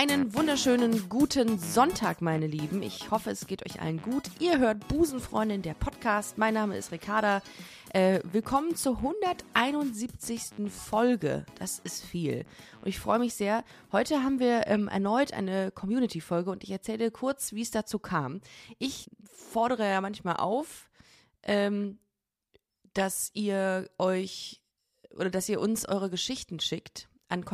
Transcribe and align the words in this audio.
Einen 0.00 0.32
wunderschönen 0.32 1.08
guten 1.08 1.58
Sonntag, 1.58 2.22
meine 2.22 2.46
Lieben. 2.46 2.84
Ich 2.84 3.10
hoffe, 3.10 3.30
es 3.30 3.48
geht 3.48 3.66
euch 3.66 3.80
allen 3.80 4.00
gut. 4.00 4.30
Ihr 4.38 4.60
hört 4.60 4.86
Busenfreundin, 4.86 5.60
der 5.62 5.74
Podcast. 5.74 6.38
Mein 6.38 6.54
Name 6.54 6.76
ist 6.76 6.92
Ricarda. 6.92 7.42
Äh, 7.92 8.20
willkommen 8.30 8.76
zur 8.76 8.98
171. 8.98 10.70
Folge. 10.70 11.44
Das 11.58 11.80
ist 11.80 12.04
viel. 12.04 12.44
Und 12.80 12.86
ich 12.86 13.00
freue 13.00 13.18
mich 13.18 13.34
sehr. 13.34 13.64
Heute 13.90 14.22
haben 14.22 14.38
wir 14.38 14.68
ähm, 14.68 14.86
erneut 14.86 15.32
eine 15.32 15.72
Community-Folge 15.72 16.52
und 16.52 16.62
ich 16.62 16.70
erzähle 16.70 17.10
kurz, 17.10 17.52
wie 17.52 17.62
es 17.62 17.72
dazu 17.72 17.98
kam. 17.98 18.40
Ich 18.78 19.10
fordere 19.24 19.84
ja 19.84 20.00
manchmal 20.00 20.36
auf, 20.36 20.90
ähm, 21.42 21.98
dass 22.94 23.32
ihr 23.34 23.90
euch 23.98 24.62
oder 25.16 25.30
dass 25.30 25.48
ihr 25.48 25.60
uns 25.60 25.88
eure 25.88 26.08
Geschichten 26.08 26.60
schickt 26.60 27.08
an 27.28 27.44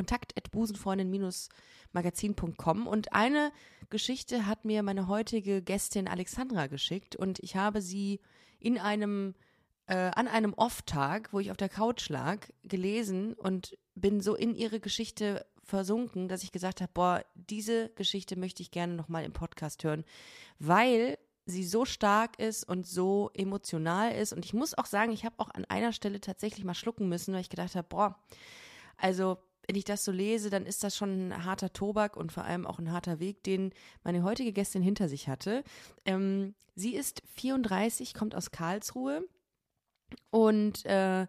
kontakt.busenfreundin-magazin.com 1.94 2.86
und 2.86 3.12
eine 3.12 3.52
Geschichte 3.90 4.46
hat 4.46 4.64
mir 4.64 4.82
meine 4.82 5.08
heutige 5.08 5.62
Gästin 5.62 6.08
Alexandra 6.08 6.66
geschickt 6.66 7.16
und 7.16 7.38
ich 7.40 7.56
habe 7.56 7.80
sie 7.80 8.20
in 8.58 8.78
einem 8.78 9.34
äh, 9.86 10.10
an 10.14 10.28
einem 10.28 10.54
Off-Tag, 10.54 11.32
wo 11.32 11.40
ich 11.40 11.50
auf 11.50 11.58
der 11.58 11.68
Couch 11.68 12.08
lag, 12.08 12.38
gelesen 12.62 13.34
und 13.34 13.76
bin 13.94 14.20
so 14.20 14.34
in 14.34 14.54
ihre 14.54 14.80
Geschichte 14.80 15.46
versunken, 15.62 16.28
dass 16.28 16.42
ich 16.42 16.52
gesagt 16.52 16.80
habe, 16.80 16.90
boah, 16.92 17.24
diese 17.34 17.90
Geschichte 17.90 18.36
möchte 18.36 18.62
ich 18.62 18.70
gerne 18.70 18.95
nochmal 18.95 19.24
im 19.24 19.32
Podcast 19.32 19.84
hören, 19.84 20.04
weil 20.58 21.18
sie 21.46 21.64
so 21.64 21.84
stark 21.84 22.38
ist 22.38 22.66
und 22.66 22.86
so 22.86 23.30
emotional 23.34 24.12
ist. 24.12 24.32
Und 24.32 24.46
ich 24.46 24.54
muss 24.54 24.76
auch 24.76 24.86
sagen, 24.86 25.12
ich 25.12 25.26
habe 25.26 25.34
auch 25.38 25.50
an 25.50 25.66
einer 25.66 25.92
Stelle 25.92 26.20
tatsächlich 26.20 26.64
mal 26.64 26.74
schlucken 26.74 27.08
müssen, 27.10 27.34
weil 27.34 27.42
ich 27.42 27.51
gedacht 27.51 27.74
habe, 27.74 27.86
boah, 27.86 28.18
also 28.96 29.36
wenn 29.66 29.76
ich 29.76 29.84
das 29.84 30.04
so 30.04 30.12
lese, 30.12 30.51
dann 30.51 30.66
ist 30.66 30.84
das 30.84 30.96
schon 30.96 31.29
ein 31.29 31.45
harter 31.45 31.73
Tobak 31.73 32.16
und 32.16 32.32
vor 32.32 32.45
allem 32.45 32.66
auch 32.66 32.79
ein 32.79 32.93
harter 32.93 33.18
Weg, 33.18 33.43
den 33.45 33.73
meine 34.02 34.23
heutige 34.23 34.52
Gästin 34.52 34.82
hinter 34.82 35.09
sich 35.09 35.29
hatte. 35.29 35.65
Ähm, 36.04 36.54
sie 36.74 36.95
ist 36.95 37.23
34, 37.34 38.15
kommt 38.15 38.35
aus 38.35 38.51
Karlsruhe 38.51 39.26
und 40.30 40.85
äh, 40.87 41.26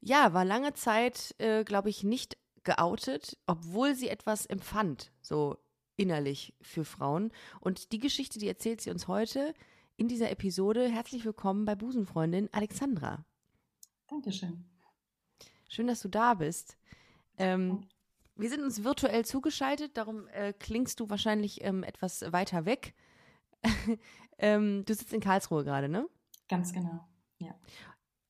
ja, 0.00 0.32
war 0.32 0.44
lange 0.44 0.74
Zeit, 0.74 1.34
äh, 1.38 1.64
glaube 1.64 1.90
ich, 1.90 2.04
nicht 2.04 2.36
geoutet, 2.64 3.38
obwohl 3.46 3.94
sie 3.94 4.08
etwas 4.08 4.46
empfand, 4.46 5.12
so 5.22 5.58
innerlich 5.96 6.54
für 6.60 6.84
Frauen. 6.84 7.30
Und 7.60 7.92
die 7.92 7.98
Geschichte, 7.98 8.38
die 8.38 8.48
erzählt 8.48 8.80
sie 8.80 8.90
uns 8.90 9.08
heute 9.08 9.54
in 9.96 10.08
dieser 10.08 10.30
Episode. 10.30 10.88
Herzlich 10.88 11.24
willkommen 11.24 11.64
bei 11.64 11.74
Busenfreundin 11.74 12.48
Alexandra. 12.52 13.24
Dankeschön. 14.08 14.64
Schön, 15.68 15.86
dass 15.86 16.00
du 16.00 16.08
da 16.08 16.34
bist. 16.34 16.78
Ähm, 17.40 17.88
wir 18.36 18.50
sind 18.50 18.62
uns 18.62 18.84
virtuell 18.84 19.24
zugeschaltet, 19.24 19.96
darum 19.96 20.28
äh, 20.28 20.52
klingst 20.52 21.00
du 21.00 21.08
wahrscheinlich 21.08 21.64
ähm, 21.64 21.82
etwas 21.82 22.20
weiter 22.32 22.66
weg. 22.66 22.94
ähm, 24.38 24.84
du 24.84 24.94
sitzt 24.94 25.12
in 25.12 25.20
Karlsruhe 25.20 25.64
gerade, 25.64 25.88
ne? 25.88 26.06
Ganz 26.48 26.72
genau, 26.72 27.06
ja. 27.38 27.54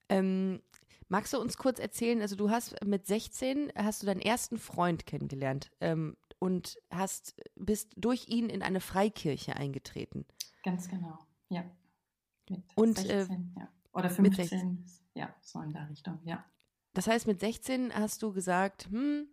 Ähm, 0.09 0.63
magst 1.09 1.33
du 1.33 1.41
uns 1.41 1.57
kurz 1.57 1.79
erzählen, 1.81 2.21
also 2.21 2.37
du 2.37 2.51
hast 2.51 2.85
mit 2.85 3.07
16 3.07 3.73
hast 3.77 4.03
du 4.03 4.07
deinen 4.07 4.21
ersten 4.21 4.59
Freund 4.59 5.07
kennengelernt 5.07 5.71
ähm, 5.81 6.17
und 6.39 6.77
hast 6.91 7.41
bist 7.57 7.93
durch 7.97 8.29
ihn 8.29 8.49
in 8.49 8.63
eine 8.63 8.81
Freikirche 8.81 9.57
eingetreten. 9.57 10.25
Ganz 10.63 10.89
genau, 10.89 11.19
ja. 11.49 11.65
Mit 12.49 12.63
und, 12.77 12.99
16, 12.99 13.55
äh, 13.57 13.61
ja. 13.61 13.69
Oder 13.93 14.11
15, 14.11 14.87
ja, 15.15 15.35
so 15.41 15.61
in 15.63 15.73
der 15.73 15.89
Richtung, 15.89 16.21
ja. 16.25 16.45
Das 16.95 17.07
heißt, 17.07 17.27
mit 17.27 17.41
16 17.41 17.95
hast 17.95 18.23
du 18.23 18.33
gesagt, 18.33 18.89
hm, 18.91 19.29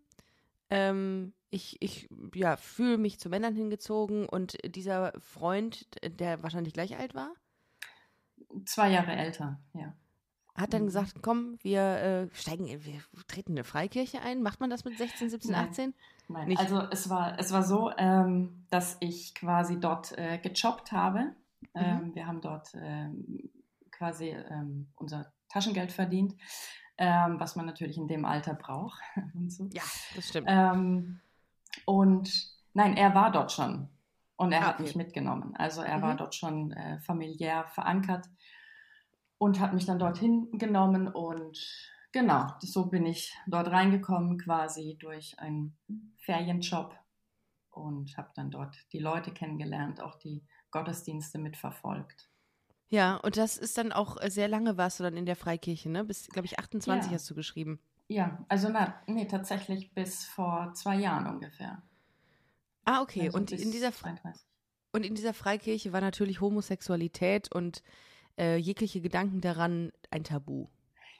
ähm, 0.69 1.33
ich, 1.49 1.77
ich 1.81 2.09
ja, 2.33 2.57
fühle 2.57 2.97
mich 2.97 3.19
zu 3.19 3.29
Männern 3.29 3.55
hingezogen 3.55 4.27
und 4.27 4.57
dieser 4.75 5.13
Freund, 5.19 5.87
der 6.03 6.43
wahrscheinlich 6.43 6.73
gleich 6.73 6.97
alt 6.97 7.15
war? 7.15 7.33
Zwei 8.65 8.91
Jahre 8.91 9.13
älter, 9.13 9.59
ja 9.73 9.93
hat 10.57 10.73
dann 10.73 10.81
mhm. 10.81 10.87
gesagt, 10.87 11.21
komm, 11.21 11.57
wir 11.61 11.81
äh, 11.81 12.29
steigen, 12.33 12.65
wir 12.65 13.01
treten 13.27 13.51
eine 13.51 13.63
Freikirche 13.63 14.21
ein. 14.21 14.41
Macht 14.41 14.59
man 14.59 14.69
das 14.69 14.83
mit 14.83 14.97
16, 14.97 15.29
17, 15.29 15.51
Nein. 15.51 15.69
18? 15.69 15.93
Nein, 16.29 16.47
Nicht. 16.47 16.59
also 16.59 16.81
es 16.91 17.09
war, 17.09 17.39
es 17.39 17.51
war 17.51 17.63
so, 17.63 17.91
ähm, 17.97 18.65
dass 18.69 18.97
ich 18.99 19.35
quasi 19.35 19.79
dort 19.79 20.17
äh, 20.17 20.39
gejobbt 20.39 20.91
habe. 20.91 21.35
Mhm. 21.73 21.75
Ähm, 21.75 22.15
wir 22.15 22.27
haben 22.27 22.41
dort 22.41 22.73
ähm, 22.75 23.49
quasi 23.91 24.29
ähm, 24.29 24.87
unser 24.95 25.31
Taschengeld 25.47 25.91
verdient, 25.91 26.35
ähm, 26.97 27.39
was 27.39 27.55
man 27.55 27.65
natürlich 27.65 27.97
in 27.97 28.07
dem 28.07 28.25
Alter 28.25 28.53
braucht. 28.53 28.99
und 29.33 29.51
so. 29.51 29.69
Ja, 29.73 29.83
das 30.15 30.29
stimmt. 30.29 30.47
Ähm, 30.49 31.19
und 31.85 32.51
nein, 32.73 32.97
er 32.97 33.13
war 33.15 33.31
dort 33.31 33.51
schon 33.51 33.89
und 34.35 34.51
er 34.51 34.61
ah, 34.61 34.67
hat 34.67 34.79
mich 34.79 34.95
mitgenommen. 34.95 35.55
Also 35.55 35.81
er 35.81 35.97
mhm. 35.97 36.01
war 36.01 36.15
dort 36.15 36.35
schon 36.35 36.71
äh, 36.71 36.99
familiär 36.99 37.65
verankert 37.67 38.27
und 39.37 39.59
hat 39.59 39.73
mich 39.73 39.85
dann 39.85 39.99
dorthin 39.99 40.49
genommen 40.57 41.07
und 41.07 41.59
genau, 42.11 42.47
so 42.59 42.87
bin 42.87 43.05
ich 43.05 43.35
dort 43.47 43.69
reingekommen 43.69 44.37
quasi 44.37 44.97
durch 44.99 45.37
einen 45.39 45.77
Ferienjob 46.17 46.95
und 47.71 48.17
habe 48.17 48.29
dann 48.35 48.49
dort 48.49 48.75
die 48.91 48.99
Leute 48.99 49.31
kennengelernt, 49.31 50.01
auch 50.01 50.15
die 50.15 50.43
Gottesdienste 50.71 51.37
mitverfolgt. 51.37 52.29
Ja, 52.89 53.17
und 53.17 53.37
das 53.37 53.57
ist 53.57 53.77
dann 53.77 53.91
auch 53.91 54.21
äh, 54.21 54.29
sehr 54.29 54.47
lange 54.47 54.77
warst 54.77 54.99
du 54.99 55.03
dann 55.03 55.17
in 55.17 55.25
der 55.25 55.35
Freikirche, 55.35 55.89
ne? 55.89 56.03
Bis, 56.05 56.27
glaube 56.29 56.45
ich, 56.45 56.57
28 56.57 57.11
ja. 57.11 57.15
hast 57.15 57.29
du 57.29 57.35
geschrieben. 57.35 57.79
Ja, 58.07 58.45
also 58.47 58.69
na, 58.69 58.95
nee, 59.07 59.25
tatsächlich 59.25 59.93
bis 59.93 60.23
vor 60.25 60.71
zwei 60.73 60.95
Jahren 60.95 61.27
ungefähr. 61.27 61.81
Ah, 62.85 63.01
okay. 63.01 63.25
Also 63.25 63.37
und 63.37 63.51
in 63.51 63.71
dieser 63.71 63.91
und 64.93 65.05
in 65.05 65.15
dieser 65.15 65.33
Freikirche 65.33 65.91
war 65.91 65.99
natürlich 65.99 66.39
Homosexualität 66.39 67.51
und 67.53 67.83
äh, 68.37 68.55
jegliche 68.55 69.01
Gedanken 69.01 69.41
daran 69.41 69.91
ein 70.09 70.23
Tabu. 70.23 70.67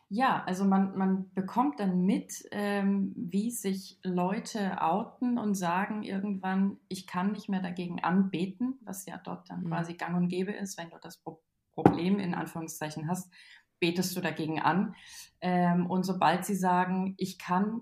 Ja, 0.09 0.41
also 0.45 0.63
man, 0.63 0.97
man 0.97 1.33
bekommt 1.33 1.81
dann 1.81 2.05
mit, 2.05 2.47
ähm, 2.51 3.13
wie 3.17 3.51
sich 3.51 3.99
Leute 4.03 4.81
outen 4.81 5.37
und 5.37 5.55
sagen 5.55 6.01
irgendwann, 6.03 6.77
ich 6.87 7.07
kann 7.07 7.33
nicht 7.33 7.49
mehr 7.49 7.61
dagegen 7.61 8.01
anbeten, 8.01 8.79
was 8.85 9.05
ja 9.05 9.17
dort 9.17 9.49
dann 9.49 9.63
mhm. 9.63 9.67
quasi 9.67 9.95
gang 9.95 10.15
und 10.15 10.29
gäbe 10.29 10.53
ist, 10.53 10.77
wenn 10.77 10.89
du 10.89 10.97
das 11.01 11.17
Pro 11.17 11.41
Problem 11.77 12.17
in 12.17 12.33
Anführungszeichen 12.33 13.07
hast, 13.07 13.31
betest 13.79 14.15
du 14.17 14.21
dagegen 14.21 14.59
an. 14.59 14.95
Ähm, 15.41 15.85
und 15.85 16.03
sobald 16.03 16.43
sie 16.43 16.55
sagen, 16.55 17.13
ich 17.17 17.37
kann, 17.37 17.81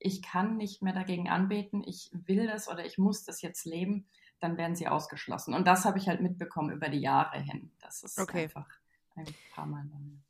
ich 0.00 0.20
kann 0.20 0.56
nicht 0.56 0.82
mehr 0.82 0.92
dagegen 0.92 1.28
anbeten, 1.28 1.84
ich 1.86 2.10
will 2.12 2.48
das 2.48 2.68
oder 2.68 2.84
ich 2.84 2.98
muss 2.98 3.24
das 3.24 3.40
jetzt 3.40 3.64
leben, 3.64 4.08
dann 4.40 4.56
werden 4.58 4.74
sie 4.74 4.88
ausgeschlossen. 4.88 5.54
Und 5.54 5.68
das 5.68 5.84
habe 5.84 5.98
ich 5.98 6.08
halt 6.08 6.20
mitbekommen 6.20 6.72
über 6.72 6.88
die 6.88 6.98
Jahre 6.98 7.38
hin. 7.38 7.70
Das 7.80 8.02
ist 8.02 8.18
okay. 8.18 8.44
einfach 8.44 8.68
ein 9.14 9.26
paar 9.54 9.66
Mal. 9.66 9.84
Ähm, 9.94 10.23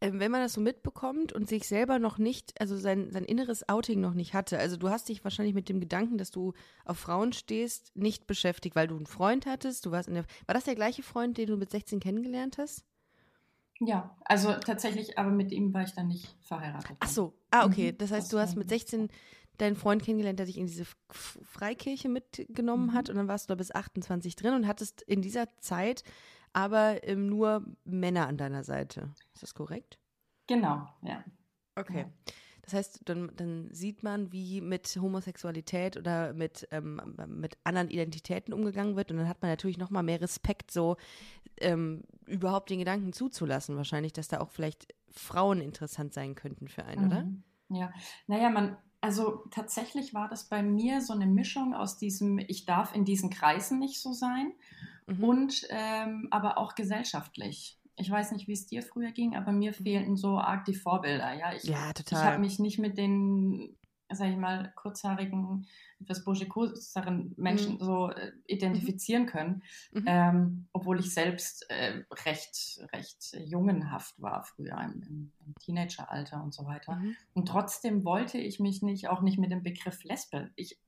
wenn 0.00 0.30
man 0.30 0.42
das 0.42 0.52
so 0.52 0.60
mitbekommt 0.60 1.32
und 1.32 1.48
sich 1.48 1.66
selber 1.66 1.98
noch 1.98 2.18
nicht, 2.18 2.60
also 2.60 2.76
sein, 2.76 3.10
sein 3.10 3.24
inneres 3.24 3.68
Outing 3.68 4.00
noch 4.00 4.14
nicht 4.14 4.34
hatte, 4.34 4.58
also 4.58 4.76
du 4.76 4.90
hast 4.90 5.08
dich 5.08 5.24
wahrscheinlich 5.24 5.54
mit 5.54 5.68
dem 5.68 5.80
Gedanken, 5.80 6.18
dass 6.18 6.30
du 6.30 6.52
auf 6.84 6.98
Frauen 6.98 7.32
stehst, 7.32 7.96
nicht 7.96 8.26
beschäftigt, 8.26 8.76
weil 8.76 8.88
du 8.88 8.96
einen 8.96 9.06
Freund 9.06 9.46
hattest, 9.46 9.86
du 9.86 9.90
warst 9.90 10.08
in 10.08 10.14
der, 10.14 10.24
war 10.46 10.54
das 10.54 10.64
der 10.64 10.74
gleiche 10.74 11.02
Freund, 11.02 11.38
den 11.38 11.46
du 11.46 11.56
mit 11.56 11.70
16 11.70 12.00
kennengelernt 12.00 12.58
hast? 12.58 12.84
Ja, 13.80 14.16
also 14.24 14.52
tatsächlich, 14.52 15.18
aber 15.18 15.30
mit 15.30 15.50
ihm 15.50 15.74
war 15.74 15.82
ich 15.82 15.92
dann 15.94 16.08
nicht 16.08 16.36
verheiratet. 16.40 16.96
Ach 17.00 17.08
so, 17.08 17.34
ah, 17.50 17.66
okay. 17.66 17.92
Mhm. 17.92 17.98
Das 17.98 18.12
heißt, 18.12 18.32
du 18.32 18.38
hast 18.38 18.56
mit 18.56 18.68
16 18.68 19.08
deinen 19.58 19.76
Freund 19.76 20.02
kennengelernt, 20.02 20.38
der 20.38 20.46
dich 20.46 20.58
in 20.58 20.66
diese 20.66 20.84
Freikirche 21.10 22.08
mitgenommen 22.08 22.88
mhm. 22.88 22.92
hat 22.94 23.08
und 23.08 23.16
dann 23.16 23.28
warst 23.28 23.48
du 23.48 23.52
da 23.52 23.56
bis 23.56 23.72
28 23.72 24.36
drin 24.36 24.54
und 24.54 24.66
hattest 24.66 25.02
in 25.02 25.22
dieser 25.22 25.46
Zeit 25.58 26.04
aber 26.54 27.06
ähm, 27.06 27.26
nur 27.26 27.64
Männer 27.84 28.26
an 28.26 28.38
deiner 28.38 28.64
Seite. 28.64 29.12
Ist 29.34 29.42
das 29.42 29.54
korrekt? 29.54 29.98
Genau, 30.46 30.86
ja. 31.02 31.22
Okay. 31.76 32.06
Ja. 32.06 32.32
Das 32.62 32.72
heißt, 32.72 33.00
dann, 33.04 33.30
dann, 33.36 33.68
sieht 33.72 34.02
man, 34.02 34.32
wie 34.32 34.62
mit 34.62 34.96
Homosexualität 34.98 35.98
oder 35.98 36.32
mit, 36.32 36.66
ähm, 36.70 36.98
mit 37.26 37.58
anderen 37.62 37.90
Identitäten 37.90 38.54
umgegangen 38.54 38.96
wird. 38.96 39.10
Und 39.10 39.18
dann 39.18 39.28
hat 39.28 39.42
man 39.42 39.50
natürlich 39.50 39.76
noch 39.76 39.90
mal 39.90 40.02
mehr 40.02 40.22
Respekt, 40.22 40.70
so 40.70 40.96
ähm, 41.58 42.04
überhaupt 42.24 42.70
den 42.70 42.78
Gedanken 42.78 43.12
zuzulassen, 43.12 43.76
wahrscheinlich, 43.76 44.14
dass 44.14 44.28
da 44.28 44.40
auch 44.40 44.50
vielleicht 44.50 44.94
Frauen 45.10 45.60
interessant 45.60 46.14
sein 46.14 46.34
könnten 46.34 46.68
für 46.68 46.86
einen, 46.86 47.02
mhm. 47.02 47.06
oder? 47.06 47.26
Ja, 47.68 47.92
naja, 48.28 48.48
man, 48.48 48.78
also 49.02 49.44
tatsächlich 49.50 50.14
war 50.14 50.28
das 50.28 50.48
bei 50.48 50.62
mir 50.62 51.02
so 51.02 51.12
eine 51.12 51.26
Mischung 51.26 51.74
aus 51.74 51.98
diesem, 51.98 52.38
ich 52.38 52.64
darf 52.64 52.94
in 52.94 53.04
diesen 53.04 53.28
Kreisen 53.28 53.78
nicht 53.78 54.00
so 54.00 54.12
sein 54.12 54.52
mhm. 55.06 55.24
und 55.24 55.66
ähm, 55.70 56.28
aber 56.30 56.58
auch 56.58 56.74
gesellschaftlich. 56.74 57.78
Ich 57.96 58.10
weiß 58.10 58.32
nicht, 58.32 58.48
wie 58.48 58.52
es 58.52 58.66
dir 58.66 58.82
früher 58.82 59.12
ging, 59.12 59.36
aber 59.36 59.52
mir 59.52 59.70
mhm. 59.70 59.84
fehlten 59.84 60.16
so 60.16 60.38
arg 60.38 60.64
die 60.64 60.74
Vorbilder. 60.74 61.32
Ja, 61.34 61.52
ich, 61.54 61.64
ja. 61.64 61.92
Ich 61.96 62.12
habe 62.12 62.38
mich 62.38 62.58
nicht 62.58 62.78
mit 62.78 62.98
den 62.98 63.76
sag 64.14 64.30
ich 64.30 64.36
mal, 64.36 64.72
kurzhaarigen, 64.76 65.66
etwas 66.00 66.24
burschikoseren 66.24 67.34
Menschen 67.36 67.74
mhm. 67.74 67.78
so 67.78 68.10
äh, 68.10 68.32
identifizieren 68.46 69.26
können, 69.26 69.62
mhm. 69.92 70.04
ähm, 70.06 70.66
obwohl 70.72 71.00
ich 71.00 71.12
selbst 71.12 71.68
äh, 71.70 72.04
recht, 72.24 72.80
recht 72.92 73.36
jungenhaft 73.44 74.20
war 74.20 74.42
früher 74.44 74.78
im, 74.80 75.02
im, 75.02 75.32
im 75.46 75.54
Teenageralter 75.60 76.42
und 76.42 76.52
so 76.52 76.66
weiter. 76.66 76.96
Mhm. 76.96 77.16
Und 77.32 77.48
trotzdem 77.48 78.04
wollte 78.04 78.38
ich 78.38 78.60
mich 78.60 78.82
nicht, 78.82 79.08
auch 79.08 79.20
nicht 79.20 79.38
mit 79.38 79.50
dem 79.50 79.62
Begriff 79.62 80.04
Lesbe. 80.04 80.50
Ich, 80.56 80.78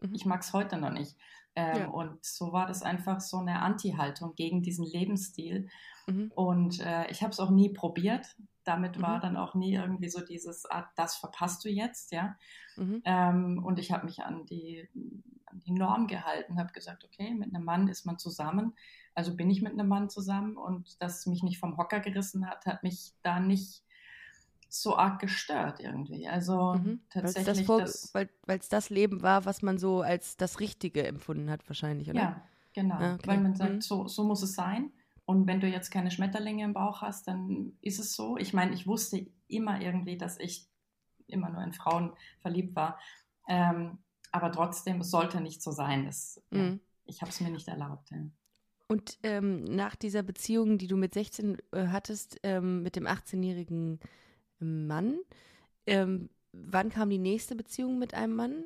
mhm. 0.00 0.14
ich 0.14 0.24
mag 0.24 0.40
es 0.40 0.52
heute 0.52 0.78
noch 0.78 0.92
nicht. 0.92 1.16
Ähm, 1.54 1.78
ja. 1.78 1.88
Und 1.88 2.24
so 2.24 2.52
war 2.52 2.66
das 2.66 2.82
einfach 2.82 3.20
so 3.20 3.38
eine 3.38 3.60
Anti-Haltung 3.60 4.34
gegen 4.34 4.62
diesen 4.62 4.86
Lebensstil. 4.86 5.68
Mhm. 6.06 6.32
Und 6.34 6.80
äh, 6.80 7.10
ich 7.10 7.22
habe 7.22 7.32
es 7.32 7.40
auch 7.40 7.50
nie 7.50 7.70
probiert. 7.70 8.36
Damit 8.64 8.98
mhm. 8.98 9.02
war 9.02 9.20
dann 9.20 9.36
auch 9.36 9.54
nie 9.54 9.74
irgendwie 9.74 10.08
so 10.08 10.24
dieses, 10.24 10.70
ah, 10.70 10.88
das 10.96 11.16
verpasst 11.16 11.64
du 11.64 11.68
jetzt, 11.68 12.12
ja. 12.12 12.36
Mhm. 12.76 13.02
Ähm, 13.04 13.64
und 13.64 13.78
ich 13.78 13.92
habe 13.92 14.06
mich 14.06 14.22
an 14.22 14.46
die, 14.46 14.88
an 15.46 15.60
die 15.60 15.72
Norm 15.72 16.06
gehalten, 16.06 16.58
habe 16.58 16.72
gesagt, 16.72 17.04
okay, 17.04 17.34
mit 17.34 17.54
einem 17.54 17.64
Mann 17.64 17.88
ist 17.88 18.06
man 18.06 18.18
zusammen. 18.18 18.74
Also 19.14 19.36
bin 19.36 19.50
ich 19.50 19.60
mit 19.60 19.72
einem 19.72 19.88
Mann 19.88 20.08
zusammen 20.08 20.56
und 20.56 21.02
das 21.02 21.26
mich 21.26 21.42
nicht 21.42 21.58
vom 21.58 21.76
Hocker 21.76 22.00
gerissen 22.00 22.48
hat, 22.48 22.64
hat 22.64 22.82
mich 22.82 23.12
da 23.22 23.40
nicht 23.40 23.82
so 24.72 24.96
arg 24.96 25.20
gestört 25.20 25.80
irgendwie. 25.80 26.26
Also 26.26 26.74
mhm. 26.74 27.00
tatsächlich. 27.10 27.68
Weil 27.68 27.82
es 27.82 28.12
das, 28.46 28.68
das, 28.68 28.90
Leben 28.90 29.22
war, 29.22 29.44
was 29.44 29.60
man 29.60 29.78
so 29.78 30.00
als 30.00 30.36
das 30.36 30.60
Richtige 30.60 31.06
empfunden 31.06 31.50
hat, 31.50 31.68
wahrscheinlich, 31.68 32.08
oder? 32.08 32.20
Ja, 32.20 32.42
genau. 32.72 32.94
Ah, 32.94 33.14
okay. 33.14 33.26
Weil 33.26 33.40
man 33.40 33.54
sagt, 33.54 33.72
mhm. 33.72 33.80
so, 33.82 34.08
so 34.08 34.24
muss 34.24 34.42
es 34.42 34.54
sein. 34.54 34.90
Und 35.24 35.46
wenn 35.46 35.60
du 35.60 35.68
jetzt 35.68 35.90
keine 35.90 36.10
Schmetterlinge 36.10 36.64
im 36.64 36.72
Bauch 36.72 37.02
hast, 37.02 37.28
dann 37.28 37.76
ist 37.82 38.00
es 38.00 38.16
so. 38.16 38.36
Ich 38.38 38.54
meine, 38.54 38.72
ich 38.72 38.86
wusste 38.86 39.26
immer 39.46 39.80
irgendwie, 39.80 40.16
dass 40.16 40.38
ich 40.38 40.68
immer 41.26 41.50
nur 41.50 41.62
in 41.62 41.74
Frauen 41.74 42.12
verliebt 42.40 42.74
war. 42.74 42.98
Ähm, 43.48 43.98
aber 44.32 44.50
trotzdem, 44.52 45.00
es 45.00 45.10
sollte 45.10 45.40
nicht 45.40 45.62
so 45.62 45.70
sein. 45.70 46.06
Das, 46.06 46.42
mhm. 46.50 46.58
ja, 46.58 46.78
ich 47.04 47.20
habe 47.20 47.30
es 47.30 47.40
mir 47.40 47.50
nicht 47.50 47.68
erlaubt. 47.68 48.10
Ja. 48.10 48.18
Und 48.88 49.18
ähm, 49.22 49.64
nach 49.64 49.96
dieser 49.96 50.22
Beziehung, 50.22 50.78
die 50.78 50.86
du 50.86 50.96
mit 50.96 51.14
16 51.14 51.58
äh, 51.72 51.88
hattest, 51.88 52.40
ähm, 52.42 52.82
mit 52.82 52.96
dem 52.96 53.06
18-jährigen 53.06 54.00
Mann, 54.62 55.18
ähm, 55.86 56.30
wann 56.52 56.90
kam 56.90 57.10
die 57.10 57.18
nächste 57.18 57.56
Beziehung 57.56 57.98
mit 57.98 58.14
einem 58.14 58.36
Mann? 58.36 58.64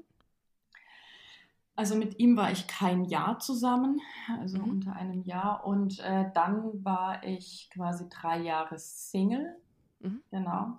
Also 1.74 1.94
mit 1.94 2.18
ihm 2.18 2.36
war 2.38 2.50
ich 2.50 2.66
kein 2.66 3.04
Jahr 3.04 3.38
zusammen, 3.38 4.00
also 4.40 4.58
mhm. 4.58 4.70
unter 4.70 4.96
einem 4.96 5.22
Jahr. 5.24 5.66
Und 5.66 6.00
äh, 6.00 6.30
dann 6.32 6.84
war 6.84 7.22
ich 7.22 7.68
quasi 7.72 8.08
drei 8.08 8.38
Jahre 8.38 8.78
Single. 8.78 9.56
Mhm. 10.00 10.22
Genau. 10.30 10.78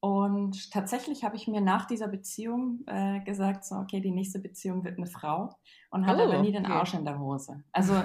Und 0.00 0.72
tatsächlich 0.72 1.22
habe 1.22 1.36
ich 1.36 1.46
mir 1.46 1.60
nach 1.60 1.86
dieser 1.86 2.08
Beziehung 2.08 2.80
äh, 2.86 3.20
gesagt, 3.20 3.64
so, 3.64 3.76
okay, 3.76 4.00
die 4.00 4.10
nächste 4.10 4.40
Beziehung 4.40 4.82
wird 4.84 4.96
eine 4.96 5.06
Frau 5.06 5.54
und 5.90 6.06
hatte 6.06 6.22
oh, 6.22 6.24
aber 6.24 6.42
nie 6.42 6.50
den 6.50 6.64
okay. 6.64 6.74
Arsch 6.74 6.94
in 6.94 7.04
der 7.04 7.20
Hose. 7.20 7.62
Also 7.70 8.02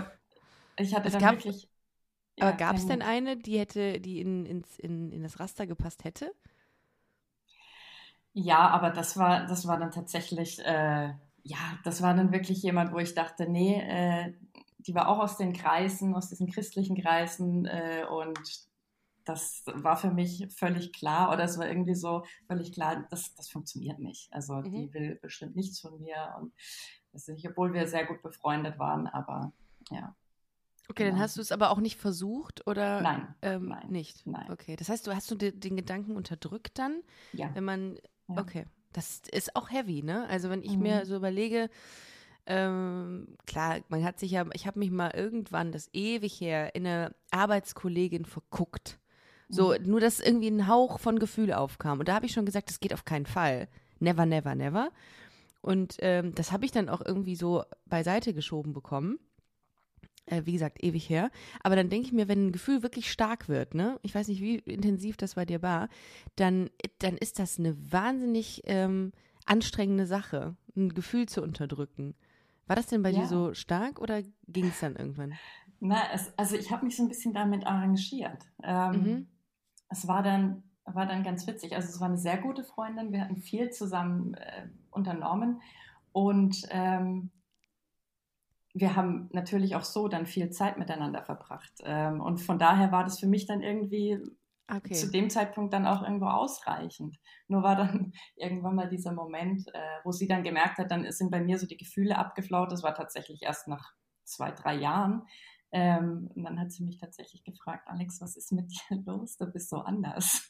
ich 0.78 0.94
hatte 0.94 1.08
es 1.08 1.14
dann 1.14 1.24
wirklich. 1.24 1.70
Ja, 2.38 2.48
aber 2.48 2.58
gab 2.58 2.76
es 2.76 2.86
denn 2.86 3.02
eine, 3.02 3.38
die 3.38 3.60
hätte, 3.60 4.00
die 4.00 4.22
in, 4.22 4.46
ins, 4.46 4.78
in, 4.80 5.12
in 5.12 5.24
das 5.24 5.40
Raster 5.40 5.66
gepasst 5.66 6.04
hätte? 6.04 6.32
Ja, 8.34 8.70
aber 8.70 8.92
das 8.92 9.18
war, 9.18 9.48
das 9.48 9.68
war 9.68 9.80
dann 9.80 9.92
tatsächlich 9.92 10.60
äh, 10.64 11.14
ja, 11.48 11.80
das 11.84 12.02
war 12.02 12.14
dann 12.14 12.32
wirklich 12.32 12.62
jemand, 12.62 12.92
wo 12.92 12.98
ich 13.00 13.16
dachte, 13.16 13.50
nee, 13.50 13.82
äh, 13.82 14.34
die 14.80 14.94
war 14.94 15.08
auch 15.08 15.20
aus 15.20 15.38
den 15.38 15.54
Kreisen, 15.54 16.14
aus 16.14 16.30
diesen 16.30 16.52
christlichen 16.52 17.02
Kreisen 17.02 17.66
äh, 17.66 18.06
und 18.10 18.40
das 19.24 19.64
war 19.66 19.98
für 19.98 20.12
mich 20.12 20.48
völlig 20.56 20.94
klar 20.94 21.32
oder 21.32 21.44
es 21.44 21.58
war 21.58 21.68
irgendwie 21.68 21.96
so 21.96 22.24
völlig 22.48 22.74
klar, 22.74 23.08
das, 23.10 23.34
das 23.36 23.50
funktioniert 23.50 24.00
nicht. 24.00 24.32
Also 24.32 24.56
mhm. 24.56 24.72
die 24.72 24.94
will 24.94 25.20
bestimmt 25.22 25.56
nichts 25.56 25.80
von 25.80 26.00
mir 26.00 26.36
und 26.40 26.54
das 27.14 27.28
ist, 27.28 27.46
obwohl 27.48 27.74
wir 27.74 27.88
sehr 27.88 28.06
gut 28.06 28.22
befreundet 28.22 28.78
waren, 28.78 29.08
aber 29.08 29.54
ja. 29.90 30.16
Okay, 30.90 31.04
genau. 31.04 31.16
dann 31.16 31.20
hast 31.20 31.38
du 31.38 31.42
es 31.42 31.52
aber 31.52 31.72
auch 31.72 31.80
nicht 31.80 31.98
versucht 31.98 32.66
oder? 32.66 33.02
Nein, 33.02 33.36
ähm, 33.42 33.68
nein, 33.68 33.90
nicht. 33.90 34.26
Nein. 34.26 34.50
Okay, 34.50 34.76
das 34.76 34.90
heißt, 34.90 35.06
du 35.06 35.14
hast 35.14 35.30
du 35.30 35.36
den 35.36 35.76
Gedanken 35.76 36.16
unterdrückt 36.16 36.80
dann, 36.80 37.02
ja. 37.34 37.50
wenn 37.54 37.64
man, 37.64 37.98
ja. 38.28 38.38
okay. 38.38 38.66
Das 38.94 39.22
ist 39.32 39.56
auch 39.56 39.70
heavy, 39.70 40.02
ne? 40.02 40.28
Also 40.30 40.50
wenn 40.50 40.64
ich 40.64 40.76
mhm. 40.76 40.84
mir 40.84 41.06
so 41.06 41.16
überlege, 41.16 41.70
ähm, 42.48 43.36
klar, 43.46 43.80
man 43.90 44.04
hat 44.04 44.18
sich 44.18 44.32
ja, 44.32 44.46
ich 44.54 44.66
habe 44.66 44.80
mich 44.80 44.90
mal 44.90 45.12
irgendwann, 45.12 45.74
das 45.74 45.90
ewig 45.94 46.40
her, 46.40 46.74
in 46.74 46.88
eine 46.88 47.14
Arbeitskollegin 47.30 48.26
verguckt. 48.26 48.98
So, 49.50 49.74
mhm. 49.78 49.86
nur 49.86 50.00
dass 50.00 50.20
irgendwie 50.20 50.50
ein 50.50 50.68
Hauch 50.68 51.00
von 51.00 51.20
Gefühl 51.20 51.54
aufkam. 51.54 52.00
Und 52.00 52.08
da 52.08 52.16
habe 52.16 52.26
ich 52.26 52.32
schon 52.32 52.46
gesagt, 52.46 52.70
das 52.70 52.80
geht 52.80 52.94
auf 52.94 53.06
keinen 53.06 53.26
Fall. 53.26 53.68
Never, 54.00 54.26
never, 54.26 54.56
never. 54.56 54.90
Und 55.62 55.98
ähm, 56.00 56.34
das 56.36 56.52
habe 56.52 56.66
ich 56.66 56.72
dann 56.72 56.90
auch 56.90 57.02
irgendwie 57.06 57.36
so 57.36 57.64
beiseite 57.86 58.34
geschoben 58.34 58.74
bekommen 58.74 59.20
äh, 60.28 60.44
wie 60.46 60.54
gesagt, 60.54 60.84
ewig 60.84 61.10
her. 61.10 61.32
Aber 61.62 61.76
dann 61.76 61.90
denke 61.90 62.08
ich 62.08 62.14
mir, 62.14 62.28
wenn 62.28 62.48
ein 62.48 62.52
Gefühl 62.52 62.84
wirklich 62.84 63.12
stark 63.12 63.50
wird, 63.50 63.74
ne, 63.74 64.00
ich 64.04 64.14
weiß 64.14 64.28
nicht, 64.28 64.42
wie 64.42 64.58
intensiv 64.60 65.18
das 65.18 65.36
bei 65.36 65.46
dir 65.46 65.62
war, 65.62 65.90
dann, 66.36 66.70
dann 67.00 67.18
ist 67.18 67.40
das 67.40 67.58
eine 67.58 67.76
wahnsinnig 67.92 68.62
ähm, 68.66 69.12
anstrengende 69.46 70.06
Sache, 70.06 70.56
ein 70.76 70.94
Gefühl 70.94 71.28
zu 71.28 71.42
unterdrücken. 71.42 72.16
War 72.68 72.76
das 72.76 72.88
denn 72.88 73.02
bei 73.02 73.12
ja. 73.12 73.22
dir 73.22 73.28
so 73.28 73.54
stark 73.54 74.00
oder 74.00 74.22
ging 74.48 74.68
es 74.68 74.80
dann 74.80 74.96
irgendwann? 74.96 75.34
Na, 75.80 76.02
es, 76.14 76.38
also 76.38 76.56
ich 76.56 76.72
habe 76.72 76.86
mich 76.86 76.98
so 76.98 77.04
ein 77.04 77.10
bisschen 77.10 77.34
damit 77.34 77.66
arrangiert. 77.66 78.44
Ähm, 78.64 78.92
mhm. 78.92 79.28
Es 79.90 80.08
war 80.08 80.22
dann, 80.22 80.64
war 80.84 81.06
dann 81.06 81.24
ganz 81.24 81.48
witzig. 81.48 81.76
Also 81.76 81.88
es 81.90 82.00
war 82.00 82.10
eine 82.10 82.18
sehr 82.18 82.38
gute 82.38 82.64
Freundin. 82.64 83.14
Wir 83.14 83.22
hatten 83.22 83.38
viel 83.38 83.70
zusammen 83.70 84.34
äh, 84.34 84.68
unternommen 84.92 85.62
und 86.12 86.68
ähm, 86.72 87.30
wir 88.80 88.96
haben 88.96 89.30
natürlich 89.32 89.76
auch 89.76 89.84
so 89.84 90.08
dann 90.08 90.26
viel 90.26 90.50
Zeit 90.52 90.78
miteinander 90.78 91.24
verbracht. 91.24 91.74
Ähm, 91.84 92.22
und 92.22 92.40
von 92.40 92.60
daher 92.60 92.92
war 92.92 93.04
das 93.04 93.20
für 93.20 93.28
mich 93.28 93.46
dann 93.48 93.62
irgendwie 93.62 94.20
okay. 94.68 94.94
zu 94.94 95.10
dem 95.10 95.30
Zeitpunkt 95.30 95.74
dann 95.74 95.88
auch 95.88 96.04
irgendwo 96.04 96.28
ausreichend. 96.28 97.18
Nur 97.48 97.64
war 97.64 97.76
dann 97.76 98.14
irgendwann 98.36 98.76
mal 98.76 98.90
dieser 98.90 99.14
Moment, 99.14 99.68
äh, 99.74 100.00
wo 100.04 100.12
sie 100.12 100.28
dann 100.28 100.44
gemerkt 100.44 100.78
hat, 100.78 100.92
dann 100.92 101.10
sind 101.12 101.32
bei 101.32 101.42
mir 101.42 101.58
so 101.58 101.66
die 101.66 101.78
Gefühle 101.78 102.18
abgeflaut. 102.18 102.72
Das 102.72 102.84
war 102.84 102.94
tatsächlich 102.94 103.42
erst 103.42 103.68
nach 103.68 103.94
zwei, 104.24 104.52
drei 104.52 104.76
Jahren. 104.76 105.24
Ähm, 105.72 106.30
und 106.34 106.44
dann 106.44 106.60
hat 106.60 106.72
sie 106.72 106.84
mich 106.84 106.98
tatsächlich 106.98 107.44
gefragt, 107.44 107.88
Alex, 107.88 108.22
was 108.22 108.38
ist 108.38 108.52
mit 108.52 108.72
dir 108.90 109.04
los? 109.06 109.38
Du 109.38 109.46
bist 109.48 109.70
so 109.70 109.78
anders. 109.78 110.50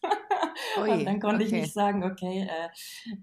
Ui, 0.79 0.91
und 0.91 1.05
dann 1.05 1.19
konnte 1.19 1.37
okay. 1.37 1.45
ich 1.45 1.51
nicht 1.51 1.73
sagen, 1.73 2.03
okay, 2.03 2.47
äh, 2.49 2.69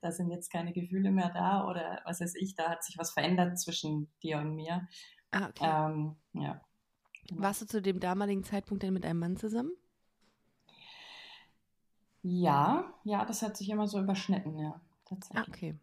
da 0.01 0.11
sind 0.11 0.31
jetzt 0.31 0.51
keine 0.51 0.73
Gefühle 0.73 1.11
mehr 1.11 1.31
da 1.31 1.67
oder 1.69 2.01
was 2.05 2.21
weiß 2.21 2.35
ich, 2.37 2.55
da 2.57 2.71
hat 2.71 2.83
sich 2.83 2.99
was 2.99 3.13
verändert 3.13 3.59
zwischen 3.59 4.11
dir 4.23 4.39
und 4.39 4.55
mir. 4.55 4.89
Ah, 5.31 5.49
okay. 5.49 5.65
Ähm, 5.65 6.17
ja. 6.33 6.61
Genau. 7.29 7.43
Warst 7.43 7.63
du 7.63 7.67
zu 7.67 7.81
dem 7.81 8.01
damaligen 8.01 8.45
Zeitpunkt 8.45 8.83
denn 8.83 8.93
mit 8.93 9.05
einem 9.05 9.21
Mann 9.21 9.37
zusammen? 9.37 9.73
Ja, 12.23 12.95
ja, 13.05 13.25
das 13.25 13.43
hat 13.43 13.57
sich 13.57 13.69
immer 13.69 13.87
so 13.87 14.01
überschnitten, 14.01 14.59
ja, 14.59 14.81
tatsächlich. 15.05 15.47
Ah, 15.47 15.47
okay. 15.49 15.75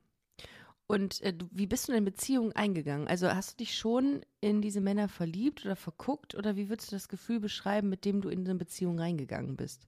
Und 0.92 1.22
äh, 1.22 1.34
wie 1.52 1.68
bist 1.68 1.88
du 1.88 1.94
in 1.94 2.04
Beziehungen 2.04 2.52
eingegangen? 2.54 3.08
Also 3.08 3.30
hast 3.30 3.54
du 3.54 3.64
dich 3.64 3.78
schon 3.78 4.26
in 4.42 4.62
diese 4.62 4.82
Männer 4.82 5.08
verliebt 5.08 5.66
oder 5.66 5.78
verguckt 5.78 6.36
oder 6.36 6.58
wie 6.58 6.68
würdest 6.68 6.92
du 6.92 6.98
das 6.98 7.08
Gefühl 7.08 7.40
beschreiben, 7.40 7.88
mit 7.88 8.04
dem 8.04 8.20
du 8.20 8.28
in 8.28 8.46
eine 8.46 8.56
Beziehung 8.56 9.00
reingegangen 9.00 9.56
bist? 9.56 9.88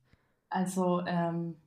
Also 0.50 1.02
ähm, 1.06 1.58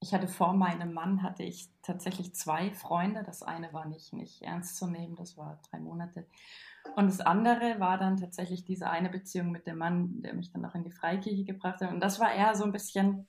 ich 0.00 0.14
hatte 0.14 0.26
vor 0.26 0.54
meinem 0.54 0.94
Mann 0.94 1.22
hatte 1.22 1.42
ich 1.42 1.68
tatsächlich 1.82 2.34
zwei 2.34 2.70
Freunde. 2.70 3.22
Das 3.24 3.42
eine 3.42 3.74
war 3.74 3.86
nicht, 3.86 4.14
nicht 4.14 4.40
ernst 4.40 4.76
zu 4.76 4.86
nehmen, 4.86 5.16
das 5.16 5.36
war 5.36 5.60
drei 5.70 5.78
Monate. 5.78 6.26
Und 6.94 7.08
das 7.08 7.20
andere 7.20 7.78
war 7.78 7.98
dann 7.98 8.16
tatsächlich 8.16 8.64
diese 8.64 8.88
eine 8.88 9.10
Beziehung 9.10 9.50
mit 9.50 9.66
dem 9.66 9.76
Mann, 9.76 10.22
der 10.22 10.32
mich 10.32 10.50
dann 10.50 10.64
auch 10.64 10.74
in 10.74 10.84
die 10.84 10.92
Freikirche 10.92 11.44
gebracht 11.44 11.82
hat. 11.82 11.90
Und 11.92 12.00
das 12.00 12.20
war 12.20 12.32
eher 12.32 12.54
so 12.54 12.64
ein 12.64 12.72
bisschen, 12.72 13.28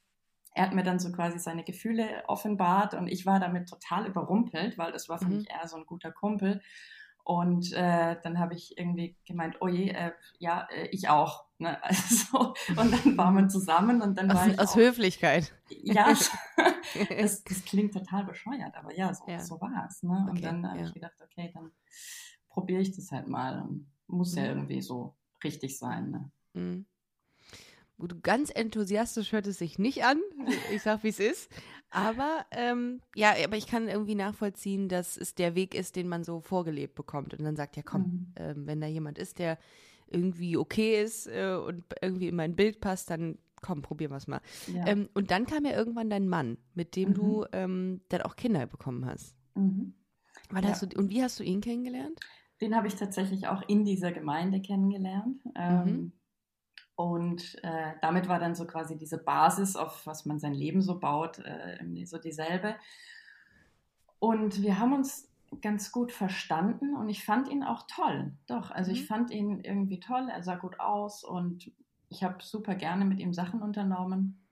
er 0.57 0.63
hat 0.63 0.73
mir 0.73 0.83
dann 0.83 0.97
so 0.97 1.11
quasi 1.11 1.37
seine 1.37 1.63
Gefühle 1.63 2.23
offenbart 2.27 2.95
und 2.95 3.07
ich 3.07 3.27
war 3.27 3.39
damit 3.39 3.69
total 3.69 4.07
überrumpelt, 4.07 4.75
weil 4.79 4.91
das 4.91 5.07
war 5.07 5.19
für 5.19 5.25
mhm. 5.25 5.37
mich 5.37 5.49
eher 5.51 5.67
so 5.67 5.77
ein 5.77 5.85
guter 5.85 6.11
Kumpel. 6.11 6.61
Und 7.23 7.73
äh, 7.73 8.15
dann 8.23 8.39
habe 8.39 8.55
ich 8.55 8.75
irgendwie 8.75 9.17
gemeint, 9.25 9.57
oh 9.59 9.67
je, 9.67 9.89
äh, 9.89 10.13
ja, 10.39 10.67
äh, 10.71 10.87
ich 10.87 11.09
auch. 11.09 11.45
Ne? 11.59 11.77
Also, 11.83 12.55
und 12.69 12.91
dann 12.91 13.17
waren 13.17 13.35
wir 13.35 13.47
zusammen 13.49 14.01
und 14.01 14.17
dann 14.17 14.31
aus, 14.31 14.37
war 14.37 14.47
ich 14.47 14.59
Aus 14.59 14.71
auch, 14.71 14.77
Höflichkeit. 14.77 15.53
Ja, 15.69 16.07
das, 17.09 17.43
das, 17.43 17.65
klingt 17.65 17.93
total 17.93 18.23
bescheuert, 18.23 18.75
aber 18.75 18.95
ja, 18.95 19.13
so, 19.13 19.25
ja. 19.27 19.39
so 19.39 19.61
war 19.61 19.87
es. 19.87 20.01
Ne? 20.01 20.25
Und 20.27 20.37
okay, 20.37 20.41
dann 20.41 20.67
habe 20.67 20.79
ja. 20.79 20.87
ich 20.87 20.93
gedacht, 20.93 21.21
okay, 21.21 21.51
dann 21.53 21.71
probiere 22.49 22.81
ich 22.81 22.95
das 22.95 23.11
halt 23.11 23.27
mal. 23.27 23.67
Muss 24.07 24.31
mhm. 24.31 24.37
ja 24.39 24.45
irgendwie 24.45 24.81
so 24.81 25.15
richtig 25.43 25.77
sein. 25.77 26.09
Ne? 26.09 26.31
Mhm. 26.53 26.85
Ganz 28.21 28.51
enthusiastisch 28.53 29.31
hört 29.31 29.47
es 29.47 29.57
sich 29.57 29.79
nicht 29.79 30.03
an. 30.03 30.19
Ich 30.71 30.83
sag, 30.83 31.03
wie 31.03 31.07
es 31.09 31.19
ist. 31.19 31.49
Aber 31.89 32.45
ähm, 32.51 33.01
ja, 33.15 33.33
aber 33.43 33.57
ich 33.57 33.65
kann 33.65 33.87
irgendwie 33.87 34.13
nachvollziehen, 34.15 34.87
dass 34.87 35.17
es 35.17 35.33
der 35.35 35.55
Weg 35.55 35.73
ist, 35.73 35.95
den 35.95 36.07
man 36.07 36.23
so 36.23 36.39
vorgelebt 36.39 36.95
bekommt. 36.95 37.33
Und 37.33 37.43
dann 37.43 37.55
sagt, 37.55 37.75
ja 37.75 37.83
komm, 37.83 38.01
mhm. 38.01 38.33
ähm, 38.35 38.67
wenn 38.67 38.81
da 38.81 38.87
jemand 38.87 39.17
ist, 39.17 39.39
der 39.39 39.57
irgendwie 40.09 40.57
okay 40.57 41.01
ist 41.01 41.27
äh, 41.27 41.55
und 41.55 41.83
irgendwie 42.01 42.27
in 42.27 42.35
mein 42.35 42.55
Bild 42.55 42.79
passt, 42.81 43.09
dann 43.09 43.37
komm, 43.61 43.81
probieren 43.81 44.11
wir 44.11 44.17
es 44.17 44.27
mal. 44.27 44.41
Ja. 44.73 44.85
Ähm, 44.87 45.09
und 45.15 45.31
dann 45.31 45.45
kam 45.47 45.65
ja 45.65 45.71
irgendwann 45.75 46.09
dein 46.09 46.27
Mann, 46.27 46.57
mit 46.75 46.95
dem 46.95 47.09
Mhm. 47.09 47.13
du 47.15 47.45
ähm, 47.51 48.01
dann 48.09 48.21
auch 48.21 48.35
Kinder 48.35 48.67
bekommen 48.67 49.05
hast. 49.05 49.35
Mhm. 49.55 49.95
Wann 50.51 50.63
Ja. 50.63 50.69
hast 50.69 50.83
du, 50.83 50.99
und 50.99 51.09
wie 51.09 51.23
hast 51.23 51.39
du 51.39 51.43
ihn 51.43 51.61
kennengelernt? 51.61 52.19
Den 52.61 52.75
habe 52.75 52.87
ich 52.87 52.95
tatsächlich 52.95 53.47
auch 53.47 53.63
in 53.67 53.85
dieser 53.85 54.11
Gemeinde 54.11 54.61
kennengelernt. 54.61 55.41
Ähm, 55.55 55.83
Mhm. 55.85 56.11
Und 56.97 57.63
äh, 57.63 57.93
damit 58.01 58.27
war 58.27 58.39
dann 58.39 58.55
so 58.55 58.65
quasi 58.65 58.97
diese 58.97 59.19
Basis, 59.19 59.75
auf 59.75 60.07
was 60.07 60.25
man 60.25 60.39
sein 60.39 60.55
Leben 60.55 60.81
so 60.81 60.99
baut, 60.99 61.37
äh, 61.45 62.05
so 62.05 62.17
dieselbe. 62.17 62.75
Und 64.17 64.63
wir 64.63 64.79
haben 64.79 64.93
uns 64.93 65.31
ganz 65.61 65.91
gut 65.91 66.11
verstanden 66.11 66.95
und 66.95 67.07
ich 67.07 67.23
fand 67.23 67.49
ihn 67.49 67.63
auch 67.63 67.85
toll. 67.87 68.33
Doch, 68.47 68.71
also 68.71 68.91
ich 68.91 69.03
Mhm. 69.03 69.05
fand 69.05 69.29
ihn 69.31 69.59
irgendwie 69.61 69.99
toll. 69.99 70.27
Er 70.27 70.41
sah 70.41 70.55
gut 70.55 70.79
aus 70.79 71.23
und 71.23 71.71
ich 72.09 72.23
habe 72.23 72.43
super 72.43 72.73
gerne 72.73 73.05
mit 73.05 73.19
ihm 73.19 73.31
Sachen 73.31 73.61
unternommen. 73.61 74.43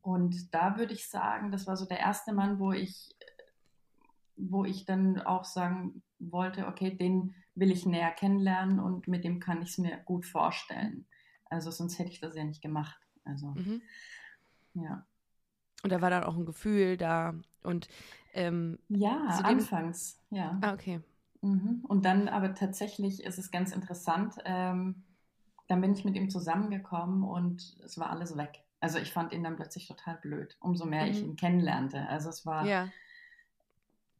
Und 0.00 0.54
da 0.54 0.76
würde 0.78 0.94
ich 0.94 1.08
sagen, 1.10 1.50
das 1.50 1.66
war 1.66 1.76
so 1.76 1.86
der 1.86 1.98
erste 1.98 2.32
Mann, 2.32 2.60
wo 2.60 2.70
ich, 2.70 3.16
wo 4.36 4.64
ich 4.64 4.84
dann 4.84 5.20
auch 5.20 5.44
sagen 5.44 6.04
wollte, 6.20 6.68
okay, 6.68 6.96
den 6.96 7.34
will 7.56 7.72
ich 7.72 7.84
näher 7.84 8.12
kennenlernen 8.12 8.78
und 8.78 9.08
mit 9.08 9.24
dem 9.24 9.40
kann 9.40 9.60
ich 9.60 9.70
es 9.70 9.78
mir 9.78 9.96
gut 10.04 10.24
vorstellen. 10.24 11.04
Also 11.50 11.70
sonst 11.70 11.98
hätte 11.98 12.10
ich 12.10 12.20
das 12.20 12.34
ja 12.36 12.44
nicht 12.44 12.62
gemacht. 12.62 13.00
Also 13.24 13.48
Mhm. 13.48 13.82
ja. 14.74 15.04
Und 15.82 15.90
da 15.92 16.00
war 16.00 16.10
dann 16.10 16.24
auch 16.24 16.36
ein 16.36 16.46
Gefühl 16.46 16.96
da. 16.96 17.34
Und 17.62 17.88
ähm, 18.32 18.78
Ja, 18.88 19.26
anfangs, 19.42 20.18
ja. 20.30 20.58
ah, 20.62 20.72
okay. 20.72 21.00
Mhm. 21.42 21.84
Und 21.88 22.04
dann 22.04 22.28
aber 22.28 22.54
tatsächlich 22.54 23.22
ist 23.24 23.38
es 23.38 23.50
ganz 23.50 23.72
interessant, 23.72 24.36
ähm, 24.44 25.02
dann 25.68 25.80
bin 25.80 25.92
ich 25.92 26.04
mit 26.04 26.16
ihm 26.16 26.30
zusammengekommen 26.30 27.22
und 27.22 27.76
es 27.84 27.96
war 27.98 28.10
alles 28.10 28.36
weg. 28.36 28.62
Also 28.80 28.98
ich 28.98 29.12
fand 29.12 29.32
ihn 29.32 29.44
dann 29.44 29.56
plötzlich 29.56 29.86
total 29.86 30.16
blöd, 30.16 30.56
umso 30.60 30.84
mehr 30.86 31.06
ich 31.08 31.22
Mhm. 31.22 31.30
ihn 31.30 31.36
kennenlernte. 31.36 32.08
Also 32.08 32.28
es 32.28 32.44
war, 32.46 32.66
ja. 32.66 32.88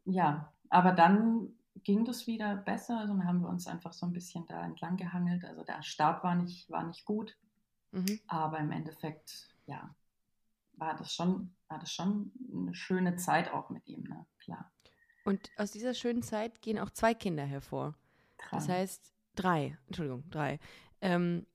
Ja. 0.04 0.52
aber 0.70 0.92
dann 0.92 1.48
ging 1.82 2.04
das 2.04 2.26
wieder 2.26 2.56
besser. 2.56 2.98
Also 2.98 3.14
dann 3.14 3.24
haben 3.26 3.40
wir 3.40 3.48
uns 3.48 3.66
einfach 3.66 3.92
so 3.92 4.06
ein 4.06 4.12
bisschen 4.12 4.46
da 4.46 4.64
entlang 4.64 4.96
gehangelt. 4.96 5.44
Also 5.44 5.64
der 5.64 5.82
Start 5.82 6.22
war 6.24 6.34
nicht, 6.34 6.70
war 6.70 6.84
nicht 6.84 7.04
gut, 7.04 7.36
Mhm. 7.92 8.20
aber 8.28 8.58
im 8.58 8.70
Endeffekt, 8.70 9.48
ja, 9.66 9.94
war 10.74 10.96
das 10.96 11.12
schon, 11.14 11.54
war 11.68 11.78
das 11.78 11.92
schon 11.92 12.32
eine 12.52 12.74
schöne 12.74 13.16
Zeit 13.16 13.52
auch 13.52 13.68
mit 13.70 13.86
ihm, 13.88 14.04
ne? 14.04 14.26
Klar. 14.38 14.70
Und 15.24 15.50
aus 15.56 15.70
dieser 15.72 15.92
schönen 15.94 16.22
Zeit 16.22 16.62
gehen 16.62 16.78
auch 16.78 16.90
zwei 16.90 17.14
Kinder 17.14 17.44
hervor. 17.44 17.94
Das 18.50 18.66
Dran. 18.66 18.76
heißt, 18.76 19.12
drei, 19.34 19.76
Entschuldigung, 19.86 20.28
drei. 20.30 20.58
Ähm, 21.00 21.46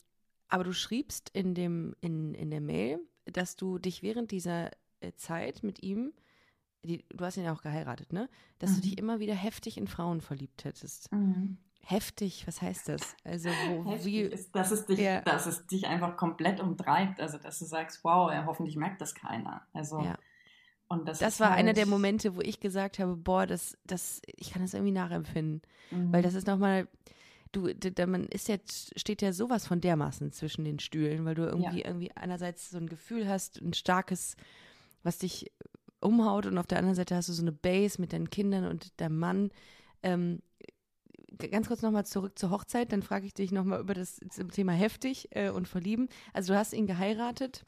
aber 0.48 0.64
du 0.64 0.74
schriebst 0.74 1.30
in, 1.30 1.56
dem, 1.56 1.96
in, 2.02 2.34
in 2.36 2.52
der 2.52 2.62
Mail, 2.62 3.00
dass 3.26 3.56
du 3.56 3.80
dich 3.80 4.04
während 4.04 4.32
dieser 4.32 4.72
äh, 5.00 5.14
Zeit 5.16 5.64
mit 5.64 5.82
ihm, 5.84 6.14
die, 6.86 7.04
du 7.14 7.26
hast 7.26 7.38
ihn 7.38 7.44
ja 7.44 7.54
auch 7.54 7.62
geheiratet, 7.62 8.14
ne? 8.14 8.30
Dass 8.60 8.72
du 8.72 8.78
Mhm. 8.78 8.82
dich 8.82 8.98
immer 8.98 9.20
wieder 9.20 9.36
heftig 9.36 9.78
in 9.78 9.88
Frauen 9.88 10.22
verliebt 10.22 10.64
hättest. 10.66 11.12
Mhm. 11.12 11.58
Heftig, 11.88 12.48
was 12.48 12.62
heißt 12.62 12.90
das? 12.90 13.16
Also, 13.24 13.50
wo, 13.50 13.86
Heftig 13.92 14.06
wie. 14.14 14.20
ist, 14.22 14.56
dass 14.56 14.72
es, 14.72 14.86
dich, 14.86 15.00
Ja. 15.00 15.22
dass 15.22 15.46
es 15.46 15.68
dich 15.68 15.86
einfach 15.86 16.18
komplett 16.18 16.60
umtreibt. 16.60 17.20
Also, 17.20 17.38
dass 17.38 17.60
du 17.60 17.66
sagst, 17.66 18.04
wow, 18.04 18.32
ja, 18.32 18.46
hoffentlich 18.46 18.76
merkt 18.76 19.02
das 19.02 19.14
keiner. 19.14 19.62
Also, 19.74 20.00
Ja. 20.02 20.18
und 20.88 21.08
das, 21.08 21.20
Das 21.20 21.40
war 21.40 21.50
halt, 21.52 21.60
einer 21.60 21.74
der 21.74 21.86
Momente, 21.86 22.36
wo 22.36 22.42
ich 22.42 22.60
gesagt 22.60 22.98
habe, 23.00 23.16
boah, 23.16 23.46
das, 23.46 23.78
das, 23.86 24.22
ich 24.26 24.52
kann 24.52 24.62
das 24.64 24.74
irgendwie 24.74 24.94
nachempfinden. 24.94 25.62
Mhm. 25.92 26.12
Weil 26.12 26.24
das 26.24 26.34
ist 26.34 26.48
nochmal, 26.48 26.88
du, 27.52 27.72
da 27.74 28.08
man 28.08 28.24
ist 28.26 28.48
jetzt, 28.48 29.00
steht 29.00 29.22
ja 29.22 29.32
sowas 29.32 29.68
von 29.68 29.80
dermaßen 29.80 30.32
zwischen 30.32 30.66
den 30.66 30.80
Stühlen, 30.80 31.24
weil 31.26 31.36
du 31.36 31.44
irgendwie, 31.44 31.82
irgendwie 31.82 32.12
einerseits 32.14 32.72
so 32.72 32.78
ein 32.78 32.90
Gefühl 32.90 33.28
hast, 33.30 33.62
ein 33.62 33.74
starkes, 33.74 34.36
was 35.04 35.20
dich 35.20 35.52
umhaut 36.02 36.46
und 36.46 36.58
auf 36.58 36.68
der 36.68 36.78
anderen 36.78 36.96
Seite 36.96 37.16
hast 37.16 37.30
du 37.30 37.34
so 37.34 37.42
eine 37.42 37.52
Base 37.52 38.00
mit 38.00 38.14
deinen 38.14 38.30
Kindern 38.30 38.66
und 38.66 39.00
deinem 39.00 39.20
Mann. 39.20 39.52
Ähm, 40.04 40.42
ganz 41.52 41.68
kurz 41.68 41.82
nochmal 41.82 42.06
zurück 42.06 42.38
zur 42.38 42.52
Hochzeit, 42.52 42.92
dann 42.92 43.02
frage 43.02 43.26
ich 43.26 43.34
dich 43.34 43.52
nochmal 43.52 43.80
über 43.80 43.94
das 43.94 44.20
Thema 44.52 44.74
heftig 44.74 45.30
äh, 45.32 45.50
und 45.50 45.68
verlieben. 45.68 46.08
Also 46.34 46.54
du 46.54 46.60
hast 46.60 46.74
ihn 46.74 46.88
geheiratet. 46.88 47.66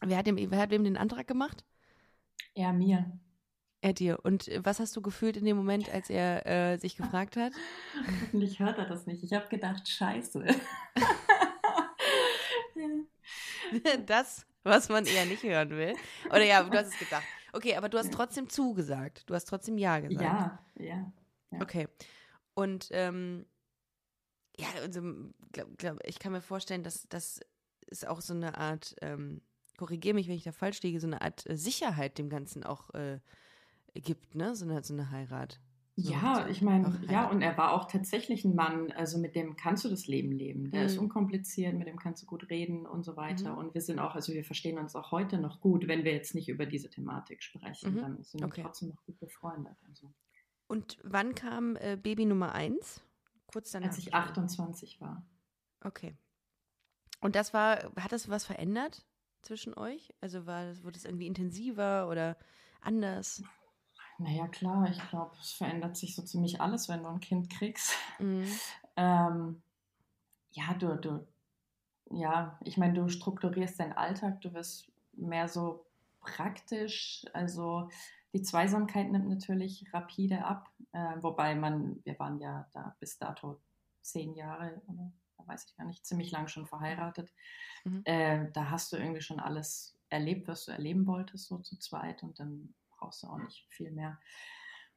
Wer 0.00 0.16
hat, 0.16 0.28
ihm, 0.28 0.50
wer 0.50 0.58
hat 0.58 0.70
wem 0.70 0.84
den 0.84 0.96
Antrag 0.96 1.26
gemacht? 1.26 1.64
Er 2.54 2.72
mir. 2.72 3.18
Er 3.82 3.92
dir. 3.92 4.18
Und 4.22 4.48
äh, 4.48 4.64
was 4.64 4.80
hast 4.80 4.96
du 4.96 5.02
gefühlt 5.02 5.36
in 5.36 5.44
dem 5.44 5.56
Moment, 5.56 5.90
als 5.90 6.08
er 6.10 6.46
äh, 6.46 6.78
sich 6.78 6.96
gefragt 6.96 7.36
hat? 7.36 7.52
Hoffentlich 8.22 8.58
hört 8.60 8.78
er 8.78 8.86
das 8.86 9.06
nicht. 9.06 9.22
Ich 9.22 9.32
habe 9.32 9.48
gedacht, 9.48 9.88
scheiße. 9.88 10.46
Das, 14.06 14.46
was 14.62 14.88
man 14.88 15.06
eher 15.06 15.26
nicht 15.26 15.42
hören 15.42 15.70
will. 15.70 15.94
Oder 16.26 16.44
ja, 16.44 16.62
du 16.62 16.70
hast 16.78 16.88
es 16.88 16.98
gedacht. 16.98 17.24
Okay, 17.52 17.76
aber 17.76 17.88
du 17.88 17.98
hast 17.98 18.12
trotzdem 18.12 18.48
zugesagt. 18.48 19.28
Du 19.28 19.34
hast 19.34 19.46
trotzdem 19.46 19.78
Ja 19.78 19.98
gesagt. 20.00 20.22
ja, 20.22 20.58
ja. 20.76 21.12
ja. 21.50 21.60
Okay. 21.60 21.88
Und 22.54 22.88
ähm, 22.92 23.46
ja, 24.58 24.68
also, 24.82 25.02
glaub, 25.52 25.78
glaub, 25.78 25.98
ich 26.04 26.18
kann 26.18 26.32
mir 26.32 26.42
vorstellen, 26.42 26.82
dass 26.82 27.08
das 27.08 27.40
ist 27.86 28.06
auch 28.06 28.20
so 28.20 28.34
eine 28.34 28.58
Art, 28.58 28.94
ähm, 29.00 29.40
korrigiere 29.76 30.14
mich, 30.14 30.28
wenn 30.28 30.36
ich 30.36 30.44
da 30.44 30.52
falsch 30.52 30.82
liege, 30.82 31.00
so 31.00 31.06
eine 31.06 31.22
Art 31.22 31.48
äh, 31.48 31.56
Sicherheit 31.56 32.18
dem 32.18 32.28
Ganzen 32.28 32.62
auch 32.64 32.90
äh, 32.94 33.20
gibt, 33.94 34.34
ne? 34.34 34.54
So 34.54 34.64
eine, 34.64 34.82
so 34.84 34.94
eine 34.94 35.10
Heirat. 35.10 35.60
Ja, 36.02 36.46
ich 36.48 36.62
meine, 36.62 37.00
ja, 37.10 37.28
und 37.28 37.42
er 37.42 37.56
war 37.58 37.72
auch 37.72 37.86
tatsächlich 37.90 38.44
ein 38.44 38.54
Mann, 38.54 38.90
also 38.92 39.18
mit 39.18 39.34
dem 39.34 39.56
kannst 39.56 39.84
du 39.84 39.88
das 39.88 40.06
Leben 40.06 40.32
leben. 40.32 40.70
Der 40.70 40.84
ist 40.86 40.96
Mhm. 40.96 41.02
unkompliziert, 41.04 41.74
mit 41.74 41.86
dem 41.86 41.98
kannst 41.98 42.22
du 42.22 42.26
gut 42.26 42.48
reden 42.50 42.86
und 42.86 43.04
so 43.04 43.16
weiter. 43.16 43.52
Mhm. 43.52 43.58
Und 43.58 43.74
wir 43.74 43.80
sind 43.80 43.98
auch, 43.98 44.14
also 44.14 44.32
wir 44.32 44.44
verstehen 44.44 44.78
uns 44.78 44.94
auch 44.96 45.10
heute 45.12 45.38
noch 45.38 45.60
gut, 45.60 45.88
wenn 45.88 46.04
wir 46.04 46.12
jetzt 46.12 46.34
nicht 46.34 46.48
über 46.48 46.66
diese 46.66 46.88
Thematik 46.90 47.42
sprechen, 47.42 47.94
Mhm. 47.94 48.00
dann 48.00 48.22
sind 48.22 48.40
wir 48.40 48.46
Okay. 48.46 48.62
trotzdem 48.62 48.88
noch 48.90 49.02
gut 49.04 49.18
befreundet. 49.18 49.76
Also, 49.88 50.12
Und 50.68 50.98
wann 51.02 51.34
kam 51.34 51.76
äh, 51.76 51.96
Baby 52.00 52.26
Nummer 52.26 52.52
eins? 52.52 53.02
Kurz 53.46 53.72
danach. 53.72 53.88
als 53.88 53.98
ich 53.98 54.06
wahrscheinlich. 54.12 54.30
28 54.30 55.00
war. 55.00 55.26
Okay. 55.82 56.14
Und 57.20 57.34
das 57.34 57.52
war, 57.52 57.90
hat 57.96 58.12
das 58.12 58.28
was 58.28 58.44
verändert 58.46 59.04
zwischen 59.42 59.74
euch? 59.74 60.14
Also 60.20 60.46
war 60.46 60.66
das, 60.66 60.84
wurde 60.84 60.96
es 60.98 61.04
irgendwie 61.04 61.26
intensiver 61.26 62.08
oder 62.08 62.36
anders? 62.80 63.42
Naja, 64.20 64.48
klar, 64.48 64.90
ich 64.90 65.08
glaube, 65.08 65.34
es 65.40 65.52
verändert 65.52 65.96
sich 65.96 66.14
so 66.14 66.22
ziemlich 66.22 66.60
alles, 66.60 66.90
wenn 66.90 67.02
du 67.02 67.08
ein 67.08 67.20
Kind 67.20 67.50
kriegst. 67.50 67.92
Mhm. 68.18 68.46
Ähm, 68.96 69.62
ja, 70.50 70.74
du, 70.74 70.96
du, 70.96 71.26
ja, 72.10 72.58
ich 72.64 72.76
meine, 72.76 72.92
du 72.92 73.08
strukturierst 73.08 73.80
deinen 73.80 73.94
Alltag, 73.94 74.42
du 74.42 74.52
wirst 74.52 74.90
mehr 75.12 75.48
so 75.48 75.86
praktisch, 76.20 77.24
also 77.32 77.88
die 78.34 78.42
Zweisamkeit 78.42 79.10
nimmt 79.10 79.28
natürlich 79.28 79.86
rapide 79.94 80.44
ab, 80.44 80.68
äh, 80.92 81.16
wobei 81.22 81.54
man, 81.54 82.04
wir 82.04 82.18
waren 82.18 82.40
ja 82.40 82.68
da 82.72 82.94
bis 82.98 83.16
dato 83.16 83.60
zehn 84.02 84.34
Jahre, 84.34 84.82
oder 84.86 85.12
da 85.38 85.46
weiß 85.46 85.64
ich 85.66 85.76
gar 85.76 85.86
nicht, 85.86 86.04
ziemlich 86.04 86.30
lang 86.32 86.48
schon 86.48 86.66
verheiratet. 86.66 87.32
Mhm. 87.84 88.02
Äh, 88.04 88.50
da 88.52 88.70
hast 88.70 88.92
du 88.92 88.96
irgendwie 88.96 89.22
schon 89.22 89.40
alles 89.40 89.96
erlebt, 90.10 90.46
was 90.48 90.66
du 90.66 90.72
erleben 90.72 91.06
wolltest, 91.06 91.46
so 91.46 91.58
zu 91.58 91.78
zweit 91.78 92.22
und 92.22 92.38
dann 92.38 92.74
brauchst 93.00 93.22
du 93.22 93.26
auch 93.26 93.38
nicht 93.38 93.66
viel 93.70 93.90
mehr. 93.90 94.18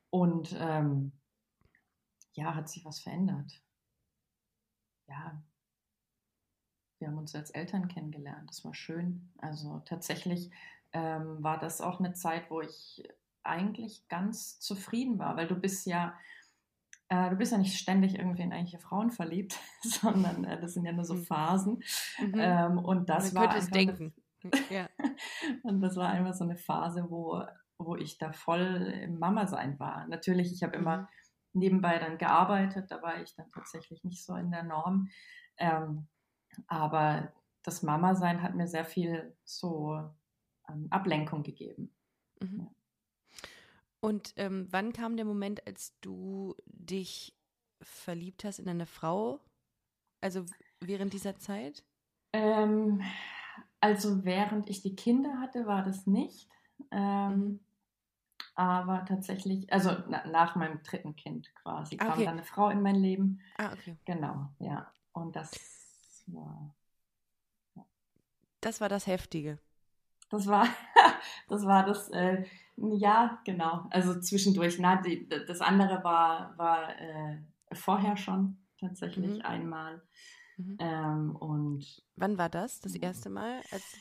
Und 0.10 0.55
ähm, 0.60 1.13
ja, 2.33 2.55
hat 2.55 2.69
sich 2.69 2.86
was 2.86 3.00
verändert. 3.00 3.62
Ja, 5.07 5.41
wir 7.00 7.10
haben 7.10 7.17
uns 7.17 7.36
als 7.36 7.50
Eltern 7.50 7.88
kennengelernt. 7.88 8.50
Das 8.50 8.63
war 8.63 8.74
schön. 8.74 9.29
Also 9.38 9.81
tatsächlich 9.86 10.51
ähm, 10.93 11.43
war 11.43 11.60
das 11.60 11.81
auch 11.81 12.00
eine 12.00 12.13
Zeit, 12.13 12.50
wo 12.50 12.62
ich 12.62 13.03
eigentlich 13.43 14.07
ganz 14.07 14.60
zufrieden 14.60 15.19
war, 15.19 15.36
weil 15.36 15.48
du 15.48 15.55
bist 15.55 15.86
ja, 15.86 16.17
äh, 17.10 17.29
du 17.29 17.36
bist 17.36 17.51
ja 17.51 17.57
nicht 17.57 17.77
ständig 17.77 18.15
irgendwie 18.15 18.43
in 18.43 18.51
irgendwelche 18.51 18.79
Frauen 18.79 19.12
verliebt, 19.12 19.60
sondern 19.83 20.45
äh, 20.45 20.62
das 20.62 20.75
sind 20.75 20.86
ja 20.86 20.93
nur 20.93 21.05
so 21.05 21.15
Mhm. 21.15 21.25
Phasen. 21.25 21.83
Mhm. 22.19 22.33
Ähm, 22.36 22.77
und 22.77 23.10
das 23.10 23.33
Man 23.33 23.43
war 23.43 23.50
könnte 23.50 23.65
es 23.65 23.72
denken. 23.72 24.13
Ja. 24.69 24.89
und 25.63 25.81
das 25.81 25.95
war 25.95 26.10
einfach 26.10 26.33
so 26.33 26.43
eine 26.45 26.55
Phase, 26.55 27.05
wo, 27.10 27.43
wo 27.77 27.95
ich 27.95 28.17
da 28.17 28.31
voll 28.31 28.61
im 29.03 29.19
Mama-Sein 29.19 29.79
war. 29.79 30.07
Natürlich, 30.07 30.51
ich 30.53 30.63
habe 30.63 30.75
immer 30.75 30.99
Mhm. 30.99 31.07
nebenbei 31.53 31.99
dann 31.99 32.17
gearbeitet, 32.17 32.91
da 32.91 33.01
war 33.01 33.21
ich 33.21 33.35
dann 33.35 33.51
tatsächlich 33.51 34.03
nicht 34.03 34.25
so 34.25 34.35
in 34.35 34.51
der 34.51 34.63
Norm. 34.63 35.09
Ähm, 35.57 36.07
aber 36.67 37.33
das 37.63 37.83
Mama-Sein 37.83 38.41
hat 38.41 38.55
mir 38.55 38.67
sehr 38.67 38.85
viel 38.85 39.35
so 39.43 40.09
ähm, 40.69 40.87
Ablenkung 40.89 41.43
gegeben. 41.43 41.93
Mhm. 42.41 42.69
Und 43.99 44.33
ähm, 44.35 44.67
wann 44.69 44.91
kam 44.93 45.15
der 45.15 45.25
Moment, 45.25 45.65
als 45.65 45.97
du 46.01 46.55
dich 46.65 47.35
verliebt 47.81 48.43
hast 48.43 48.59
in 48.59 48.67
eine 48.69 48.85
Frau? 48.85 49.39
Also 50.21 50.45
während 50.79 51.13
dieser 51.13 51.37
Zeit? 51.39 51.83
Ähm, 52.33 53.01
also 53.79 54.23
während 54.25 54.69
ich 54.69 54.81
die 54.81 54.95
Kinder 54.95 55.39
hatte, 55.39 55.65
war 55.67 55.83
das 55.83 56.07
nicht. 56.07 56.47
Ähm, 56.91 57.37
Mhm. 57.37 57.59
Aber 58.55 59.03
tatsächlich, 59.05 59.71
also 59.73 59.91
na, 60.07 60.25
nach 60.27 60.55
meinem 60.55 60.81
dritten 60.83 61.15
Kind 61.15 61.53
quasi, 61.55 61.97
Ah, 61.99 62.05
kam 62.05 62.13
okay. 62.13 62.25
dann 62.25 62.33
eine 62.35 62.43
Frau 62.43 62.69
in 62.69 62.81
mein 62.81 62.95
Leben. 62.95 63.39
Ah, 63.57 63.73
okay. 63.73 63.97
Genau, 64.05 64.49
ja. 64.59 64.91
Und 65.11 65.35
das 65.35 66.23
war. 66.27 66.75
Das 68.61 68.79
war 68.79 68.89
das 68.89 69.07
Heftige. 69.07 69.59
Das 70.29 70.47
war 70.47 70.67
das, 71.49 71.65
war 71.65 71.85
das 71.85 72.09
äh, 72.09 72.45
ja, 72.77 73.41
genau. 73.43 73.87
Also 73.89 74.19
zwischendurch. 74.19 74.77
Na, 74.79 75.01
die, 75.01 75.27
das 75.27 75.61
andere 75.61 76.03
war, 76.03 76.57
war 76.57 76.99
äh, 76.99 77.39
vorher 77.73 78.17
schon 78.17 78.57
tatsächlich 78.79 79.37
mhm. 79.37 79.41
einmal. 79.41 80.01
Mhm. 80.57 80.77
Ähm, 80.79 81.35
und 81.35 82.03
Wann 82.15 82.37
war 82.37 82.49
das, 82.49 82.79
das 82.79 82.93
erste 82.95 83.31
Mal? 83.31 83.61
Als 83.71 83.97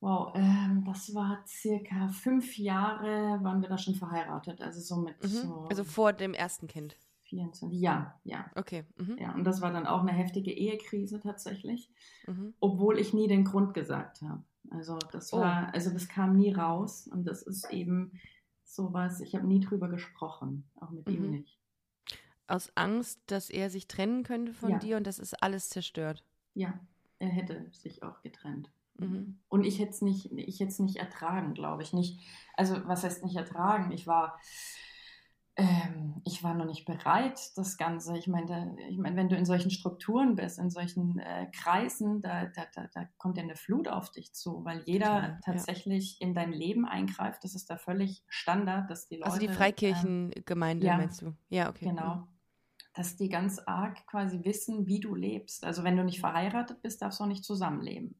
wow, 0.00 0.32
ähm, 0.34 0.84
das 0.86 1.14
war 1.14 1.44
circa 1.46 2.08
fünf 2.08 2.56
Jahre, 2.58 3.42
waren 3.42 3.60
wir 3.60 3.68
da 3.68 3.78
schon 3.78 3.94
verheiratet. 3.94 4.60
Also 4.60 4.80
so 4.80 4.96
mit. 4.96 5.22
Mhm. 5.22 5.28
So 5.28 5.66
also 5.68 5.84
vor 5.84 6.12
dem 6.12 6.34
ersten 6.34 6.66
Kind. 6.66 6.96
24, 7.28 7.78
ja, 7.78 8.18
ja. 8.24 8.50
Okay. 8.54 8.84
Mhm. 8.96 9.18
Ja, 9.18 9.34
und 9.34 9.44
das 9.44 9.60
war 9.60 9.70
dann 9.72 9.86
auch 9.86 10.00
eine 10.00 10.12
heftige 10.12 10.50
Ehekrise 10.50 11.20
tatsächlich, 11.20 11.90
mhm. 12.26 12.54
obwohl 12.58 12.98
ich 12.98 13.12
nie 13.12 13.28
den 13.28 13.44
Grund 13.44 13.74
gesagt 13.74 14.22
habe. 14.22 14.42
Also 14.70 14.98
das 15.12 15.32
oh. 15.32 15.40
war, 15.40 15.68
oh. 15.68 15.74
also 15.74 15.90
das 15.90 16.08
kam 16.08 16.36
nie 16.36 16.52
raus 16.52 17.06
und 17.06 17.26
das 17.26 17.42
ist 17.42 17.70
eben 17.70 18.18
sowas, 18.64 19.20
ich 19.20 19.34
habe 19.34 19.46
nie 19.46 19.60
drüber 19.60 19.88
gesprochen, 19.88 20.68
auch 20.76 20.90
mit 20.90 21.06
mhm. 21.08 21.14
ihm 21.14 21.30
nicht. 21.30 21.58
Aus 22.46 22.72
Angst, 22.76 23.20
dass 23.26 23.50
er 23.50 23.68
sich 23.68 23.88
trennen 23.88 24.22
könnte 24.22 24.54
von 24.54 24.70
ja. 24.70 24.78
dir 24.78 24.96
und 24.96 25.06
das 25.06 25.18
ist 25.18 25.42
alles 25.42 25.68
zerstört. 25.68 26.24
Ja, 26.54 26.80
er 27.18 27.28
hätte 27.28 27.66
sich 27.72 28.02
auch 28.02 28.22
getrennt. 28.22 28.70
Mhm. 28.98 29.40
Und 29.48 29.64
ich 29.64 29.78
hätte 29.78 29.90
es 29.90 30.02
nicht, 30.02 30.30
ich 30.32 30.60
hätte 30.60 30.70
es 30.70 30.78
nicht 30.78 30.96
ertragen, 30.96 31.54
glaube 31.54 31.82
ich. 31.82 31.92
Nicht, 31.92 32.20
also 32.54 32.76
was 32.86 33.04
heißt 33.04 33.24
nicht 33.24 33.36
ertragen? 33.36 33.92
Ich 33.92 34.06
war 34.06 34.38
ähm, 35.58 36.22
ich 36.24 36.44
war 36.44 36.54
noch 36.54 36.66
nicht 36.66 36.84
bereit, 36.84 37.40
das 37.56 37.76
Ganze. 37.76 38.16
Ich 38.16 38.28
meine, 38.28 38.76
ich 38.88 38.96
mein, 38.96 39.16
wenn 39.16 39.28
du 39.28 39.34
in 39.34 39.44
solchen 39.44 39.72
Strukturen 39.72 40.36
bist, 40.36 40.56
in 40.60 40.70
solchen 40.70 41.18
äh, 41.18 41.48
Kreisen, 41.52 42.22
da, 42.22 42.46
da, 42.46 42.66
da, 42.72 42.86
da, 42.94 43.08
kommt 43.16 43.38
ja 43.38 43.42
eine 43.42 43.56
Flut 43.56 43.88
auf 43.88 44.12
dich 44.12 44.32
zu, 44.32 44.64
weil 44.64 44.84
jeder 44.86 45.18
Klar, 45.18 45.40
tatsächlich 45.44 46.20
ja. 46.20 46.28
in 46.28 46.34
dein 46.34 46.52
Leben 46.52 46.86
eingreift. 46.86 47.42
Das 47.42 47.56
ist 47.56 47.68
da 47.70 47.76
völlig 47.76 48.22
Standard, 48.28 48.88
dass 48.88 49.08
die 49.08 49.16
Leute. 49.16 49.32
Also 49.32 49.40
die 49.40 49.48
Freikirchengemeinde, 49.48 50.86
ähm, 50.86 50.92
ja, 50.92 50.96
meinst 50.96 51.22
du? 51.22 51.34
Ja, 51.48 51.70
okay. 51.70 51.86
Genau. 51.86 52.14
Mhm. 52.14 52.28
Dass 52.94 53.16
die 53.16 53.28
ganz 53.28 53.58
arg 53.58 54.06
quasi 54.06 54.44
wissen, 54.44 54.86
wie 54.86 55.00
du 55.00 55.16
lebst. 55.16 55.64
Also 55.64 55.82
wenn 55.82 55.96
du 55.96 56.04
nicht 56.04 56.20
verheiratet 56.20 56.82
bist, 56.82 57.02
darfst 57.02 57.18
du 57.18 57.24
auch 57.24 57.28
nicht 57.28 57.44
zusammenleben. 57.44 58.14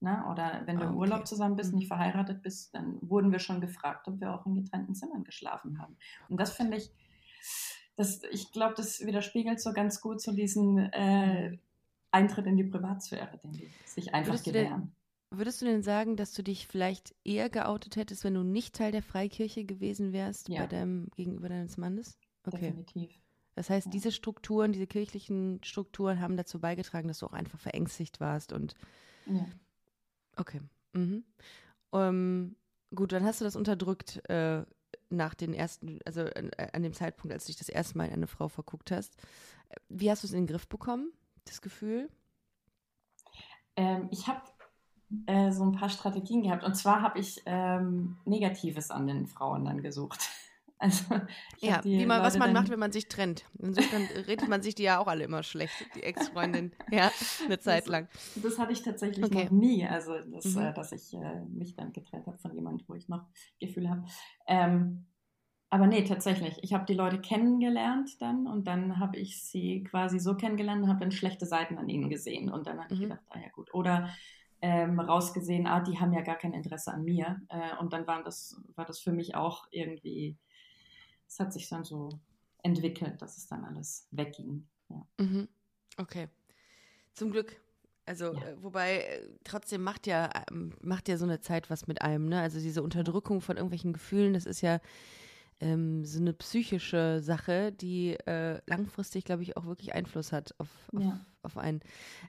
Ne? 0.00 0.24
Oder 0.30 0.62
wenn 0.66 0.78
du 0.78 0.84
im 0.84 0.96
Urlaub 0.96 1.26
zusammen 1.26 1.56
bist, 1.56 1.74
nicht 1.74 1.84
mhm. 1.84 1.88
verheiratet 1.88 2.42
bist, 2.42 2.74
dann 2.74 2.98
wurden 3.02 3.32
wir 3.32 3.40
schon 3.40 3.60
gefragt, 3.60 4.06
ob 4.06 4.20
wir 4.20 4.32
auch 4.32 4.46
in 4.46 4.54
getrennten 4.54 4.94
Zimmern 4.94 5.24
geschlafen 5.24 5.80
haben. 5.80 5.96
Und 6.28 6.40
das 6.40 6.52
finde 6.52 6.76
ich, 6.76 6.90
das, 7.96 8.22
ich 8.30 8.52
glaube, 8.52 8.74
das 8.76 9.04
widerspiegelt 9.04 9.60
so 9.60 9.72
ganz 9.72 10.00
gut 10.00 10.20
so 10.20 10.32
diesen 10.32 10.78
äh, 10.92 11.58
Eintritt 12.12 12.46
in 12.46 12.56
die 12.56 12.64
Privatsphäre, 12.64 13.38
den 13.42 13.52
die 13.52 13.68
sich 13.86 14.14
einfach 14.14 14.32
würdest 14.32 14.44
gewähren. 14.44 14.80
Du 14.80 14.86
denn, 15.30 15.38
würdest 15.38 15.60
du 15.60 15.66
denn 15.66 15.82
sagen, 15.82 16.16
dass 16.16 16.32
du 16.32 16.42
dich 16.42 16.68
vielleicht 16.68 17.16
eher 17.24 17.50
geoutet 17.50 17.96
hättest, 17.96 18.22
wenn 18.22 18.34
du 18.34 18.44
nicht 18.44 18.76
Teil 18.76 18.92
der 18.92 19.02
Freikirche 19.02 19.64
gewesen 19.64 20.12
wärst 20.12 20.48
ja. 20.48 20.60
bei 20.60 20.66
deinem 20.68 21.08
gegenüber 21.16 21.48
deines 21.48 21.76
Mannes? 21.76 22.18
Okay. 22.46 22.68
Definitiv. 22.68 23.10
Das 23.56 23.68
heißt, 23.68 23.86
ja. 23.86 23.90
diese 23.90 24.12
Strukturen, 24.12 24.70
diese 24.70 24.86
kirchlichen 24.86 25.58
Strukturen 25.64 26.20
haben 26.20 26.36
dazu 26.36 26.60
beigetragen, 26.60 27.08
dass 27.08 27.18
du 27.18 27.26
auch 27.26 27.32
einfach 27.32 27.58
verängstigt 27.58 28.20
warst 28.20 28.52
und 28.52 28.76
ja. 29.26 29.44
Okay. 30.38 30.60
Mhm. 30.92 31.24
Ähm, 31.92 32.56
gut, 32.94 33.12
dann 33.12 33.24
hast 33.24 33.40
du 33.40 33.44
das 33.44 33.56
unterdrückt 33.56 34.22
äh, 34.30 34.64
nach 35.10 35.34
den 35.34 35.52
ersten, 35.52 35.98
also 36.04 36.22
an, 36.22 36.50
an, 36.72 36.82
dem 36.82 36.92
Zeitpunkt, 36.92 37.32
als 37.32 37.44
du 37.44 37.48
dich 37.48 37.58
das 37.58 37.68
erste 37.68 37.98
Mal 37.98 38.06
in 38.06 38.14
eine 38.14 38.26
Frau 38.26 38.48
verguckt 38.48 38.90
hast. 38.90 39.16
Wie 39.88 40.10
hast 40.10 40.22
du 40.22 40.26
es 40.26 40.32
in 40.32 40.40
den 40.40 40.46
Griff 40.46 40.68
bekommen, 40.68 41.12
das 41.44 41.60
Gefühl? 41.60 42.08
Ähm, 43.76 44.08
ich 44.10 44.28
habe 44.28 44.42
äh, 45.26 45.50
so 45.50 45.64
ein 45.64 45.72
paar 45.72 45.88
Strategien 45.88 46.42
gehabt. 46.42 46.64
Und 46.64 46.74
zwar 46.74 47.02
habe 47.02 47.18
ich 47.18 47.42
ähm, 47.46 48.18
Negatives 48.24 48.90
an 48.90 49.06
den 49.06 49.26
Frauen 49.26 49.64
dann 49.64 49.82
gesucht. 49.82 50.28
Also, 50.80 51.04
ja, 51.58 51.82
wie 51.82 52.06
man, 52.06 52.22
was 52.22 52.38
man 52.38 52.52
macht, 52.52 52.70
wenn 52.70 52.78
man 52.78 52.92
sich 52.92 53.08
trennt. 53.08 53.44
Insofern 53.58 54.02
redet 54.26 54.48
man 54.48 54.62
sich 54.62 54.76
die 54.76 54.84
ja 54.84 55.00
auch 55.00 55.08
alle 55.08 55.24
immer 55.24 55.42
schlecht, 55.42 55.74
die 55.96 56.04
Ex-Freundin. 56.04 56.72
ja, 56.92 57.10
eine 57.44 57.58
Zeit 57.58 57.82
das, 57.82 57.88
lang. 57.88 58.08
Das 58.36 58.58
hatte 58.58 58.72
ich 58.72 58.82
tatsächlich 58.82 59.24
okay. 59.24 59.44
noch 59.44 59.50
nie. 59.50 59.86
Also, 59.86 60.12
das, 60.32 60.44
mhm. 60.44 60.62
äh, 60.62 60.74
dass 60.74 60.92
ich 60.92 61.14
äh, 61.14 61.40
mich 61.48 61.74
dann 61.74 61.92
getrennt 61.92 62.26
habe 62.26 62.38
von 62.38 62.54
jemandem, 62.54 62.86
wo 62.88 62.94
ich 62.94 63.08
noch 63.08 63.24
Gefühle 63.58 63.90
habe. 63.90 64.04
Ähm, 64.46 65.06
aber 65.70 65.86
nee, 65.86 66.04
tatsächlich. 66.04 66.56
Ich 66.62 66.72
habe 66.72 66.86
die 66.86 66.94
Leute 66.94 67.20
kennengelernt 67.20 68.22
dann 68.22 68.46
und 68.46 68.66
dann 68.66 68.98
habe 68.98 69.18
ich 69.18 69.42
sie 69.42 69.82
quasi 69.84 70.18
so 70.18 70.34
kennengelernt 70.34 70.82
und 70.82 70.88
habe 70.88 71.00
dann 71.00 71.10
schlechte 71.10 71.44
Seiten 71.44 71.76
an 71.76 71.88
ihnen 71.88 72.08
gesehen. 72.08 72.50
Und 72.50 72.66
dann 72.66 72.78
habe 72.78 72.94
mhm. 72.94 73.02
ich 73.02 73.08
gedacht, 73.08 73.24
ah 73.30 73.38
ja 73.38 73.48
gut. 73.52 73.74
Oder 73.74 74.10
ähm, 74.62 74.98
rausgesehen, 74.98 75.66
ah, 75.66 75.80
die 75.80 75.98
haben 75.98 76.12
ja 76.12 76.22
gar 76.22 76.36
kein 76.36 76.52
Interesse 76.52 76.92
an 76.92 77.04
mir. 77.04 77.42
Äh, 77.48 77.76
und 77.80 77.92
dann 77.92 78.06
war 78.06 78.22
das, 78.22 78.62
war 78.76 78.86
das 78.86 79.00
für 79.00 79.12
mich 79.12 79.34
auch 79.34 79.66
irgendwie 79.70 80.38
es 81.28 81.38
hat 81.38 81.52
sich 81.52 81.68
dann 81.68 81.84
so 81.84 82.08
entwickelt, 82.62 83.20
dass 83.22 83.36
es 83.36 83.46
dann 83.46 83.64
alles 83.64 84.08
wegging. 84.10 84.66
Ja. 84.88 85.06
Mhm. 85.18 85.48
Okay. 85.96 86.28
Zum 87.12 87.30
Glück. 87.30 87.60
Also, 88.06 88.32
ja. 88.32 88.40
äh, 88.40 88.62
wobei, 88.62 89.00
äh, 89.00 89.28
trotzdem 89.44 89.82
macht 89.82 90.06
ja, 90.06 90.30
ähm, 90.50 90.72
macht 90.80 91.08
ja 91.08 91.18
so 91.18 91.24
eine 91.24 91.40
Zeit 91.40 91.68
was 91.68 91.86
mit 91.86 92.00
einem, 92.00 92.28
ne? 92.28 92.40
Also 92.40 92.58
diese 92.58 92.82
Unterdrückung 92.82 93.42
von 93.42 93.56
irgendwelchen 93.56 93.92
Gefühlen, 93.92 94.32
das 94.32 94.46
ist 94.46 94.62
ja 94.62 94.80
ähm, 95.60 96.04
so 96.04 96.20
eine 96.20 96.32
psychische 96.32 97.20
Sache, 97.20 97.72
die 97.72 98.14
äh, 98.26 98.60
langfristig, 98.66 99.24
glaube 99.24 99.42
ich, 99.42 99.56
auch 99.56 99.66
wirklich 99.66 99.94
Einfluss 99.94 100.32
hat 100.32 100.54
auf, 100.58 100.68
auf, 100.94 101.02
ja. 101.02 101.20
auf 101.42 101.58
einen. 101.58 101.80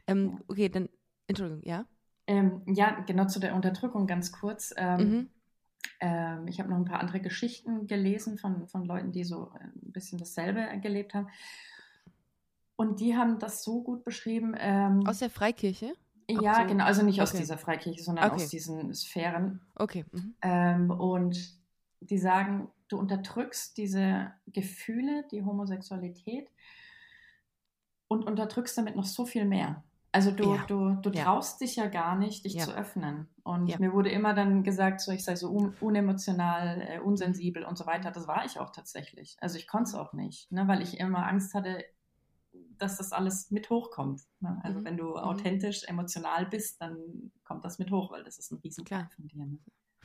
Ähm. 0.07 0.41
Okay, 0.47 0.67
dann, 0.67 0.89
Entschuldigung, 1.27 1.63
ja? 1.63 1.85
Ähm, 2.27 2.61
ja, 2.67 2.99
genau 3.07 3.25
zu 3.25 3.39
der 3.39 3.55
Unterdrückung 3.55 4.05
ganz 4.05 4.31
kurz. 4.31 4.73
Ähm, 4.75 4.97
mhm. 4.97 5.29
Ähm, 5.99 6.47
ich 6.47 6.59
habe 6.59 6.69
noch 6.69 6.77
ein 6.77 6.85
paar 6.85 6.99
andere 6.99 7.19
Geschichten 7.19 7.87
gelesen 7.87 8.37
von, 8.37 8.67
von 8.67 8.85
Leuten, 8.85 9.11
die 9.11 9.23
so 9.23 9.51
äh, 9.55 9.63
ein 9.63 9.91
bisschen 9.91 10.17
dasselbe 10.17 10.67
gelebt 10.81 11.13
haben. 11.13 11.27
Und 12.75 13.01
die 13.01 13.17
haben 13.17 13.39
das 13.39 13.63
so 13.63 13.83
gut 13.83 14.05
beschrieben. 14.05 14.55
Ähm, 14.57 15.05
aus 15.05 15.19
der 15.19 15.29
Freikirche? 15.29 15.93
Ja, 16.29 16.61
so. 16.61 16.67
genau. 16.67 16.85
Also 16.85 17.03
nicht 17.03 17.21
aus 17.21 17.33
dieser 17.33 17.57
Freikirche, 17.57 18.01
sondern 18.01 18.31
okay. 18.31 18.35
aus 18.35 18.49
diesen 18.49 18.93
Sphären. 18.93 19.61
Okay. 19.75 20.05
Mhm. 20.11 20.35
Ähm, 20.41 20.91
und 20.91 21.59
die 22.01 22.17
sagen, 22.17 22.69
du 22.87 22.97
unterdrückst 22.97 23.77
diese 23.77 24.31
Gefühle, 24.47 25.25
die 25.31 25.43
Homosexualität 25.43 26.47
und 28.07 28.25
unterdrückst 28.25 28.77
damit 28.77 28.95
noch 28.95 29.05
so 29.05 29.25
viel 29.25 29.45
mehr. 29.45 29.83
Also 30.11 30.31
du, 30.31 30.55
ja. 30.55 30.65
du, 30.65 30.95
du 30.95 31.11
traust 31.11 31.61
ja. 31.61 31.67
dich 31.67 31.75
ja 31.75 31.87
gar 31.87 32.15
nicht, 32.17 32.43
dich 32.43 32.55
ja. 32.55 32.65
zu 32.65 32.75
öffnen. 32.75 33.27
Und 33.43 33.79
mir 33.79 33.93
wurde 33.93 34.09
immer 34.09 34.33
dann 34.33 34.63
gesagt, 34.63 35.01
so 35.01 35.11
ich 35.11 35.23
sei 35.23 35.35
so 35.35 35.51
un 35.51 35.75
unemotional, 35.79 36.81
äh, 36.81 36.99
unsensibel 36.99 37.63
und 37.63 37.77
so 37.77 37.85
weiter. 37.85 38.11
Das 38.11 38.27
war 38.27 38.43
ich 38.45 38.59
auch 38.59 38.71
tatsächlich. 38.71 39.37
Also 39.39 39.57
ich 39.57 39.67
konnte 39.67 39.89
es 39.89 39.95
auch 39.95 40.13
nicht, 40.13 40.51
ne, 40.51 40.67
weil 40.67 40.81
ich 40.81 40.99
immer 40.99 41.27
Angst 41.27 41.53
hatte, 41.53 41.83
dass 42.79 42.97
das 42.97 43.11
alles 43.11 43.51
mit 43.51 43.69
hochkommt. 43.69 44.21
Ne? 44.39 44.59
Also 44.63 44.79
mhm. 44.79 44.85
wenn 44.85 44.97
du 44.97 45.09
mhm. 45.09 45.17
authentisch, 45.17 45.83
emotional 45.85 46.47
bist, 46.47 46.81
dann 46.81 47.31
kommt 47.43 47.63
das 47.65 47.77
mit 47.77 47.91
hoch, 47.91 48.11
weil 48.11 48.23
das 48.23 48.39
ist 48.39 48.51
ein 48.51 48.59
Riesenteil 48.63 49.07
von 49.15 49.27
dir. 49.27 49.45
Ne? 49.45 49.59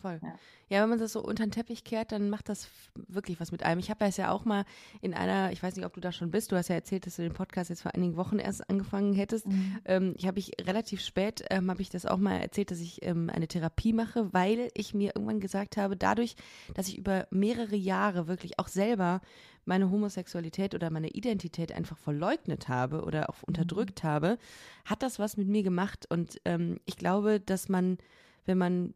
Voll. 0.04 0.20
Ja. 0.22 0.34
ja. 0.68 0.82
wenn 0.82 0.90
man 0.90 0.98
das 0.98 1.12
so 1.12 1.22
unter 1.22 1.44
den 1.44 1.50
Teppich 1.50 1.84
kehrt, 1.84 2.12
dann 2.12 2.28
macht 2.28 2.48
das 2.48 2.68
wirklich 2.94 3.40
was 3.40 3.52
mit 3.52 3.62
einem. 3.62 3.80
Ich 3.80 3.90
habe 3.90 4.04
das 4.04 4.16
ja 4.16 4.30
auch 4.30 4.44
mal 4.44 4.64
in 5.00 5.14
einer, 5.14 5.50
ich 5.52 5.62
weiß 5.62 5.76
nicht, 5.76 5.86
ob 5.86 5.94
du 5.94 6.00
da 6.00 6.12
schon 6.12 6.30
bist, 6.30 6.52
du 6.52 6.56
hast 6.56 6.68
ja 6.68 6.74
erzählt, 6.74 7.06
dass 7.06 7.16
du 7.16 7.22
den 7.22 7.32
Podcast 7.32 7.70
jetzt 7.70 7.82
vor 7.82 7.94
einigen 7.94 8.16
Wochen 8.16 8.38
erst 8.38 8.68
angefangen 8.68 9.14
hättest. 9.14 9.46
Mhm. 9.48 9.78
Ähm, 9.84 10.14
ich 10.16 10.26
habe 10.26 10.38
ich 10.38 10.52
relativ 10.60 11.00
spät, 11.00 11.44
ähm, 11.50 11.70
habe 11.70 11.80
ich 11.80 11.88
das 11.88 12.04
auch 12.06 12.18
mal 12.18 12.36
erzählt, 12.36 12.70
dass 12.70 12.80
ich 12.80 13.04
ähm, 13.04 13.30
eine 13.30 13.48
Therapie 13.48 13.92
mache, 13.92 14.32
weil 14.32 14.68
ich 14.74 14.94
mir 14.94 15.12
irgendwann 15.14 15.40
gesagt 15.40 15.76
habe, 15.76 15.96
dadurch, 15.96 16.36
dass 16.74 16.88
ich 16.88 16.98
über 16.98 17.26
mehrere 17.30 17.76
Jahre 17.76 18.28
wirklich 18.28 18.58
auch 18.58 18.68
selber 18.68 19.20
meine 19.64 19.90
Homosexualität 19.90 20.74
oder 20.74 20.90
meine 20.90 21.08
Identität 21.08 21.72
einfach 21.72 21.96
verleugnet 21.96 22.68
habe 22.68 23.02
oder 23.02 23.30
auch 23.30 23.36
mhm. 23.36 23.44
unterdrückt 23.46 24.04
mhm. 24.04 24.08
habe, 24.08 24.38
hat 24.84 25.02
das 25.02 25.18
was 25.18 25.36
mit 25.38 25.48
mir 25.48 25.62
gemacht. 25.62 26.06
Und 26.10 26.40
ähm, 26.44 26.78
ich 26.84 26.96
glaube, 26.96 27.40
dass 27.40 27.70
man, 27.70 27.98
wenn 28.44 28.58
man 28.58 28.94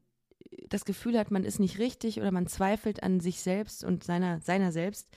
das 0.69 0.85
Gefühl 0.85 1.19
hat, 1.19 1.31
man 1.31 1.45
ist 1.45 1.59
nicht 1.59 1.79
richtig 1.79 2.21
oder 2.21 2.31
man 2.31 2.47
zweifelt 2.47 3.03
an 3.03 3.21
sich 3.21 3.41
selbst 3.41 3.85
und 3.85 4.05
seiner, 4.05 4.41
seiner 4.41 4.73
selbst, 4.73 5.09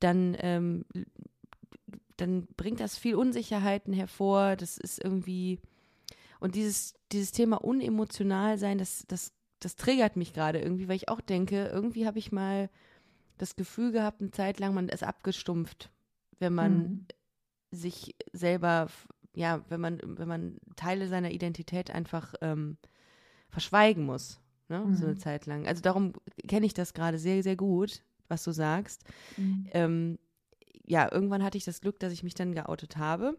dann, 0.00 0.36
ähm, 0.40 0.84
dann 2.16 2.46
bringt 2.56 2.80
das 2.80 2.96
viel 2.96 3.14
Unsicherheiten 3.14 3.92
hervor. 3.92 4.56
Das 4.56 4.78
ist 4.78 5.02
irgendwie. 5.02 5.60
Und 6.40 6.54
dieses, 6.54 6.94
dieses 7.12 7.32
Thema 7.32 7.64
unemotional 7.64 8.58
sein, 8.58 8.78
das, 8.78 9.04
das, 9.08 9.32
das 9.60 9.76
triggert 9.76 10.16
mich 10.16 10.34
gerade 10.34 10.60
irgendwie, 10.60 10.88
weil 10.88 10.96
ich 10.96 11.08
auch 11.08 11.20
denke, 11.20 11.66
irgendwie 11.66 12.06
habe 12.06 12.18
ich 12.18 12.32
mal 12.32 12.68
das 13.38 13.56
Gefühl 13.56 13.92
gehabt, 13.92 14.20
eine 14.20 14.30
Zeit 14.30 14.60
lang, 14.60 14.74
man 14.74 14.88
ist 14.88 15.02
abgestumpft, 15.02 15.90
wenn 16.38 16.54
man 16.54 16.78
mhm. 16.78 17.06
sich 17.70 18.14
selber, 18.32 18.88
ja, 19.34 19.64
wenn 19.70 19.80
man, 19.80 20.00
wenn 20.04 20.28
man 20.28 20.58
Teile 20.76 21.08
seiner 21.08 21.30
Identität 21.30 21.90
einfach 21.90 22.34
ähm, 22.42 22.76
verschweigen 23.48 24.04
muss 24.04 24.43
ne? 24.68 24.80
Mhm. 24.80 24.94
so 24.94 25.04
eine 25.04 25.14
mhm. 25.14 25.18
Zeit 25.18 25.46
lang. 25.46 25.66
Also 25.66 25.82
darum 25.82 26.12
kenne 26.46 26.66
ich 26.66 26.74
das 26.74 26.94
gerade 26.94 27.18
sehr, 27.18 27.42
sehr 27.42 27.56
gut, 27.56 28.02
was 28.28 28.44
du 28.44 28.52
sagst. 28.52 29.04
Mhm. 29.36 29.66
Ähm, 29.72 30.18
ja, 30.86 31.10
irgendwann 31.10 31.42
hatte 31.42 31.58
ich 31.58 31.64
das 31.64 31.80
Glück, 31.80 31.98
dass 31.98 32.12
ich 32.12 32.22
mich 32.22 32.34
dann 32.34 32.54
geoutet 32.54 32.96
habe. 32.96 33.38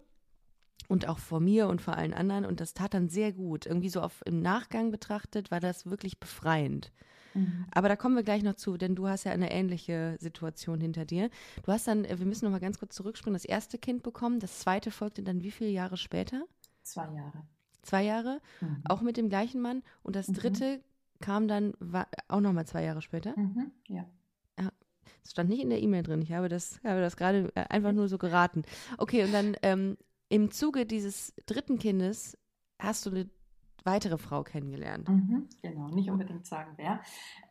und 0.87 1.07
auch 1.07 1.19
vor 1.19 1.39
mir 1.39 1.67
und 1.67 1.81
vor 1.81 1.97
allen 1.97 2.13
anderen 2.13 2.45
und 2.45 2.59
das 2.59 2.73
tat 2.73 2.93
dann 2.93 3.09
sehr 3.09 3.33
gut. 3.33 3.65
Irgendwie 3.65 3.89
so 3.89 4.01
auf 4.01 4.21
im 4.25 4.41
Nachgang 4.41 4.91
betrachtet 4.91 5.49
war 5.49 5.59
das 5.59 5.85
wirklich 5.87 6.19
befreiend. 6.19 6.91
Mhm. 7.33 7.65
Aber 7.71 7.89
da 7.89 7.95
kommen 7.95 8.15
wir 8.15 8.23
gleich 8.23 8.43
noch 8.43 8.55
zu, 8.55 8.77
denn 8.77 8.95
du 8.95 9.07
hast 9.07 9.25
ja 9.25 9.31
eine 9.31 9.51
ähnliche 9.51 10.17
Situation 10.19 10.79
hinter 10.79 11.05
dir. 11.05 11.29
Du 11.63 11.71
hast 11.71 11.87
dann, 11.87 12.05
äh, 12.05 12.17
wir 12.17 12.25
müssen 12.25 12.45
noch 12.45 12.51
mal 12.51 12.59
ganz 12.59 12.79
kurz 12.79 12.95
zurückspringen, 12.95 13.35
das 13.35 13.45
erste 13.45 13.77
Kind 13.77 14.03
bekommen, 14.03 14.39
das 14.39 14.59
zweite 14.59 14.91
folgte 14.91 15.21
dann 15.23 15.43
wie 15.43 15.51
viele 15.51 15.69
Jahre 15.69 15.97
später? 15.97 16.45
Zwei 16.83 17.11
Jahre. 17.13 17.43
Zwei 17.81 18.03
Jahre, 18.03 18.41
mhm. 18.61 18.81
auch 18.85 19.01
mit 19.01 19.17
dem 19.17 19.29
gleichen 19.29 19.61
Mann. 19.61 19.83
Und 20.01 20.15
das 20.15 20.27
mhm. 20.27 20.33
Kam 21.21 21.47
dann 21.47 21.73
auch 22.27 22.41
noch 22.41 22.53
mal 22.53 22.65
zwei 22.65 22.83
Jahre 22.83 23.01
später? 23.01 23.37
Mhm. 23.37 23.71
Ja. 23.87 24.05
Das 25.25 25.31
stand 25.31 25.49
nicht 25.49 25.63
in 25.63 25.71
der 25.71 25.81
E-Mail 25.81 26.03
drin. 26.03 26.21
Ich 26.21 26.31
habe 26.31 26.49
das, 26.49 26.79
habe 26.83 27.01
das 27.01 27.17
gerade 27.17 27.51
äh, 27.55 27.65
einfach 27.69 27.91
nur 27.93 28.07
so 28.07 28.19
geraten. 28.19 28.61
Okay, 28.99 29.23
und 29.23 29.33
dann 29.33 29.55
ähm, 29.63 29.97
im 30.29 30.51
Zuge 30.51 30.85
dieses 30.85 31.33
dritten 31.47 31.79
Kindes 31.79 32.37
hast 32.77 33.07
du 33.07 33.09
eine 33.09 33.27
weitere 33.83 34.19
Frau 34.19 34.43
kennengelernt. 34.43 35.09
Mhm, 35.09 35.49
genau, 35.63 35.87
nicht 35.87 36.11
unbedingt 36.11 36.45
sagen 36.45 36.73
wer. 36.75 37.01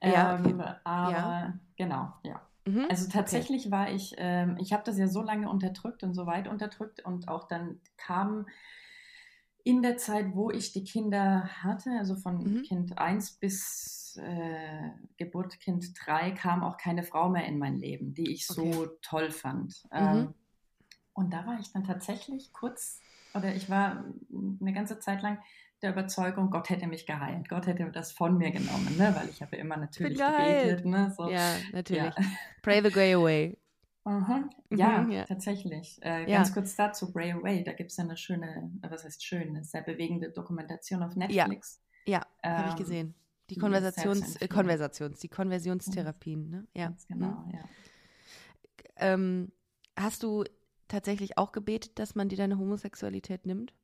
Ja, 0.03 0.39
okay. 0.39 0.51
ähm, 0.51 0.61
aber 0.85 1.11
ja. 1.11 1.59
genau, 1.77 2.13
ja. 2.23 2.41
Mhm, 2.65 2.87
Also 2.89 3.09
tatsächlich 3.09 3.63
okay. 3.63 3.73
war 3.73 3.91
ich, 3.91 4.15
ähm, 4.19 4.57
ich 4.61 4.73
habe 4.73 4.85
das 4.85 4.97
ja 4.97 5.09
so 5.09 5.23
lange 5.23 5.51
unterdrückt 5.51 6.05
und 6.05 6.15
so 6.15 6.27
weit 6.27 6.47
unterdrückt 6.47 7.05
und 7.05 7.27
auch 7.27 7.49
dann 7.49 7.81
kam 7.97 8.47
in 9.65 9.83
der 9.83 9.97
Zeit, 9.97 10.35
wo 10.35 10.51
ich 10.51 10.73
die 10.73 10.85
Kinder 10.85 11.49
hatte, 11.63 11.91
also 11.99 12.15
von 12.15 12.39
Mhm. 12.39 12.63
Kind 12.63 12.99
1 12.99 13.33
bis 13.39 14.21
äh, 14.23 14.91
Geburt 15.17 15.59
Kind 15.59 15.95
3, 16.05 16.33
kam 16.33 16.63
auch 16.63 16.77
keine 16.77 17.03
Frau 17.03 17.31
mehr 17.31 17.47
in 17.47 17.59
mein 17.59 17.79
Leben, 17.79 18.15
die 18.15 18.31
ich 18.31 18.47
so 18.47 18.63
Okay. 18.63 18.89
toll 19.03 19.31
fand. 19.31 19.83
Mhm. 19.91 19.99
Ähm, 19.99 20.35
und 21.15 21.33
da 21.33 21.47
war 21.47 21.59
ich 21.59 21.73
dann 21.73 21.85
tatsächlich 21.85 22.53
kurz, 22.53 23.01
oder 23.33 23.55
ich 23.55 23.71
war 23.71 24.05
eine 24.61 24.73
ganze 24.73 24.99
Zeit 24.99 25.23
lang 25.23 25.39
der 25.81 25.93
Überzeugung, 25.93 26.51
Gott 26.51 26.71
hätte 26.71 26.87
mich 26.87 27.07
geheilt, 27.07 27.49
Gott 27.49 27.67
hätte 27.67 27.91
das 27.91 28.13
von 28.13 28.37
mir 28.37 28.51
genommen, 28.51 28.97
ne? 28.97 29.15
weil 29.17 29.29
ich 29.29 29.43
habe 29.43 29.57
immer 29.57 29.77
natürlich 29.77 30.19
gebetet. 30.19 30.85
Ne? 30.85 31.13
So. 31.17 31.31
Ja, 31.31 31.57
natürlich. 31.73 32.03
Ja. 32.03 32.15
Pray 32.63 32.83
the 32.83 32.91
Grey 32.91 33.15
Away. 33.15 33.57
Aha. 34.05 34.49
Mhm, 34.69 34.77
Ja, 34.79 35.09
ja. 35.09 35.25
tatsächlich. 35.25 35.99
Äh, 36.03 36.31
Ja. 36.31 36.39
Ganz 36.39 36.53
kurz 36.53 36.77
dazu, 36.77 37.13
Bray 37.13 37.33
Away, 37.33 37.65
da 37.65 37.73
gibt 37.73 37.91
es 37.91 37.97
ja 37.97 38.05
eine 38.05 38.17
schöne, 38.17 38.71
äh, 38.83 38.91
was 38.91 39.05
heißt 39.05 39.25
schön, 39.25 39.49
eine 39.49 39.65
sehr 39.65 39.83
bewegende 39.83 40.31
Dokumentation 40.31 41.03
auf 41.03 41.17
Netflix. 41.17 41.83
Ja, 42.07 42.21
habe 42.43 42.69
ich 42.69 42.73
Ähm, 42.75 42.79
gesehen. 42.79 43.15
Die 43.51 43.57
Konversations, 43.57 44.37
äh. 44.37 44.49
Konversations, 44.49 45.21
die 45.21 45.29
Konversionstherapien, 45.29 46.51
ne? 46.51 46.67
Ja. 46.75 46.87
Ganz 46.89 47.07
genau, 47.07 47.45
ja. 47.53 47.65
Ähm, 48.97 49.53
hast 49.97 50.23
du 50.23 50.45
tatsächlich 50.89 51.37
auch 51.39 51.53
gebetet, 51.53 51.99
dass 51.99 52.15
man 52.15 52.29
dir 52.29 52.37
deine 52.39 52.59
Homosexualität 52.59 53.47
nimmt? 53.47 53.75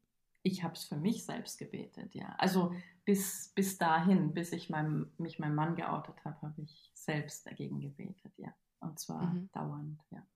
Ich 0.43 0.63
habe 0.63 0.75
es 0.75 0.85
für 0.85 0.97
mich 0.97 1.25
selbst 1.25 1.59
gebetet, 1.59 2.15
ja. 2.15 2.35
Also 2.39 2.73
bis, 3.05 3.53
bis 3.55 3.77
dahin, 3.77 4.33
bis 4.33 4.53
ich 4.53 4.71
meinem, 4.71 5.11
mich 5.19 5.39
meinem 5.39 5.55
Mann 5.55 5.77
geoutet 5.77 6.25
habe, 6.25 6.41
habe 6.43 6.63
ich 6.63 6.91
selbst 6.95 7.47
dagegen 7.47 7.81
gebetet, 7.81 8.33
ja. 8.39 8.55
Und 8.81 8.99
zwar 8.99 9.35
Mhm. 9.35 9.49
dauernd, 9.53 10.01
ja. 10.11 10.27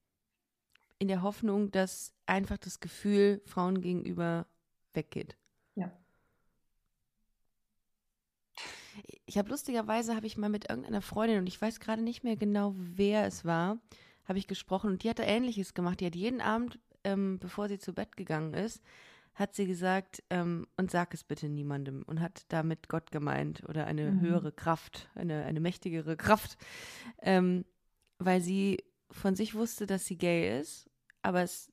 In 0.99 1.09
der 1.09 1.23
Hoffnung, 1.23 1.71
dass 1.71 2.15
einfach 2.27 2.59
das 2.59 2.81
Gefühl 2.81 3.43
Frauen 3.47 3.81
gegenüber 3.81 4.47
weggeht. 4.93 5.37
Ja. 5.75 5.93
Ich 9.27 9.39
habe 9.39 9.51
lustigerweise, 9.51 10.15
habe 10.15 10.27
ich 10.27 10.37
mal 10.37 10.49
mit 10.49 10.71
irgendeiner 10.71 11.03
Freundin, 11.03 11.39
und 11.39 11.47
ich 11.47 11.61
weiß 11.61 11.81
gerade 11.81 12.03
nicht 12.03 12.23
mehr 12.25 12.37
genau, 12.37 12.75
wer 12.77 13.27
es 13.27 13.45
war, 13.45 13.79
habe 14.25 14.39
ich 14.39 14.47
gesprochen 14.47 14.91
und 14.91 15.03
die 15.03 15.11
hatte 15.11 15.25
Ähnliches 15.25 15.75
gemacht. 15.75 16.01
Die 16.01 16.07
hat 16.07 16.15
jeden 16.15 16.41
Abend, 16.41 16.79
ähm, 17.03 17.39
bevor 17.39 17.69
sie 17.69 17.79
zu 17.79 17.93
Bett 17.93 18.17
gegangen 18.17 18.55
ist, 18.55 18.83
hat 19.35 19.55
sie 19.55 19.67
gesagt, 19.67 20.23
ähm, 20.31 20.67
und 20.77 20.91
sag 20.93 21.13
es 21.13 21.25
bitte 21.25 21.49
niemandem 21.49 22.05
und 22.07 22.21
hat 22.21 22.45
damit 22.49 22.89
Gott 22.89 23.11
gemeint 23.11 23.69
oder 23.69 23.87
eine 23.87 24.13
Mhm. 24.13 24.21
höhere 24.21 24.53
Kraft, 24.53 25.11
eine, 25.17 25.45
eine 25.45 25.61
mächtigere 25.61 26.17
Kraft, 26.17 26.57
ähm, 27.21 27.65
weil 28.19 28.41
sie 28.41 28.85
von 29.11 29.35
sich 29.37 29.55
wusste, 29.55 29.87
dass 29.87 30.07
sie 30.07 30.17
gay 30.19 30.61
ist, 30.61 30.91
aber 31.23 31.43
es 31.43 31.73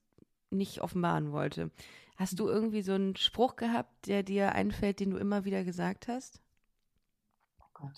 nicht 0.51 0.81
offenbaren 0.81 1.31
wollte. 1.31 1.71
Hast 2.17 2.39
du 2.39 2.47
irgendwie 2.47 2.81
so 2.83 2.93
einen 2.93 3.15
Spruch 3.15 3.55
gehabt, 3.57 4.07
der 4.07 4.23
dir 4.23 4.53
einfällt, 4.53 4.99
den 4.99 5.11
du 5.11 5.17
immer 5.17 5.45
wieder 5.45 5.63
gesagt 5.63 6.07
hast? 6.07 6.41
Oh 7.61 7.65
Gott. 7.73 7.97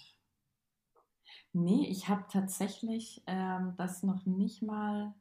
Nee, 1.53 1.87
ich 1.89 2.09
habe 2.09 2.25
tatsächlich 2.31 3.23
ähm, 3.27 3.73
das 3.77 4.03
noch 4.03 4.25
nicht 4.25 4.61
mal 4.61 5.13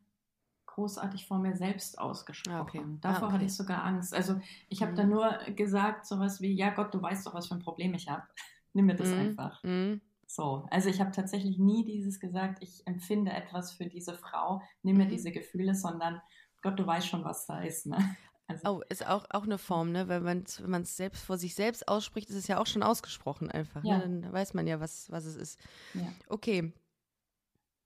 großartig 0.67 1.27
vor 1.27 1.39
mir 1.41 1.57
selbst 1.57 1.99
ausgesprochen. 1.99 2.49
Ah, 2.49 2.61
okay. 2.61 2.85
Davor 3.03 3.33
Ah, 3.33 3.35
okay. 3.35 3.45
hatte 3.45 3.47
ich 3.47 3.57
sogar 3.57 3.85
Angst. 3.85 4.15
Also 4.15 4.41
ich 4.69 4.83
habe 4.83 4.93
Mhm. 4.93 4.97
dann 4.97 5.11
nur 5.11 5.31
gesagt, 5.57 6.07
sowas 6.07 6.41
wie, 6.43 6.55
ja 6.55 6.71
Gott, 6.71 6.95
du 6.95 7.03
weißt 7.03 7.27
doch, 7.27 7.35
was 7.35 7.49
für 7.49 7.55
ein 7.57 7.61
Problem 7.63 7.95
ich 7.95 8.09
habe. 8.09 8.25
Nimm 8.75 8.87
mir 8.87 8.97
das 8.97 9.13
Mhm. 9.13 9.15
einfach. 9.15 9.63
Mhm. 9.63 10.01
So, 10.35 10.67
also 10.71 10.89
ich 10.89 10.99
habe 10.99 11.11
tatsächlich 11.11 11.59
nie 11.59 11.85
dieses 11.85 12.19
gesagt, 12.19 12.63
ich 12.63 12.87
empfinde 12.87 13.33
etwas 13.33 13.73
für 13.73 13.85
diese 13.85 14.15
Frau, 14.15 14.63
nimm 14.83 14.97
mir 14.97 15.05
Mhm. 15.05 15.11
diese 15.11 15.31
Gefühle, 15.31 15.75
sondern 15.75 16.23
Gott, 16.63 16.79
du 16.79 16.87
weißt 16.87 17.07
schon, 17.07 17.23
was 17.23 17.45
da 17.47 17.61
ist. 17.61 17.85
Ne? 17.87 17.99
Also, 18.49 18.69
Oh, 18.69 18.83
ist 18.89 19.07
auch, 19.07 19.25
auch 19.31 19.45
eine 19.45 19.57
Form, 19.57 19.93
ne? 19.93 20.09
Weil 20.09 20.21
man's, 20.21 20.61
wenn 20.61 20.71
man 20.71 20.83
es 20.83 20.97
selbst 20.97 21.23
vor 21.25 21.39
sich 21.39 21.55
selbst 21.55 21.87
ausspricht, 21.87 22.29
ist 22.29 22.37
es 22.37 22.49
ja 22.49 22.59
auch 22.59 22.67
schon 22.67 22.83
ausgesprochen 22.83 23.51
einfach. 23.51 23.85
Ja. 23.85 23.99
Ne? 23.99 24.21
Dann 24.23 24.33
weiß 24.33 24.53
man 24.55 24.67
ja, 24.67 24.81
was, 24.81 25.11
was 25.11 25.25
es 25.27 25.37
ist. 25.37 25.61
ja. 25.95 26.09
Okay. 26.29 26.73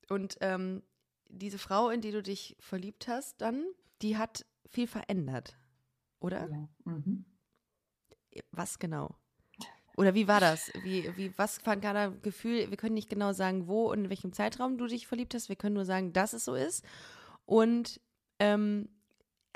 Und 0.09 0.39
ähm, 0.41 0.83
diese 1.29 1.59
Frau, 1.59 1.91
in 1.91 2.01
die 2.01 2.11
du 2.11 2.23
dich 2.23 2.57
verliebt 2.59 3.07
hast, 3.07 3.41
dann, 3.43 3.65
die 4.03 4.17
hat 4.17 4.47
viel 4.67 4.87
verändert, 4.87 5.59
oder? 6.21 6.49
ja. 6.49 6.69
Mhm. 6.85 7.27
Was 8.53 8.79
genau? 8.79 9.15
Oder 9.97 10.15
wie 10.15 10.29
war 10.29 10.41
das? 10.41 10.71
Wie, 10.83 11.11
wie, 11.17 11.33
was 11.39 11.63
gerade 11.63 11.99
ein 11.99 12.23
Gefühl? 12.23 12.71
Wir 12.71 12.77
können 12.77 12.95
nicht 12.95 13.09
genau 13.09 13.33
sagen, 13.33 13.67
wo 13.67 13.91
und 13.91 14.05
in 14.05 14.11
welchem 14.11 14.33
Zeitraum 14.33 14.77
du 14.77 14.87
dich 14.87 15.07
verliebt 15.07 15.35
hast. 15.35 15.49
Wir 15.49 15.57
können 15.57 15.75
nur 15.75 15.87
sagen, 15.87 16.13
dass 16.13 16.35
es 16.35 16.45
so 16.45 16.55
ist. 16.55 16.85
Und 17.47 18.01
ähm, 18.39 18.89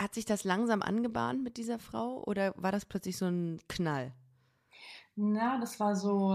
hat 0.00 0.14
sich 0.14 0.24
das 0.24 0.44
langsam 0.44 0.80
angebahnt 0.80 1.42
mit 1.42 1.58
dieser 1.58 1.78
Frau 1.78 2.24
oder 2.24 2.54
war 2.56 2.72
das 2.72 2.86
plötzlich 2.86 3.18
so 3.18 3.26
ein 3.26 3.60
Knall? 3.68 4.12
Na, 5.14 5.58
das 5.60 5.78
war 5.78 5.94
so 5.94 6.34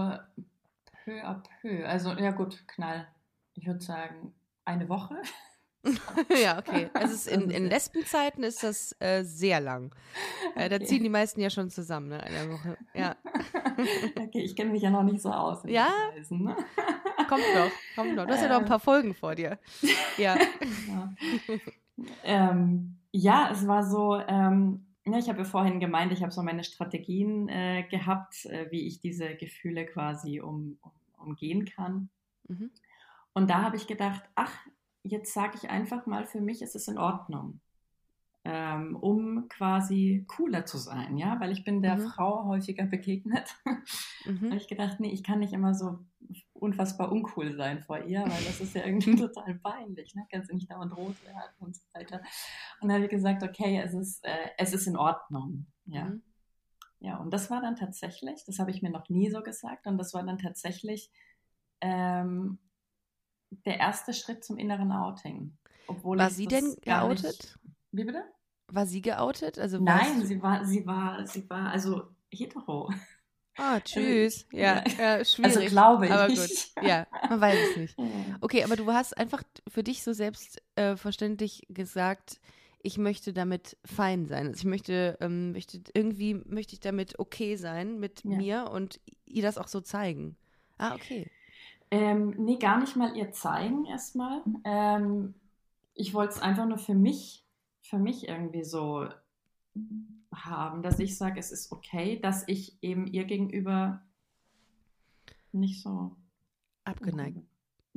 peu 1.04 1.22
à 1.24 1.42
peu. 1.60 1.84
Also, 1.86 2.12
ja 2.12 2.30
gut, 2.30 2.66
Knall. 2.68 3.08
Ich 3.54 3.66
würde 3.66 3.80
sagen, 3.80 4.34
eine 4.64 4.88
Woche. 4.88 5.16
ja, 6.42 6.58
okay. 6.58 6.88
Also 6.94 7.14
es 7.14 7.26
ist 7.26 7.28
in, 7.28 7.50
in 7.50 7.66
Lesbenzeiten 7.66 8.42
ist 8.44 8.62
das 8.62 8.94
äh, 9.00 9.22
sehr 9.24 9.60
lang. 9.60 9.94
Äh, 10.54 10.68
da 10.68 10.76
Okay. 10.76 10.84
ziehen 10.86 11.02
die 11.02 11.08
meisten 11.08 11.40
ja 11.40 11.50
schon 11.50 11.70
zusammen, 11.70 12.08
ne? 12.08 12.22
Eine 12.22 12.52
Woche. 12.52 12.76
Ja. 12.94 13.16
okay, 14.18 14.40
ich 14.42 14.54
kenne 14.56 14.70
mich 14.72 14.82
ja 14.82 14.90
noch 14.90 15.02
nicht 15.02 15.20
so 15.20 15.30
aus. 15.30 15.64
in 15.64 15.70
Ja? 15.70 15.88
Details, 16.10 16.30
Ne? 16.30 16.56
Kommt 17.28 17.42
noch, 17.54 17.70
kommt 17.96 18.14
noch. 18.14 18.26
Du 18.26 18.32
hast 18.32 18.42
ja 18.42 18.48
noch 18.48 18.58
ein 18.60 18.66
paar 18.66 18.78
Folgen 18.78 19.14
vor 19.14 19.34
dir. 19.34 19.58
Ja. 20.16 20.36
Ja. 20.86 21.12
ähm, 22.22 22.98
ja, 23.10 23.48
es 23.52 23.66
war 23.66 23.82
so, 23.84 24.16
ähm, 24.28 24.86
ja, 25.04 25.18
ich 25.18 25.28
habe 25.28 25.38
ja 25.38 25.44
vorhin 25.44 25.80
gemeint, 25.80 26.12
ich 26.12 26.22
habe 26.22 26.32
so 26.32 26.42
meine 26.42 26.62
Strategien 26.64 27.48
äh, 27.48 27.84
gehabt, 27.90 28.44
äh, 28.46 28.70
wie 28.70 28.86
ich 28.86 29.00
diese 29.00 29.34
Gefühle 29.34 29.86
quasi 29.86 30.40
um, 30.40 30.78
um, 30.82 30.92
umgehen 31.18 31.64
kann. 31.64 32.10
Mhm. 32.48 32.70
Und 33.32 33.50
da 33.50 33.62
habe 33.62 33.76
ich 33.76 33.86
gedacht, 33.86 34.22
ach, 34.34 34.52
jetzt 35.06 35.32
sage 35.32 35.56
ich 35.56 35.70
einfach 35.70 36.06
mal, 36.06 36.26
für 36.26 36.40
mich 36.40 36.62
ist 36.62 36.74
es 36.74 36.88
in 36.88 36.98
Ordnung, 36.98 37.60
ähm, 38.44 38.96
um 38.96 39.48
quasi 39.48 40.24
cooler 40.28 40.66
zu 40.66 40.78
sein, 40.78 41.16
ja, 41.16 41.40
weil 41.40 41.50
ich 41.52 41.64
bin 41.64 41.82
der 41.82 41.96
Mhm. 41.96 42.08
Frau 42.08 42.44
häufiger 42.44 42.86
begegnet. 42.86 43.56
Mhm. 44.24 44.46
habe 44.50 44.56
ich 44.56 44.68
gedacht, 44.68 45.00
nee, 45.00 45.10
ich 45.10 45.24
kann 45.24 45.40
nicht 45.40 45.52
immer 45.52 45.74
so 45.74 45.98
unfassbar 46.52 47.10
uncool 47.10 47.54
sein 47.56 47.82
vor 47.82 48.04
ihr, 48.04 48.20
weil 48.22 48.44
das 48.44 48.60
ist 48.60 48.74
ja 48.74 48.84
irgendwie 48.84 49.16
total 49.30 49.54
peinlich, 49.56 50.14
ne? 50.14 50.26
Kannst 50.30 50.50
du 50.50 50.54
nicht 50.54 50.70
dauernd 50.70 50.96
rot 50.96 51.22
werden 51.24 51.54
und 51.58 51.74
so 51.74 51.82
weiter. 51.92 52.20
Und 52.80 52.88
dann 52.88 52.96
habe 52.96 53.04
ich 53.04 53.10
gesagt, 53.10 53.42
okay, 53.42 53.80
es 53.84 53.94
ist, 53.94 54.24
äh, 54.24 54.50
es 54.58 54.72
ist 54.72 54.86
in 54.86 54.96
Ordnung, 54.96 55.66
ja. 55.86 56.04
Mhm. 56.04 56.22
Ja, 57.00 57.18
und 57.18 57.30
das 57.32 57.50
war 57.50 57.60
dann 57.60 57.76
tatsächlich, 57.76 58.44
das 58.46 58.58
habe 58.58 58.70
ich 58.70 58.80
mir 58.82 58.90
noch 58.90 59.08
nie 59.08 59.30
so 59.30 59.42
gesagt, 59.42 59.86
und 59.86 59.98
das 59.98 60.14
war 60.14 60.22
dann 60.24 60.38
tatsächlich 60.38 61.10
ähm, 61.80 62.58
der 63.50 63.78
erste 63.78 64.12
Schritt 64.12 64.44
zum 64.44 64.58
inneren 64.58 64.92
Outing. 64.92 65.56
Obwohl 65.86 66.18
War 66.18 66.30
sie 66.30 66.46
denn 66.46 66.74
gar 66.84 67.08
nicht- 67.08 67.22
geoutet? 67.22 67.58
Wie 67.92 68.04
bitte? 68.04 68.24
War 68.68 68.86
sie 68.86 69.00
geoutet? 69.00 69.58
Also 69.58 69.78
Nein, 69.78 70.20
du- 70.20 70.26
sie 70.26 70.42
war, 70.42 70.64
sie 70.64 70.84
war, 70.86 71.26
sie 71.26 71.48
war 71.48 71.70
also 71.70 72.02
hetero. 72.32 72.90
Ah, 73.56 73.78
tschüss. 73.84 74.46
Ja, 74.52 74.82
ja, 74.98 75.24
schwierig. 75.24 75.56
Also 75.56 75.68
glaube 75.70 76.06
ich. 76.06 76.12
Aber 76.12 76.28
gut. 76.28 76.50
Ja, 76.82 77.06
man 77.30 77.40
weiß 77.40 77.58
es 77.70 77.76
nicht. 77.76 77.96
Okay, 78.40 78.64
aber 78.64 78.76
du 78.76 78.92
hast 78.92 79.16
einfach 79.16 79.42
für 79.68 79.82
dich 79.84 80.02
so 80.02 80.12
selbstverständlich 80.12 81.62
gesagt, 81.68 82.40
ich 82.82 82.98
möchte 82.98 83.32
damit 83.32 83.76
fein 83.84 84.26
sein. 84.26 84.48
Also 84.48 84.58
ich 84.60 84.64
möchte, 84.64 85.16
ähm, 85.20 85.52
möchte 85.52 85.80
irgendwie 85.94 86.34
möchte 86.34 86.74
ich 86.74 86.80
damit 86.80 87.18
okay 87.18 87.56
sein 87.56 87.98
mit 87.98 88.22
Ja. 88.24 88.36
mir 88.36 88.70
und 88.70 89.00
ihr 89.24 89.42
das 89.42 89.58
auch 89.58 89.68
so 89.68 89.80
zeigen. 89.80 90.36
Ah, 90.78 90.94
okay. 90.94 91.30
Ähm, 91.90 92.34
nee, 92.38 92.56
gar 92.56 92.78
nicht 92.78 92.96
mal 92.96 93.16
ihr 93.16 93.32
zeigen 93.32 93.84
erstmal. 93.84 94.42
Ähm, 94.64 95.34
ich 95.94 96.14
wollte 96.14 96.34
es 96.34 96.40
einfach 96.40 96.66
nur 96.66 96.78
für 96.78 96.94
mich, 96.94 97.44
für 97.80 97.98
mich 97.98 98.28
irgendwie 98.28 98.64
so 98.64 99.08
haben, 100.34 100.82
dass 100.82 100.98
ich 100.98 101.16
sage, 101.16 101.38
es 101.38 101.52
ist 101.52 101.72
okay, 101.72 102.18
dass 102.20 102.46
ich 102.48 102.76
eben 102.82 103.06
ihr 103.06 103.24
gegenüber 103.24 104.02
nicht 105.52 105.82
so 105.82 106.16
abgeneigt. 106.84 107.38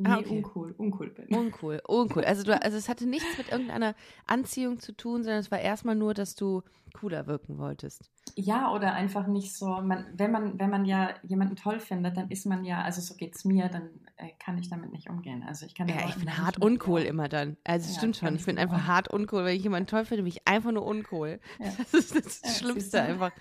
Nee, 0.02 0.10
ah, 0.10 0.18
okay. 0.20 0.38
uncool, 0.38 0.74
uncool 0.78 1.10
bin. 1.10 1.28
Uncool, 1.28 1.82
uncool. 1.86 2.24
Also, 2.24 2.44
du, 2.44 2.62
also 2.62 2.78
es 2.78 2.88
hatte 2.88 3.06
nichts 3.06 3.38
mit 3.38 3.52
irgendeiner 3.52 3.96
Anziehung 4.26 4.80
zu 4.80 4.94
tun, 4.94 5.24
sondern 5.24 5.42
es 5.42 5.52
war 5.52 5.60
erstmal 5.60 5.96
nur, 5.96 6.14
dass 6.14 6.36
du 6.36 6.64
cooler 6.94 7.28
wirken 7.28 7.58
wolltest. 7.58 8.10
Ja, 8.36 8.72
oder 8.72 8.94
einfach 8.94 9.28
nicht 9.28 9.54
so, 9.54 9.68
man, 9.82 10.06
wenn 10.14 10.32
man, 10.32 10.58
wenn 10.58 10.70
man 10.70 10.86
ja 10.86 11.14
jemanden 11.24 11.58
toll 11.58 11.82
findet, 11.82 12.16
dann 12.16 12.30
ist 12.30 12.46
man 12.46 12.64
ja, 12.64 12.82
also 12.82 13.02
so 13.02 13.16
geht 13.16 13.36
es 13.36 13.44
mir, 13.44 13.68
dann 13.68 13.90
äh, 14.16 14.30
kann 14.40 14.58
ich 14.58 14.70
damit 14.70 14.94
nicht 14.94 15.10
umgehen. 15.10 15.44
Also 15.46 15.66
ich 15.66 15.76
kann 15.76 15.90
Ja, 15.90 16.08
ich 16.08 16.16
bin 16.16 16.38
hart 16.38 16.62
uncool 16.62 17.02
immer 17.02 17.28
dann. 17.28 17.58
Also 17.66 17.88
es 17.88 17.96
ja, 17.96 18.00
stimmt 18.00 18.16
schon, 18.16 18.36
ich 18.36 18.46
bin 18.46 18.58
einfach 18.58 18.88
hart 18.88 19.10
uncool. 19.10 19.44
Wenn 19.44 19.58
ich 19.58 19.64
jemanden 19.64 19.88
toll 19.88 20.06
finde, 20.06 20.24
bin 20.24 20.32
ich 20.32 20.48
einfach 20.48 20.72
nur 20.72 20.86
uncool. 20.86 21.42
Ja. 21.60 21.74
Das 21.92 21.94
ist 21.94 22.16
das 22.16 22.42
ja, 22.44 22.50
Schlimmste 22.52 23.02
einfach. 23.02 23.32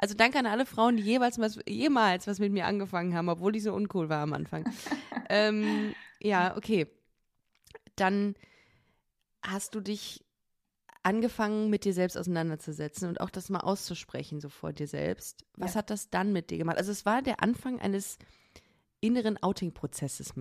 Also 0.00 0.14
danke 0.14 0.38
an 0.38 0.46
alle 0.46 0.64
Frauen, 0.64 0.96
die 0.96 1.02
jeweils 1.02 1.38
was, 1.38 1.58
jemals 1.68 2.26
was 2.26 2.38
mit 2.38 2.52
mir 2.52 2.64
angefangen 2.64 3.14
haben, 3.14 3.28
obwohl 3.28 3.52
die 3.52 3.60
so 3.60 3.74
uncool 3.74 4.08
war 4.08 4.22
am 4.22 4.32
Anfang. 4.32 4.64
ähm, 5.28 5.94
ja, 6.20 6.56
okay. 6.56 6.86
Dann 7.96 8.34
hast 9.42 9.74
du 9.74 9.80
dich 9.80 10.24
angefangen, 11.02 11.68
mit 11.68 11.84
dir 11.84 11.92
selbst 11.92 12.16
auseinanderzusetzen 12.16 13.08
und 13.08 13.20
auch 13.20 13.28
das 13.28 13.50
mal 13.50 13.60
auszusprechen, 13.60 14.40
so 14.40 14.48
vor 14.48 14.72
dir 14.72 14.86
selbst. 14.86 15.44
Was 15.56 15.74
ja. 15.74 15.78
hat 15.78 15.90
das 15.90 16.08
dann 16.08 16.32
mit 16.32 16.50
dir 16.50 16.56
gemacht? 16.56 16.78
Also 16.78 16.92
es 16.92 17.04
war 17.04 17.20
der 17.20 17.42
Anfang 17.42 17.78
eines 17.78 18.18
inneren 19.00 19.36
Outing-Prozesses, 19.42 20.32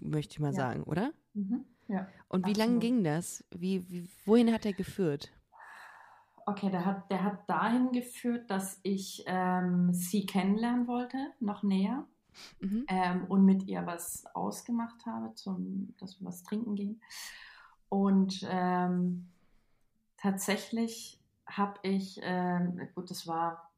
möchte 0.00 0.32
ich 0.34 0.40
mal 0.40 0.52
ja. 0.52 0.56
sagen, 0.56 0.82
oder? 0.82 1.12
Mhm. 1.34 1.64
Ja. 1.86 2.08
Und 2.28 2.46
wie 2.46 2.52
lange 2.52 2.80
ging 2.80 3.04
das? 3.04 3.44
Wie, 3.54 3.88
wie, 3.88 4.08
wohin 4.24 4.52
hat 4.52 4.66
er 4.66 4.72
geführt? 4.72 5.30
Okay, 6.46 6.70
der 6.70 6.84
hat, 6.84 7.10
der 7.10 7.22
hat 7.22 7.48
dahin 7.48 7.92
geführt, 7.92 8.50
dass 8.50 8.80
ich 8.82 9.24
ähm, 9.26 9.92
sie 9.92 10.26
kennenlernen 10.26 10.86
wollte, 10.86 11.32
noch 11.40 11.62
näher. 11.62 12.06
Mhm. 12.60 12.84
Ähm, 12.88 13.24
und 13.26 13.44
mit 13.44 13.64
ihr 13.64 13.86
was 13.86 14.26
ausgemacht 14.34 15.06
habe, 15.06 15.34
zum, 15.34 15.94
dass 15.98 16.20
wir 16.20 16.26
was 16.26 16.42
trinken 16.42 16.74
gehen. 16.74 17.00
Und 17.88 18.44
ähm, 18.50 19.28
tatsächlich 20.16 21.20
habe 21.46 21.78
ich, 21.82 22.18
ähm, 22.22 22.88
gut, 22.94 23.10
das 23.10 23.26
war, 23.26 23.70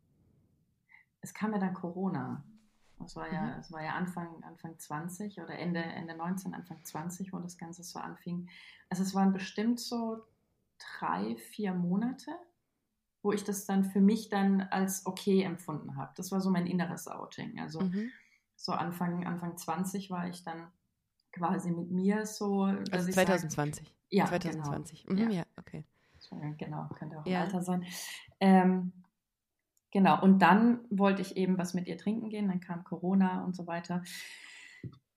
es 1.20 1.34
kam 1.34 1.52
ja 1.52 1.58
dann 1.58 1.74
Corona. 1.74 2.44
Das 2.98 3.14
war 3.14 3.30
ja, 3.30 3.42
mhm. 3.42 3.52
das 3.56 3.70
war 3.72 3.82
ja 3.82 3.94
Anfang, 3.94 4.42
Anfang 4.42 4.78
20 4.78 5.40
oder 5.40 5.58
Ende, 5.58 5.82
Ende 5.82 6.16
19, 6.16 6.54
Anfang 6.54 6.82
20, 6.82 7.32
wo 7.32 7.38
das 7.38 7.58
Ganze 7.58 7.82
so 7.82 7.98
anfing. 7.98 8.48
Also 8.88 9.02
es 9.02 9.14
waren 9.14 9.32
bestimmt 9.32 9.80
so 9.80 10.24
drei, 10.78 11.36
vier 11.36 11.74
Monate, 11.74 12.30
wo 13.26 13.32
ich 13.32 13.42
das 13.42 13.66
dann 13.66 13.82
für 13.82 14.00
mich 14.00 14.28
dann 14.28 14.60
als 14.60 15.04
okay 15.04 15.42
empfunden 15.42 15.96
habe. 15.96 16.12
Das 16.14 16.30
war 16.30 16.40
so 16.40 16.48
mein 16.48 16.68
inneres 16.68 17.08
Outing. 17.08 17.58
Also 17.58 17.80
mhm. 17.80 18.10
so 18.54 18.70
Anfang, 18.70 19.26
Anfang 19.26 19.56
20 19.56 20.10
war 20.10 20.28
ich 20.28 20.44
dann 20.44 20.68
quasi 21.32 21.72
mit 21.72 21.90
mir 21.90 22.24
so. 22.24 22.62
Also 22.92 23.10
2020. 23.10 23.84
Sag, 23.84 23.94
ja, 24.10 24.26
2020. 24.26 25.06
Genau. 25.06 25.24
Mhm, 25.24 25.30
ja. 25.30 25.38
ja, 25.38 25.44
okay. 25.58 25.84
Genau, 26.56 26.88
könnte 26.96 27.18
auch 27.18 27.26
ja. 27.26 27.42
Alter 27.42 27.62
sein. 27.62 27.84
Ähm, 28.38 28.92
genau, 29.90 30.22
und 30.22 30.38
dann 30.38 30.80
wollte 30.90 31.22
ich 31.22 31.36
eben 31.36 31.58
was 31.58 31.74
mit 31.74 31.88
ihr 31.88 31.98
trinken 31.98 32.28
gehen, 32.28 32.48
dann 32.48 32.60
kam 32.60 32.84
Corona 32.84 33.44
und 33.44 33.56
so 33.56 33.66
weiter. 33.66 34.04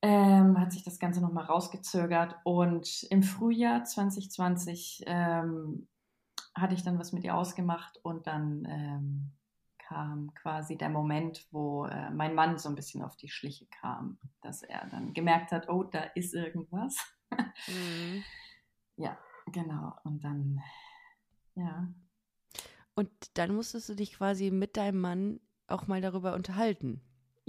Ähm, 0.02 0.58
hat 0.58 0.72
sich 0.72 0.82
das 0.82 0.98
Ganze 0.98 1.20
nochmal 1.20 1.44
rausgezögert 1.44 2.36
und 2.42 3.04
im 3.10 3.22
Frühjahr 3.22 3.84
2020 3.84 5.04
ähm, 5.06 5.86
hatte 6.54 6.74
ich 6.74 6.82
dann 6.82 6.98
was 6.98 7.12
mit 7.12 7.24
ihr 7.24 7.36
ausgemacht 7.36 7.98
und 8.02 8.26
dann 8.26 8.66
ähm, 8.68 9.32
kam 9.78 10.32
quasi 10.34 10.76
der 10.76 10.88
Moment, 10.88 11.46
wo 11.50 11.86
äh, 11.86 12.10
mein 12.10 12.34
Mann 12.34 12.58
so 12.58 12.68
ein 12.68 12.76
bisschen 12.76 13.02
auf 13.02 13.16
die 13.16 13.28
Schliche 13.28 13.66
kam, 13.66 14.18
dass 14.40 14.62
er 14.62 14.86
dann 14.88 15.14
gemerkt 15.14 15.50
hat, 15.52 15.68
oh, 15.68 15.82
da 15.82 16.02
ist 16.14 16.34
irgendwas. 16.34 16.96
mhm. 17.66 18.22
Ja, 18.96 19.16
genau. 19.46 19.94
Und 20.04 20.22
dann, 20.24 20.60
ja. 21.54 21.88
Und 22.94 23.10
dann 23.32 23.54
musstest 23.54 23.88
du 23.88 23.94
dich 23.94 24.12
quasi 24.12 24.50
mit 24.50 24.76
deinem 24.76 25.00
Mann 25.00 25.40
auch 25.68 25.86
mal 25.86 26.02
darüber 26.02 26.34
unterhalten. 26.34 27.00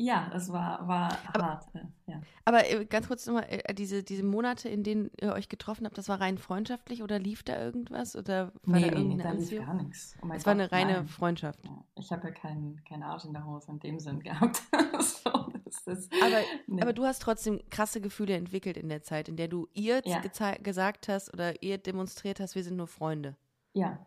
Ja, 0.02 0.32
es 0.34 0.52
war, 0.52 0.88
war 0.88 1.16
aber, 1.32 1.44
hart. 1.44 1.68
Ja. 2.08 2.22
Aber 2.44 2.68
äh, 2.68 2.86
ganz 2.86 3.08
kurz 3.08 3.28
nochmal, 3.28 3.46
äh, 3.50 3.74
diese, 3.76 4.02
diese 4.02 4.24
Monate, 4.24 4.68
in 4.68 4.84
denen 4.84 5.12
ihr 5.22 5.34
euch 5.34 5.48
getroffen 5.48 5.86
habt, 5.86 5.96
das 5.96 6.10
war 6.10 6.20
rein 6.20 6.40
freundschaftlich 6.40 7.04
oder 7.04 7.20
lief 7.20 7.44
da 7.44 7.62
irgendwas? 7.64 8.16
Oder 8.16 8.52
war 8.64 8.80
nee, 8.80 8.90
da 8.90 9.00
nee, 9.00 9.18
da 9.22 9.32
lief 9.32 9.56
gar 9.64 9.76
nichts. 9.76 10.18
Oh 10.24 10.28
es 10.34 10.46
war 10.48 10.54
eine 10.54 10.72
reine 10.72 10.94
nein. 10.94 11.08
Freundschaft. 11.08 11.60
Ich 11.96 12.12
habe 12.12 12.30
ja 12.30 12.34
keinen 12.34 12.84
kein 12.84 13.04
Arsch 13.04 13.26
in 13.26 13.34
der 13.34 13.46
Hose 13.46 13.70
in 13.70 13.80
dem 13.80 14.00
Sinn 14.00 14.22
gehabt. 14.22 14.64
so, 15.00 15.52
das 15.86 16.10
aber, 16.20 16.42
nee. 16.66 16.82
aber 16.82 16.94
du 16.94 17.06
hast 17.06 17.22
trotzdem 17.22 17.62
krasse 17.70 18.02
Gefühle 18.02 18.34
entwickelt 18.34 18.78
in 18.78 18.90
der 18.90 19.04
Zeit, 19.04 19.30
in 19.30 19.36
der 19.36 19.50
du 19.50 19.68
ihr 19.74 20.02
ja. 20.06 20.20
gesagt 20.58 21.10
hast 21.10 21.32
oder 21.32 21.62
ihr 21.62 21.78
demonstriert 21.78 22.40
hast, 22.40 22.56
wir 22.56 22.64
sind 22.64 22.76
nur 22.76 22.88
Freunde. 22.88 23.36
Ja. 23.74 24.04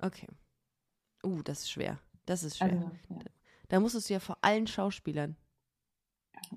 Okay. 0.00 0.28
Uh, 1.22 1.42
das 1.42 1.60
ist 1.60 1.70
schwer. 1.70 1.98
Das 2.24 2.42
ist 2.42 2.56
schwer. 2.56 2.70
Also, 2.70 2.90
ja. 3.10 3.18
Da 3.68 3.80
musstest 3.80 4.08
du 4.08 4.14
ja 4.14 4.20
vor 4.20 4.38
allen 4.42 4.66
Schauspielern. 4.66 5.36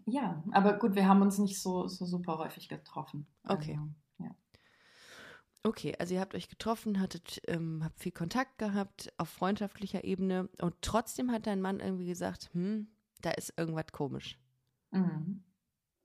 Ja, 0.05 0.43
aber 0.51 0.77
gut, 0.77 0.95
wir 0.95 1.07
haben 1.07 1.21
uns 1.21 1.37
nicht 1.37 1.59
so, 1.61 1.87
so 1.87 2.05
super 2.05 2.37
häufig 2.37 2.67
getroffen. 2.67 3.27
Okay. 3.43 3.79
Also, 3.79 3.89
ja. 4.19 4.35
Okay, 5.63 5.95
also 5.99 6.13
ihr 6.13 6.21
habt 6.21 6.35
euch 6.35 6.49
getroffen, 6.49 6.99
hattet, 6.99 7.41
ähm, 7.47 7.83
habt 7.83 7.99
viel 7.99 8.11
Kontakt 8.11 8.57
gehabt 8.57 9.11
auf 9.17 9.29
freundschaftlicher 9.29 10.03
Ebene 10.03 10.49
und 10.61 10.75
trotzdem 10.81 11.31
hat 11.31 11.47
dein 11.47 11.61
Mann 11.61 11.79
irgendwie 11.79 12.07
gesagt, 12.07 12.49
hm, 12.53 12.87
da 13.21 13.31
ist 13.31 13.53
irgendwas 13.57 13.91
komisch. 13.91 14.39
Mhm. 14.91 15.43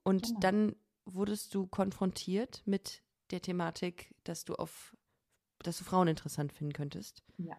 Und 0.03 0.27
genau. 0.27 0.41
dann 0.41 0.77
wurdest 1.05 1.55
du 1.55 1.67
konfrontiert 1.67 2.63
mit 2.67 3.03
der 3.31 3.43
Thematik, 3.43 4.15
dass 4.25 4.45
du 4.45 4.55
auf, 4.55 4.97
dass 5.59 5.79
du 5.79 5.85
Frauen 5.85 6.09
interessant 6.09 6.53
finden 6.53 6.73
könntest. 6.73 7.23
Ja. 7.39 7.57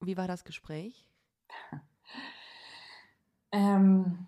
Wie 0.00 0.16
war 0.16 0.28
das 0.28 0.44
Gespräch? 0.44 1.10
Ähm, 3.52 4.26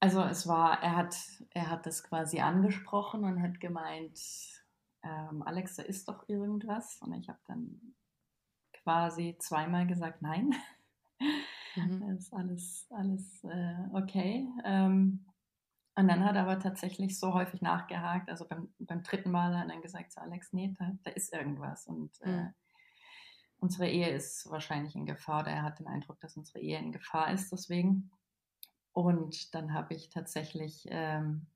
also 0.00 0.22
es 0.22 0.46
war, 0.46 0.82
er 0.82 0.96
hat, 0.96 1.16
er 1.50 1.70
hat 1.70 1.86
das 1.86 2.02
quasi 2.02 2.40
angesprochen 2.40 3.24
und 3.24 3.42
hat 3.42 3.60
gemeint, 3.60 4.20
ähm, 5.02 5.42
Alex, 5.42 5.76
da 5.76 5.82
ist 5.82 6.08
doch 6.08 6.28
irgendwas. 6.28 6.98
Und 7.02 7.14
ich 7.14 7.28
habe 7.28 7.40
dann 7.46 7.94
quasi 8.82 9.36
zweimal 9.38 9.86
gesagt, 9.86 10.22
nein. 10.22 10.54
Mhm. 11.76 12.00
Das 12.00 12.10
ist 12.18 12.34
alles, 12.34 12.86
alles 12.90 13.44
äh, 13.44 13.76
okay. 13.92 14.48
Ähm, 14.64 15.26
und 15.96 16.08
dann 16.08 16.24
hat 16.24 16.36
er 16.36 16.42
aber 16.42 16.60
tatsächlich 16.60 17.18
so 17.18 17.34
häufig 17.34 17.60
nachgehakt. 17.60 18.30
Also 18.30 18.46
beim, 18.48 18.72
beim 18.78 19.02
dritten 19.02 19.30
Mal 19.30 19.54
hat 19.54 19.66
er 19.66 19.74
dann 19.74 19.82
gesagt 19.82 20.12
zu 20.12 20.20
Alex, 20.20 20.52
nee, 20.52 20.74
da, 20.78 20.92
da 21.02 21.10
ist 21.10 21.32
irgendwas. 21.32 21.86
Und 21.86 22.20
äh, 22.22 22.44
mhm 22.44 22.54
unsere 23.60 23.88
Ehe 23.88 24.08
ist 24.10 24.50
wahrscheinlich 24.50 24.96
in 24.96 25.06
Gefahr 25.06 25.42
oder 25.42 25.50
er 25.52 25.62
hat 25.62 25.78
den 25.78 25.86
Eindruck, 25.86 26.18
dass 26.20 26.36
unsere 26.36 26.60
Ehe 26.60 26.78
in 26.78 26.92
Gefahr 26.92 27.32
ist 27.32 27.52
deswegen. 27.52 28.10
Und 28.92 29.54
dann 29.54 29.72
habe 29.72 29.94
ich 29.94 30.08
tatsächlich 30.08 30.86
ähm, 30.90 31.46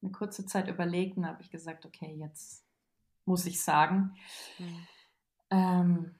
eine 0.00 0.12
kurze 0.12 0.46
Zeit 0.46 0.68
überlegt 0.68 1.16
und 1.16 1.26
habe 1.26 1.42
ich 1.42 1.50
gesagt, 1.50 1.84
okay, 1.84 2.14
jetzt 2.14 2.64
muss 3.24 3.46
ich 3.46 3.62
sagen. 3.62 4.16
Mhm. 4.58 4.86
Ähm, 5.50 6.14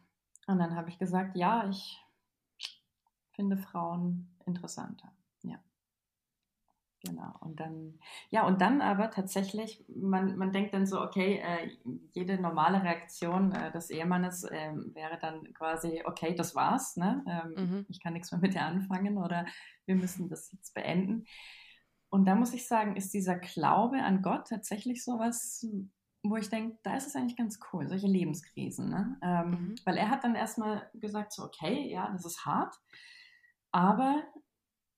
und 0.47 0.59
dann 0.59 0.75
habe 0.77 0.91
ich 0.91 0.99
gesagt, 0.99 1.37
ja, 1.37 1.69
ich 1.69 1.99
finde 3.31 3.57
Frauen 3.57 4.37
interessanter. 4.45 5.13
Genau, 7.05 7.35
und 7.41 7.59
dann, 7.59 7.99
ja, 8.31 8.47
und 8.47 8.61
dann 8.61 8.81
aber 8.81 9.11
tatsächlich, 9.11 9.85
man, 9.89 10.37
man 10.37 10.53
denkt 10.53 10.73
dann 10.73 10.87
so, 10.87 11.01
okay, 11.01 11.43
äh, 11.43 11.71
jede 12.13 12.41
normale 12.41 12.83
Reaktion 12.83 13.51
äh, 13.53 13.73
des 13.73 13.91
Ehemannes 13.91 14.45
äh, 14.45 14.73
wäre 14.95 15.19
dann 15.21 15.53
quasi, 15.53 16.03
okay, 16.05 16.35
das 16.35 16.55
war's, 16.55 16.97
ne? 16.97 17.25
Ähm, 17.27 17.55
mhm. 17.57 17.87
ich 17.89 18.01
kann 18.01 18.13
nichts 18.13 18.31
mehr 18.31 18.41
mit 18.41 18.55
dir 18.55 18.63
anfangen 18.63 19.19
oder 19.19 19.47
wir 19.87 19.97
müssen 19.97 20.29
das 20.29 20.53
jetzt 20.53 20.75
beenden. 20.75 21.25
Und 22.09 22.27
da 22.27 22.37
muss 22.37 22.53
ich 22.53 22.69
sagen, 22.69 22.95
ist 22.95 23.15
dieser 23.15 23.37
Glaube 23.37 24.03
an 24.03 24.23
Gott 24.23 24.47
tatsächlich 24.49 25.03
sowas, 25.03 25.67
wo 26.23 26.37
ich 26.37 26.49
denke, 26.51 26.79
da 26.85 26.95
ist 26.95 27.09
es 27.09 27.17
eigentlich 27.17 27.37
ganz 27.37 27.59
cool, 27.73 27.89
solche 27.89 28.07
Lebenskrisen, 28.07 28.91
ne? 28.91 29.19
Ähm, 29.23 29.51
mhm. 29.51 29.75
Weil 29.85 29.97
er 29.97 30.09
hat 30.09 30.23
dann 30.23 30.37
erstmal 30.37 30.89
gesagt, 30.95 31.33
so, 31.33 31.43
okay, 31.43 31.91
ja, 31.91 32.09
das 32.13 32.25
ist 32.25 32.47
hart, 32.47 32.77
aber 33.73 34.23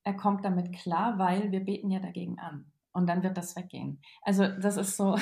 er 0.04 0.14
kommt 0.14 0.44
damit 0.44 0.72
klar, 0.72 1.18
weil 1.18 1.50
wir 1.50 1.60
beten 1.60 1.90
ja 1.90 1.98
dagegen 1.98 2.38
an. 2.38 2.66
Und 2.92 3.08
dann 3.08 3.22
wird 3.22 3.36
das 3.36 3.56
weggehen. 3.56 4.00
Also 4.22 4.46
das 4.46 4.76
ist 4.76 4.96
so. 4.96 5.18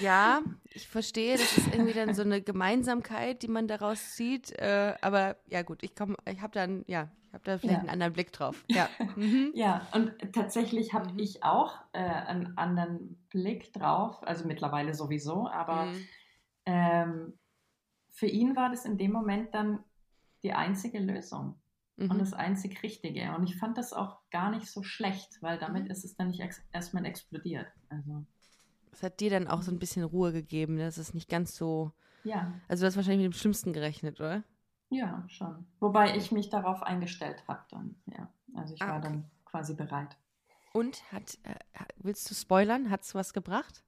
Ja, 0.00 0.42
ich 0.74 0.88
verstehe, 0.88 1.36
das 1.36 1.56
ist 1.56 1.72
irgendwie 1.72 1.92
dann 1.92 2.14
so 2.14 2.22
eine 2.22 2.42
Gemeinsamkeit, 2.42 3.42
die 3.42 3.48
man 3.48 3.68
daraus 3.68 4.12
zieht. 4.12 4.50
Äh, 4.58 4.96
aber 5.00 5.36
ja 5.46 5.62
gut, 5.62 5.82
ich 5.82 5.94
komme, 5.94 6.16
ich 6.28 6.40
habe 6.40 6.52
dann, 6.52 6.84
ja, 6.88 7.10
ich 7.28 7.34
habe 7.34 7.44
da 7.44 7.58
vielleicht 7.58 7.74
ja. 7.74 7.80
einen 7.80 7.90
anderen 7.90 8.12
Blick 8.12 8.32
drauf. 8.32 8.64
Ja, 8.68 8.88
mhm. 9.14 9.52
ja 9.54 9.86
und 9.92 10.12
tatsächlich 10.32 10.92
habe 10.92 11.12
mhm. 11.12 11.18
ich 11.20 11.44
auch 11.44 11.78
äh, 11.92 12.00
einen 12.00 12.58
anderen 12.58 13.22
Blick 13.28 13.72
drauf, 13.72 14.26
also 14.26 14.46
mittlerweile 14.46 14.94
sowieso, 14.94 15.48
aber 15.48 15.84
mhm. 15.84 16.08
ähm, 16.66 17.38
für 18.10 18.26
ihn 18.26 18.56
war 18.56 18.70
das 18.70 18.84
in 18.84 18.98
dem 18.98 19.12
Moment 19.12 19.54
dann 19.54 19.84
die 20.42 20.52
einzige 20.52 20.98
Lösung 20.98 21.61
Mhm. 22.04 22.10
und 22.10 22.18
das 22.18 22.32
einzig 22.32 22.82
Richtige. 22.82 23.34
Und 23.36 23.44
ich 23.44 23.56
fand 23.56 23.78
das 23.78 23.92
auch 23.92 24.18
gar 24.30 24.50
nicht 24.50 24.66
so 24.70 24.82
schlecht, 24.82 25.40
weil 25.40 25.58
damit 25.58 25.84
Mhm. 25.84 25.90
ist 25.90 26.04
es 26.04 26.14
dann 26.16 26.28
nicht 26.28 26.40
ex 26.40 26.62
erstmal 26.72 27.04
explodiert. 27.06 27.66
Also, 27.88 28.24
Es 28.92 29.02
hat 29.02 29.20
dir 29.20 29.30
dann 29.30 29.48
auch 29.48 29.62
so 29.62 29.70
ein 29.70 29.78
bisschen 29.78 30.04
Ruhe 30.04 30.32
gegeben, 30.32 30.74
ne? 30.76 30.84
dass 30.84 30.98
es 30.98 31.14
nicht 31.14 31.28
ganz 31.28 31.56
so. 31.56 31.92
ja, 32.24 32.52
Also 32.68 32.82
du 32.82 32.86
hast 32.88 32.96
wahrscheinlich 32.96 33.26
mit 33.26 33.34
dem 33.34 33.38
Schlimmsten 33.38 33.72
gerechnet, 33.72 34.20
oder? 34.20 34.42
ja, 34.90 35.24
schon. 35.28 35.66
Wobei 35.80 36.16
ich 36.16 36.32
mich 36.32 36.50
darauf 36.50 36.82
eingestellt 36.82 37.42
habe 37.48 37.64
dann, 37.70 37.96
ja. 38.06 38.28
Also 38.54 38.74
ich 38.74 38.82
Ah, 38.82 38.88
war 38.88 38.98
okay. 38.98 39.08
dann 39.08 39.30
quasi 39.46 39.74
bereit. 39.74 40.16
Und 40.74 41.02
hat, 41.12 41.38
äh, 41.44 41.54
willst 41.96 42.30
du 42.30 42.34
spoilern? 42.34 42.90
Hat 42.90 43.02
es 43.02 43.14
was 43.14 43.32
gebracht? 43.32 43.82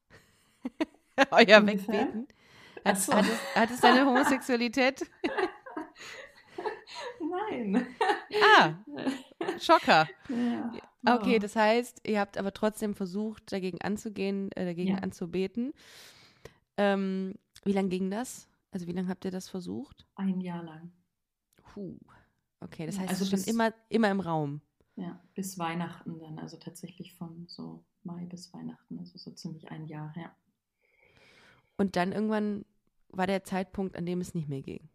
Euer? 1.31 1.67
Wegbeten? 1.67 2.27
Hat, 2.85 2.99
so. 2.99 3.13
hat, 3.15 3.25
es, 3.27 3.55
hat 3.55 3.71
es 3.71 3.81
deine 3.81 4.05
Homosexualität? 4.07 5.03
Nein. 7.21 7.87
Ah, 8.45 8.75
Schocker. 9.61 10.07
Ja. 10.29 10.73
Okay, 11.07 11.37
Oh. 11.37 11.39
das 11.39 11.57
heißt, 11.57 12.01
ihr 12.07 12.21
habt 12.21 12.37
aber 12.39 12.53
trotzdem 12.53 12.95
versucht, 12.95 13.53
dagegen 13.53 13.81
anzugehen, 13.83 14.51
äh, 14.53 14.65
dagegen 14.65 14.93
Ja. 14.95 14.99
anzubeten. 14.99 15.73
Ähm, 16.77 17.35
wie 17.65 17.73
lange 17.73 17.89
ging 17.89 18.11
das? 18.11 18.49
Also 18.71 18.87
wie 18.87 18.93
lange 18.93 19.09
habt 19.09 19.25
ihr 19.25 19.31
das 19.31 19.49
versucht? 19.49 20.07
Ein 20.17 20.41
Jahr 20.41 20.63
lang. 20.63 20.93
Puh. 21.57 21.97
Okay, 22.61 22.87
das 22.87 22.99
heißt, 22.99 23.11
also 23.11 23.23
es 23.23 23.29
stand 23.29 23.45
bis- 23.45 23.55
immer, 23.55 23.73
immer 23.89 24.11
im 24.11 24.21
Raum. 24.21 24.61
Ja, 24.97 25.21
bis 25.35 25.59
Weihnachten 25.59 26.19
dann, 26.19 26.39
also 26.39 26.57
tatsächlich 26.57 27.15
von 27.15 27.47
so 27.49 27.85
Mai 28.03 28.27
bis 28.27 28.53
Weihnachten, 28.53 28.99
also 28.99 29.19
so 29.19 29.31
ziemlich 29.33 29.71
ein 29.71 29.87
Jahr, 29.87 30.13
ja. 30.17 30.35
Und 31.77 31.97
dann 31.97 32.13
irgendwann 32.13 32.65
war 33.09 33.27
der 33.27 33.45
Zeitpunkt, 33.45 33.97
an 33.97 34.07
dem 34.07 34.21
es 34.21 34.35
nicht 34.35 34.49
mehr 34.49 34.63
ging. 34.63 34.89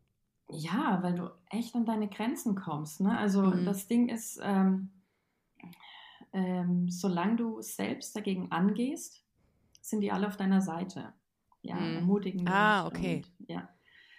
Ja, 0.52 1.00
weil 1.04 1.16
du 1.16 1.30
echt 1.50 1.76
an 1.76 1.86
deine 1.86 2.08
Grenzen 2.08 2.56
kommst. 2.56 3.02
Ne? 3.02 3.18
Also 3.18 3.44
Mhm. 3.44 3.66
das 3.66 3.88
Ding 3.88 4.10
ist, 4.10 4.40
ähm, 4.42 4.90
ähm, 6.34 6.90
solange 6.90 7.36
du 7.38 7.62
selbst 7.62 8.16
dagegen 8.16 8.52
angehst, 8.52 9.24
sind 9.82 10.02
die 10.02 10.12
alle 10.12 10.28
auf 10.28 10.38
deiner 10.38 10.62
Seite. 10.62 11.14
Ja, 11.62 11.76
Mhm. 11.76 11.96
ermutigen 11.98 12.40
dich. 12.46 12.54
Ah, 12.54 12.86
okay. 12.88 13.24
Und, 13.40 13.50
ja. 13.50 13.70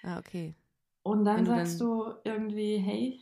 Ah, 0.03 0.19
okay. 0.19 0.55
und 1.03 1.25
dann 1.25 1.45
du 1.45 1.51
sagst 1.51 1.81
du 1.81 2.13
irgendwie, 2.25 2.77
hey, 2.79 3.21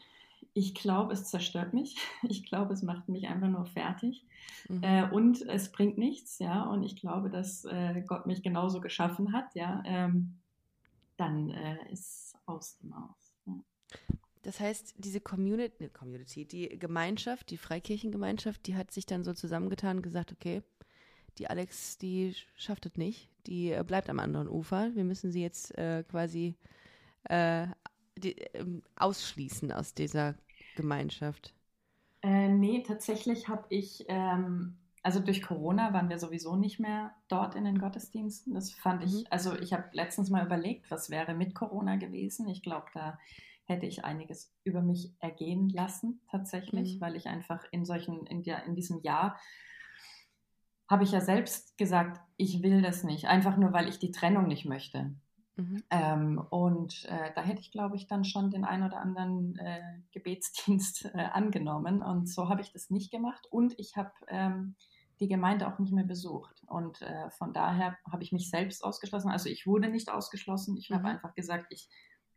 ich 0.54 0.74
glaube, 0.74 1.12
es 1.12 1.24
zerstört 1.26 1.72
mich. 1.74 1.96
Ich 2.28 2.44
glaube, 2.44 2.72
es 2.72 2.82
macht 2.82 3.08
mich 3.08 3.28
einfach 3.28 3.48
nur 3.48 3.66
fertig. 3.66 4.26
Mhm. 4.68 4.82
Äh, 4.82 5.10
und 5.10 5.42
es 5.42 5.70
bringt 5.72 5.98
nichts, 5.98 6.38
ja. 6.40 6.64
Und 6.64 6.82
ich 6.82 6.96
glaube, 6.96 7.30
dass 7.30 7.64
äh, 7.64 8.02
Gott 8.06 8.26
mich 8.26 8.42
genauso 8.42 8.80
geschaffen 8.80 9.32
hat, 9.32 9.54
ja. 9.54 9.82
Ähm, 9.84 10.38
dann 11.18 11.50
äh, 11.50 11.92
ist 11.92 12.36
aus 12.46 12.78
dem 12.78 12.92
Aus. 12.92 13.34
Ja. 13.46 13.54
Das 14.42 14.60
heißt, 14.60 14.94
diese 14.98 15.20
Community, 15.20 15.82
ne, 15.82 15.90
Community, 15.90 16.46
die 16.46 16.78
Gemeinschaft, 16.78 17.50
die 17.50 17.58
Freikirchengemeinschaft, 17.58 18.66
die 18.66 18.76
hat 18.76 18.90
sich 18.90 19.04
dann 19.04 19.24
so 19.24 19.34
zusammengetan 19.34 19.98
und 19.98 20.02
gesagt, 20.02 20.32
okay, 20.32 20.62
die 21.38 21.48
Alex, 21.48 21.98
die 21.98 22.34
schafft 22.56 22.86
es 22.86 22.96
nicht, 22.96 23.30
die 23.46 23.72
äh, 23.72 23.84
bleibt 23.86 24.08
am 24.08 24.18
anderen 24.18 24.48
Ufer. 24.48 24.94
Wir 24.94 25.04
müssen 25.04 25.30
sie 25.30 25.42
jetzt 25.42 25.76
äh, 25.76 26.04
quasi 26.08 26.56
äh, 27.24 27.66
die, 28.16 28.32
ähm, 28.54 28.82
ausschließen 28.96 29.72
aus 29.72 29.94
dieser 29.94 30.34
Gemeinschaft. 30.76 31.54
Äh, 32.22 32.48
nee, 32.48 32.82
tatsächlich 32.82 33.48
habe 33.48 33.66
ich, 33.68 34.04
ähm, 34.08 34.76
also 35.02 35.20
durch 35.20 35.42
Corona 35.42 35.92
waren 35.92 36.08
wir 36.08 36.18
sowieso 36.18 36.56
nicht 36.56 36.80
mehr 36.80 37.14
dort 37.28 37.54
in 37.54 37.64
den 37.64 37.78
Gottesdiensten. 37.78 38.54
Das 38.54 38.72
fand 38.72 39.00
Mhm. 39.00 39.06
ich, 39.06 39.32
also 39.32 39.58
ich 39.58 39.72
habe 39.72 39.84
letztens 39.92 40.30
mal 40.30 40.44
überlegt, 40.44 40.90
was 40.90 41.10
wäre 41.10 41.34
mit 41.34 41.54
Corona 41.54 41.96
gewesen. 41.96 42.48
Ich 42.48 42.62
glaube, 42.62 42.86
da 42.94 43.18
hätte 43.64 43.86
ich 43.86 44.04
einiges 44.04 44.54
über 44.64 44.80
mich 44.82 45.12
ergehen 45.20 45.68
lassen, 45.68 46.20
tatsächlich, 46.30 46.96
Mhm. 46.96 47.00
weil 47.00 47.16
ich 47.16 47.26
einfach 47.28 47.64
in 47.70 47.84
solchen, 47.84 48.26
in, 48.26 48.42
der, 48.42 48.64
in 48.64 48.74
diesem 48.74 49.00
Jahr 49.02 49.38
habe 50.88 51.04
ich 51.04 51.12
ja 51.12 51.20
selbst 51.20 51.76
gesagt, 51.76 52.18
ich 52.38 52.62
will 52.62 52.80
das 52.80 53.04
nicht, 53.04 53.26
einfach 53.26 53.56
nur, 53.58 53.72
weil 53.74 53.88
ich 53.88 53.98
die 53.98 54.10
Trennung 54.10 54.46
nicht 54.46 54.64
möchte. 54.64 55.14
Mhm. 55.58 55.82
Ähm, 55.90 56.38
und 56.50 57.04
äh, 57.06 57.32
da 57.34 57.42
hätte 57.42 57.60
ich, 57.60 57.72
glaube 57.72 57.96
ich, 57.96 58.06
dann 58.06 58.24
schon 58.24 58.50
den 58.50 58.64
ein 58.64 58.84
oder 58.84 59.00
anderen 59.00 59.58
äh, 59.58 59.80
Gebetsdienst 60.12 61.06
äh, 61.14 61.18
angenommen. 61.32 62.00
Und 62.00 62.28
so 62.28 62.48
habe 62.48 62.60
ich 62.60 62.72
das 62.72 62.90
nicht 62.90 63.10
gemacht. 63.10 63.46
Und 63.50 63.76
ich 63.78 63.96
habe 63.96 64.12
ähm, 64.28 64.76
die 65.18 65.26
Gemeinde 65.26 65.66
auch 65.66 65.80
nicht 65.80 65.92
mehr 65.92 66.04
besucht. 66.04 66.62
Und 66.68 67.02
äh, 67.02 67.28
von 67.30 67.52
daher 67.52 67.98
habe 68.10 68.22
ich 68.22 68.30
mich 68.30 68.50
selbst 68.50 68.84
ausgeschlossen. 68.84 69.30
Also 69.30 69.48
ich 69.48 69.66
wurde 69.66 69.88
nicht 69.88 70.10
ausgeschlossen. 70.10 70.76
Ich 70.76 70.90
Mhm. 70.90 70.94
habe 70.94 71.08
einfach 71.08 71.34
gesagt, 71.34 71.66
ich 71.70 71.88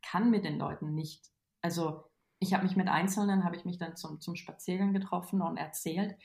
kann 0.01 0.31
mit 0.31 0.43
den 0.43 0.57
Leuten 0.57 0.95
nicht. 0.95 1.29
Also 1.61 2.05
ich 2.39 2.55
habe 2.55 2.63
mich 2.63 2.75
mit 2.75 2.87
Einzelnen, 2.87 3.43
habe 3.43 3.55
ich 3.55 3.65
mich 3.65 3.77
dann 3.77 3.95
zum, 3.95 4.19
zum 4.19 4.35
Spaziergang 4.35 4.93
getroffen 4.93 5.43
und 5.43 5.57
erzählt. 5.57 6.17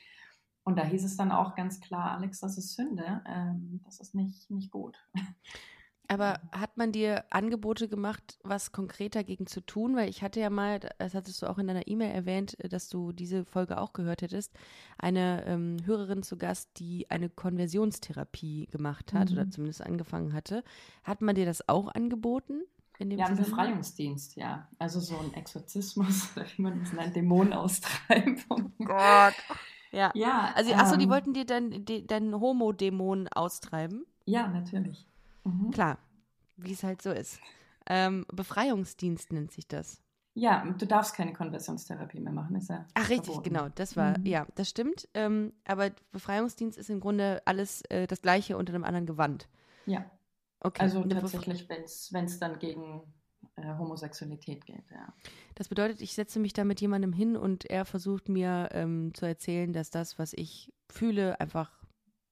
Und 0.63 0.77
da 0.77 0.83
hieß 0.83 1.03
es 1.03 1.15
dann 1.15 1.31
auch 1.31 1.53
ganz 1.53 1.79
klar, 1.79 2.13
Alex, 2.13 2.39
das 2.39 2.57
ist 2.57 2.73
Sünde. 2.73 3.21
Ähm, 3.27 3.81
das 3.85 3.99
ist 3.99 4.15
nicht, 4.15 4.49
nicht 4.49 4.71
gut. 4.71 4.97
Aber 6.09 6.39
hat 6.53 6.77
man 6.77 6.93
dir 6.93 7.25
Angebote 7.31 7.89
gemacht, 7.89 8.39
was 8.43 8.71
konkret 8.71 9.13
dagegen 9.15 9.45
zu 9.45 9.59
tun? 9.59 9.95
Weil 9.97 10.09
ich 10.09 10.21
hatte 10.21 10.39
ja 10.39 10.49
mal, 10.49 10.79
das 10.79 11.13
hattest 11.13 11.41
du 11.41 11.47
auch 11.47 11.57
in 11.57 11.67
deiner 11.67 11.87
E-Mail 11.87 12.11
erwähnt, 12.11 12.57
äh, 12.63 12.69
dass 12.69 12.87
du 12.87 13.11
diese 13.11 13.43
Folge 13.43 13.77
auch 13.79 13.91
gehört 13.93 14.21
hättest, 14.21 14.53
eine 14.97 15.43
ähm, 15.45 15.77
Hörerin 15.85 16.23
zu 16.23 16.37
Gast, 16.37 16.69
die 16.79 17.09
eine 17.11 17.29
Konversionstherapie 17.29 18.67
gemacht 18.67 19.13
hat 19.13 19.31
Mhm. 19.31 19.37
oder 19.37 19.49
zumindest 19.49 19.81
angefangen 19.81 20.33
hatte. 20.33 20.63
Hat 21.03 21.21
man 21.21 21.35
dir 21.35 21.45
das 21.45 21.67
auch 21.67 21.89
angeboten? 21.89 22.61
In 22.99 23.09
dem 23.09 23.19
Ja, 23.19 23.25
ein? 23.27 23.35
Befreiungsdienst, 23.35 24.35
ja. 24.37 24.67
Also 24.79 24.99
so 24.99 25.17
ein 25.19 25.33
Exorzismus, 25.33 26.29
wie 26.55 26.61
man 26.61 26.79
das 26.79 26.93
nennt, 26.93 27.15
Dämonenaustreibung. 27.15 28.71
Gott. 28.83 29.35
Ja. 29.91 30.11
Ja, 30.15 30.53
Also, 30.55 30.73
achso, 30.73 30.95
die 30.97 31.03
ähm, 31.03 31.09
wollten 31.09 31.33
dir 31.33 31.45
deinen 31.45 31.85
dein 32.07 32.39
Homo-Dämon 32.39 33.27
austreiben? 33.29 34.05
Ja, 34.25 34.47
natürlich. 34.47 35.06
Mhm. 35.47 35.71
Klar, 35.71 35.97
wie 36.57 36.73
es 36.73 36.83
halt 36.83 37.01
so 37.01 37.11
ist. 37.11 37.39
Ähm, 37.87 38.25
Befreiungsdienst 38.31 39.31
nennt 39.31 39.51
sich 39.51 39.67
das. 39.67 40.01
Ja, 40.33 40.63
du 40.77 40.85
darfst 40.85 41.15
keine 41.15 41.33
Konversionstherapie 41.33 42.19
mehr 42.19 42.33
machen, 42.33 42.55
ist 42.57 42.69
ja. 42.69 42.85
Ach, 42.93 43.09
richtig, 43.09 43.33
verboten. 43.33 43.49
genau. 43.49 43.69
Das 43.73 43.95
war, 43.95 44.19
Mhm. 44.19 44.25
ja, 44.25 44.45
das 44.55 44.69
stimmt. 44.69 45.07
Ähm, 45.15 45.53
aber 45.65 45.89
Befreiungsdienst 46.11 46.77
ist 46.77 46.89
im 46.91 46.99
Grunde 46.99 47.41
alles 47.45 47.81
äh, 47.89 48.05
das 48.05 48.21
Gleiche 48.21 48.55
unter 48.57 48.73
einem 48.73 48.83
anderen 48.83 49.05
Gewand. 49.07 49.47
Ja, 49.85 50.05
Okay. 50.59 50.81
also 50.81 51.01
eine 51.01 51.13
tatsächlich, 51.19 51.67
wenn 51.69 51.83
es 52.25 52.39
dann 52.39 52.59
gegen 52.59 53.01
äh, 53.55 53.77
Homosexualität 53.77 54.65
geht, 54.65 54.89
ja. 54.91 55.13
Das 55.55 55.69
bedeutet, 55.69 56.01
ich 56.01 56.13
setze 56.13 56.39
mich 56.39 56.53
da 56.53 56.63
mit 56.63 56.81
jemandem 56.81 57.13
hin 57.13 57.35
und 57.35 57.65
er 57.65 57.85
versucht 57.85 58.27
mir 58.29 58.69
ähm, 58.73 59.13
zu 59.15 59.25
erzählen, 59.25 59.71
dass 59.73 59.89
das, 59.91 60.19
was 60.19 60.33
ich 60.33 60.71
fühle, 60.89 61.39
einfach 61.39 61.71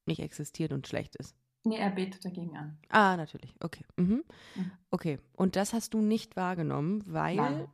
nicht 0.05 0.19
existiert 0.21 0.73
und 0.73 0.87
schlecht 0.87 1.15
ist. 1.15 1.35
Nee, 1.65 1.77
er 1.77 1.89
betet 1.89 2.23
dagegen 2.23 2.55
an. 2.55 2.77
Ah, 2.89 3.17
natürlich. 3.17 3.55
Okay. 3.59 3.83
Mhm. 3.97 4.23
Mhm. 4.55 4.71
Okay. 4.91 5.19
Und 5.33 5.55
das 5.55 5.73
hast 5.73 5.93
du 5.93 6.01
nicht 6.01 6.35
wahrgenommen, 6.35 7.03
weil. 7.07 7.35
Nein. 7.35 7.67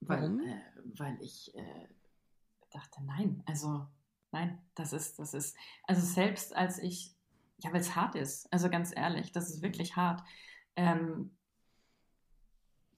Warum? 0.00 0.40
Weil, 0.40 0.48
äh, 0.48 0.60
weil 0.98 1.18
ich 1.20 1.54
äh, 1.54 1.88
dachte, 2.70 3.02
nein, 3.04 3.42
also 3.46 3.86
nein, 4.32 4.58
das 4.74 4.92
ist, 4.92 5.18
das 5.18 5.32
ist, 5.32 5.56
also 5.84 6.04
selbst 6.04 6.54
als 6.54 6.78
ich, 6.78 7.14
ja, 7.58 7.72
weil 7.72 7.80
es 7.80 7.96
hart 7.96 8.16
ist, 8.16 8.52
also 8.52 8.68
ganz 8.68 8.92
ehrlich, 8.94 9.32
das 9.32 9.48
ist 9.48 9.62
wirklich 9.62 9.96
hart. 9.96 10.22
Ähm, 10.76 11.30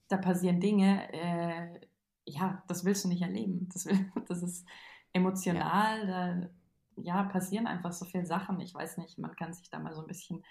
da 0.08 0.16
passieren 0.16 0.60
Dinge, 0.60 1.12
äh, 1.12 1.80
ja, 2.24 2.64
das 2.68 2.84
willst 2.84 3.04
du 3.04 3.08
nicht 3.08 3.22
erleben. 3.22 3.68
Das, 3.72 3.86
will, 3.86 4.10
das 4.28 4.42
ist 4.42 4.66
emotional, 5.12 6.06
da 6.06 6.50
ja, 6.96 7.22
passieren 7.24 7.66
einfach 7.66 7.92
so 7.92 8.04
viele 8.04 8.26
Sachen. 8.26 8.60
Ich 8.60 8.74
weiß 8.74 8.98
nicht, 8.98 9.18
man 9.18 9.34
kann 9.36 9.52
sich 9.52 9.70
da 9.70 9.78
mal 9.78 9.94
so 9.94 10.00
ein 10.02 10.06
bisschen, 10.06 10.44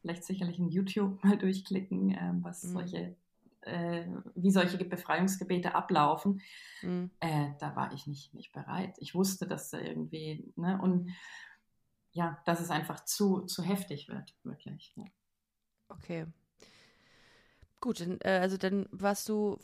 vielleicht 0.00 0.24
sicherlich 0.24 0.58
in 0.58 0.68
YouTube 0.70 1.22
mal 1.24 1.38
durchklicken, 1.38 2.10
ähm, 2.18 2.44
was 2.44 2.62
Mhm. 2.62 2.72
solche, 2.72 3.16
äh, 3.62 4.06
wie 4.34 4.50
solche 4.50 4.78
Befreiungsgebete 4.84 5.74
ablaufen. 5.74 6.40
Mhm. 6.82 7.10
Äh, 7.20 7.50
da 7.60 7.76
war 7.76 7.92
ich 7.92 8.06
nicht, 8.06 8.34
nicht 8.34 8.52
bereit. 8.52 8.96
Ich 8.98 9.14
wusste, 9.14 9.46
dass 9.46 9.70
da 9.70 9.78
irgendwie, 9.78 10.52
ne, 10.56 10.80
und 10.82 11.10
ja, 12.12 12.40
dass 12.44 12.60
es 12.60 12.70
einfach 12.70 13.04
zu, 13.04 13.42
zu 13.42 13.62
heftig 13.62 14.08
wird, 14.08 14.34
wirklich. 14.44 14.92
Ja. 14.96 15.04
Okay. 15.90 16.26
Gut, 17.80 18.00
äh, 18.00 18.38
also 18.40 18.56
dann 18.56 18.86
warst 18.90 19.28
du 19.28 19.58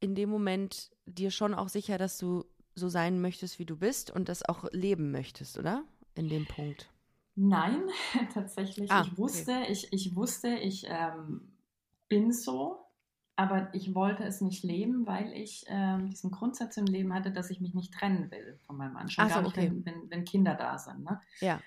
in 0.00 0.14
dem 0.14 0.30
Moment 0.30 0.90
dir 1.06 1.30
schon 1.30 1.54
auch 1.54 1.68
sicher, 1.68 1.98
dass 1.98 2.18
du 2.18 2.44
so 2.78 2.88
sein 2.88 3.20
möchtest, 3.20 3.58
wie 3.58 3.66
du 3.66 3.76
bist 3.76 4.10
und 4.10 4.28
das 4.28 4.48
auch 4.48 4.64
leben 4.72 5.10
möchtest, 5.10 5.58
oder? 5.58 5.84
In 6.14 6.28
dem 6.28 6.46
Punkt. 6.46 6.90
Nein, 7.34 7.82
tatsächlich. 8.34 8.90
Ah, 8.90 9.02
ich 9.06 9.16
wusste, 9.18 9.64
ich, 9.68 9.92
ich 9.92 10.16
wusste, 10.16 10.48
ich 10.48 10.86
ähm, 10.88 11.52
bin 12.08 12.32
so, 12.32 12.84
aber 13.36 13.72
ich 13.74 13.94
wollte 13.94 14.24
es 14.24 14.40
nicht 14.40 14.64
leben, 14.64 15.06
weil 15.06 15.32
ich 15.32 15.64
ähm, 15.68 16.10
diesen 16.10 16.32
Grundsatz 16.32 16.76
im 16.76 16.86
Leben 16.86 17.14
hatte, 17.14 17.30
dass 17.30 17.50
ich 17.50 17.60
mich 17.60 17.74
nicht 17.74 17.94
trennen 17.94 18.30
will 18.32 18.58
von 18.66 18.76
meinem 18.76 18.94
Mann. 18.94 19.08
Schon 19.08 19.28
so, 19.28 19.34
gar 19.34 19.42
nicht, 19.42 19.56
okay. 19.56 19.70
wenn, 19.70 19.84
wenn, 19.84 20.10
wenn 20.10 20.24
Kinder 20.24 20.54
da 20.54 20.78
sind. 20.78 21.04
Ne? 21.04 21.20
Ja. 21.40 21.60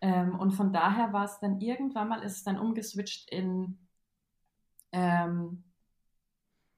Ähm, 0.00 0.38
und 0.38 0.52
von 0.52 0.72
daher 0.72 1.12
war 1.12 1.24
es 1.24 1.40
dann 1.40 1.60
irgendwann 1.60 2.08
mal, 2.08 2.22
ist 2.22 2.36
es 2.36 2.44
dann 2.44 2.58
umgeswitcht 2.58 3.28
in, 3.30 3.78
Ähm, 4.92 5.64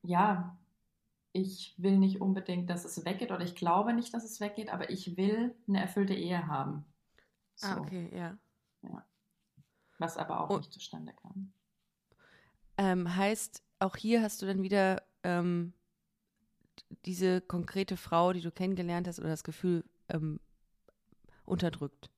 ja, 0.02 0.56
ich 1.32 1.74
will 1.78 1.98
nicht 1.98 2.20
unbedingt, 2.20 2.68
dass 2.68 2.84
es 2.84 3.04
weggeht 3.04 3.32
oder 3.32 3.44
ich 3.44 3.54
glaube 3.54 3.94
nicht, 3.94 4.12
dass 4.12 4.24
es 4.24 4.40
weggeht, 4.40 4.72
aber 4.72 4.90
ich 4.90 5.16
will 5.16 5.54
eine 5.66 5.80
erfüllte 5.80 6.14
Ehe 6.14 6.46
haben. 6.46 6.84
So. 7.54 7.68
Ah, 7.68 7.78
okay, 7.78 8.10
ja. 8.14 8.36
ja. 8.82 9.06
Was 9.98 10.16
aber 10.16 10.40
auch 10.40 10.50
oh. 10.50 10.58
nicht 10.58 10.72
zustande 10.72 11.12
kam. 11.14 11.52
Ähm, 12.76 13.16
heißt, 13.16 13.62
auch 13.78 13.96
hier 13.96 14.22
hast 14.22 14.42
du 14.42 14.46
dann 14.46 14.62
wieder 14.62 15.02
ähm, 15.22 15.72
diese 17.04 17.40
konkrete 17.40 17.96
Frau, 17.96 18.32
die 18.32 18.40
du 18.40 18.50
kennengelernt 18.50 19.08
hast, 19.08 19.18
oder 19.18 19.28
das 19.28 19.44
Gefühl 19.44 19.84
ähm, 20.08 20.40
unterdrückt. 21.44 22.10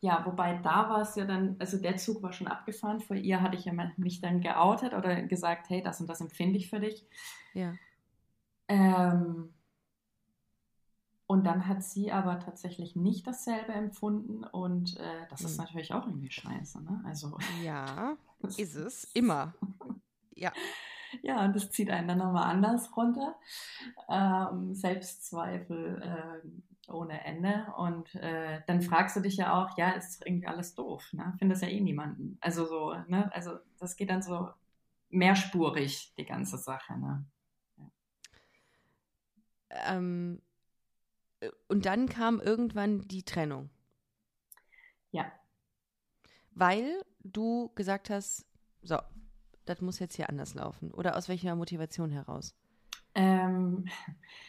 Ja, 0.00 0.24
wobei 0.26 0.58
da 0.58 0.90
war 0.90 1.00
es 1.00 1.14
ja 1.16 1.24
dann, 1.24 1.56
also 1.58 1.78
der 1.78 1.96
Zug 1.96 2.22
war 2.22 2.32
schon 2.32 2.46
abgefahren. 2.46 3.00
Vor 3.00 3.16
ihr 3.16 3.40
hatte 3.40 3.56
ich 3.56 3.64
ja 3.64 3.72
mich 3.96 4.20
dann 4.20 4.40
geoutet 4.40 4.92
oder 4.92 5.22
gesagt, 5.22 5.70
hey, 5.70 5.82
das 5.82 6.00
und 6.00 6.08
das 6.08 6.20
empfinde 6.20 6.58
ich 6.58 6.68
für 6.68 6.80
dich. 6.80 7.06
Ja. 7.54 7.74
Ähm, 8.68 9.54
und 11.26 11.44
dann 11.44 11.66
hat 11.66 11.82
sie 11.82 12.12
aber 12.12 12.38
tatsächlich 12.38 12.96
nicht 12.96 13.26
dasselbe 13.26 13.72
empfunden 13.72 14.44
und 14.44 14.96
äh, 14.98 15.26
das 15.30 15.40
hm. 15.40 15.46
ist 15.46 15.56
natürlich 15.58 15.92
auch 15.94 16.06
irgendwie 16.06 16.30
scheiße, 16.30 16.82
ne? 16.84 17.02
Also. 17.06 17.36
Ja, 17.62 18.16
ist 18.56 18.76
es. 18.76 19.04
Immer. 19.14 19.54
Ja. 20.36 20.52
Ja, 21.22 21.44
und 21.44 21.54
das 21.54 21.70
zieht 21.70 21.90
einen 21.90 22.08
dann 22.08 22.18
nochmal 22.18 22.50
anders 22.50 22.96
runter. 22.96 23.36
Ähm, 24.08 24.74
Selbstzweifel 24.74 26.02
äh, 26.02 26.90
ohne 26.90 27.24
Ende. 27.24 27.72
Und 27.76 28.14
äh, 28.16 28.62
dann 28.66 28.82
fragst 28.82 29.14
du 29.14 29.20
dich 29.20 29.36
ja 29.36 29.54
auch, 29.54 29.78
ja, 29.78 29.90
ist 29.90 30.26
irgendwie 30.26 30.48
alles 30.48 30.74
doof, 30.74 31.12
ne? 31.12 31.34
Findest 31.38 31.62
ja 31.62 31.68
eh 31.68 31.80
niemanden. 31.80 32.36
Also 32.40 32.66
so, 32.66 32.94
ne? 33.06 33.30
Also 33.32 33.52
das 33.78 33.96
geht 33.96 34.10
dann 34.10 34.22
so 34.22 34.48
mehrspurig, 35.10 36.12
die 36.18 36.24
ganze 36.24 36.58
Sache, 36.58 36.98
ne? 36.98 37.24
Ähm, 39.86 40.40
äh, 41.40 41.50
und 41.68 41.86
dann 41.86 42.08
kam 42.08 42.40
irgendwann 42.40 43.06
die 43.08 43.22
Trennung. 43.22 43.70
Ja. 45.10 45.30
Weil 46.52 47.02
du 47.22 47.70
gesagt 47.74 48.10
hast, 48.10 48.46
so, 48.82 48.98
das 49.64 49.80
muss 49.80 49.98
jetzt 49.98 50.16
hier 50.16 50.28
anders 50.28 50.54
laufen? 50.54 50.92
Oder 50.92 51.16
aus 51.16 51.28
welcher 51.28 51.54
Motivation 51.56 52.10
heraus? 52.10 52.54
Ähm, 53.14 53.86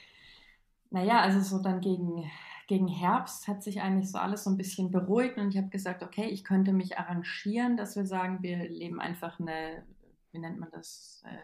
naja, 0.89 1.21
also 1.21 1.41
so 1.41 1.61
dann 1.61 1.81
gegen, 1.81 2.29
gegen 2.67 2.87
Herbst 2.87 3.47
hat 3.47 3.63
sich 3.63 3.81
eigentlich 3.81 4.11
so 4.11 4.17
alles 4.17 4.43
so 4.43 4.49
ein 4.49 4.57
bisschen 4.57 4.91
beruhigt 4.91 5.37
und 5.37 5.49
ich 5.49 5.57
habe 5.57 5.69
gesagt, 5.69 6.03
okay, 6.03 6.25
ich 6.25 6.43
könnte 6.43 6.73
mich 6.73 6.97
arrangieren, 6.97 7.77
dass 7.77 7.95
wir 7.95 8.05
sagen, 8.05 8.41
wir 8.41 8.69
leben 8.69 8.99
einfach 8.99 9.39
eine, 9.39 9.85
wie 10.31 10.39
nennt 10.39 10.59
man 10.59 10.69
das? 10.71 11.23
Äh, 11.25 11.37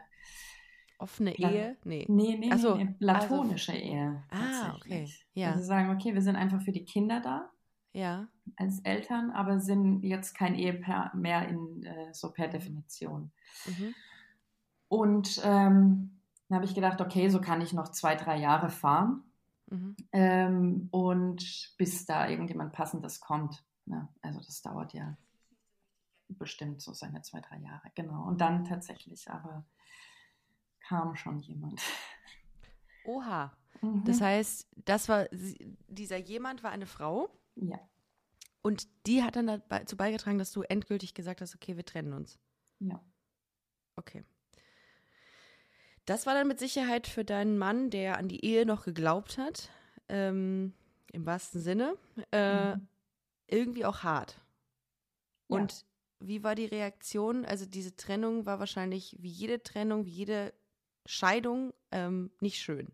Offene 1.02 1.38
Ehe? 1.38 1.78
Nee. 1.84 2.06
Nee, 2.08 2.38
nee, 2.38 2.56
so, 2.58 2.76
nee, 2.76 2.96
platonische 3.00 3.74
also, 3.74 3.84
Ehe. 3.84 4.24
Ah, 4.30 4.76
okay. 4.76 5.10
Ja. 5.34 5.52
Also 5.52 5.64
sagen, 5.64 5.90
okay, 5.90 6.14
wir 6.14 6.22
sind 6.22 6.36
einfach 6.36 6.62
für 6.62 6.72
die 6.72 6.86
Kinder 6.86 7.20
da 7.22 7.50
ja. 7.94 8.28
als 8.56 8.80
Eltern, 8.80 9.32
aber 9.32 9.60
sind 9.60 10.04
jetzt 10.04 10.34
kein 10.34 10.56
Ehepaar 10.56 11.16
mehr 11.16 11.48
in 11.48 11.84
äh, 11.84 12.14
so 12.14 12.32
per 12.32 12.48
Definition. 12.48 13.32
Mhm. 13.66 13.96
Und 14.88 15.42
ähm, 15.44 16.20
dann 16.48 16.56
habe 16.56 16.66
ich 16.66 16.76
gedacht, 16.76 17.02
okay, 17.02 17.30
so 17.30 17.40
kann 17.40 17.62
ich 17.62 17.74
noch 17.74 17.90
zwei, 17.90 18.16
drei 18.16 18.38
Jahre 18.38 18.70
fahren. 18.70 19.24
Mhm. 19.70 19.96
Ähm, 20.12 20.88
und 20.92 21.74
bis 21.78 22.06
da 22.06 22.28
irgendjemand 22.28 22.74
Passendes 22.74 23.22
kommt. 23.22 23.64
Ne? 23.86 24.08
Also 24.22 24.40
das 24.40 24.62
dauert 24.62 24.94
ja 24.94 25.18
bestimmt 26.28 26.82
so 26.82 26.94
seine 26.94 27.22
zwei, 27.22 27.42
drei 27.42 27.58
Jahre. 27.58 27.90
Genau. 27.96 28.26
Und 28.26 28.42
dann 28.42 28.66
tatsächlich 28.66 29.30
aber 29.30 29.66
kam 30.92 31.16
schon 31.16 31.40
jemand. 31.40 31.82
Oha. 33.06 33.56
Mhm. 33.82 34.04
Das 34.04 34.20
heißt, 34.20 34.68
das 34.76 35.08
war 35.08 35.28
dieser 35.88 36.18
jemand 36.18 36.64
war 36.64 36.72
eine 36.72 36.86
Frau. 36.86 37.30
Ja. 37.56 37.80
Und 38.62 38.88
die 39.08 39.24
hat 39.24 39.38
dann 39.38 39.62
dazu 39.70 39.96
beigetragen, 39.96 40.38
dass 40.38 40.52
du 40.52 40.64
endgültig 40.64 41.14
gesagt 41.14 41.40
hast, 41.42 41.56
okay, 41.56 41.78
wir 41.78 41.86
trennen 41.86 42.14
uns. 42.14 42.38
Ja. 42.80 43.02
Okay. 43.96 44.24
Das 46.06 46.26
war 46.26 46.34
dann 46.34 46.48
mit 46.48 46.60
Sicherheit 46.60 47.08
für 47.08 47.24
deinen 47.24 47.58
Mann, 47.58 47.90
der 47.90 48.18
an 48.18 48.28
die 48.28 48.44
Ehe 48.44 48.66
noch 48.66 48.84
geglaubt 48.84 49.38
hat, 49.38 49.70
ähm, 50.10 50.74
im 51.14 51.26
wahrsten 51.26 51.62
Sinne, 51.62 51.96
äh, 52.32 52.76
mhm. 52.76 52.88
irgendwie 53.48 53.86
auch 53.86 54.04
hart. 54.04 54.36
Ja. 55.48 55.58
Und 55.58 55.86
wie 56.20 56.44
war 56.44 56.56
die 56.56 56.66
Reaktion? 56.66 57.46
Also 57.46 57.66
diese 57.66 57.96
Trennung 57.96 58.46
war 58.46 58.60
wahrscheinlich 58.60 59.16
wie 59.20 59.30
jede 59.30 59.64
Trennung, 59.64 60.06
wie 60.06 60.12
jede 60.12 60.54
Scheidung 61.12 61.74
ähm, 61.92 62.32
nicht 62.40 62.60
schön. 62.62 62.88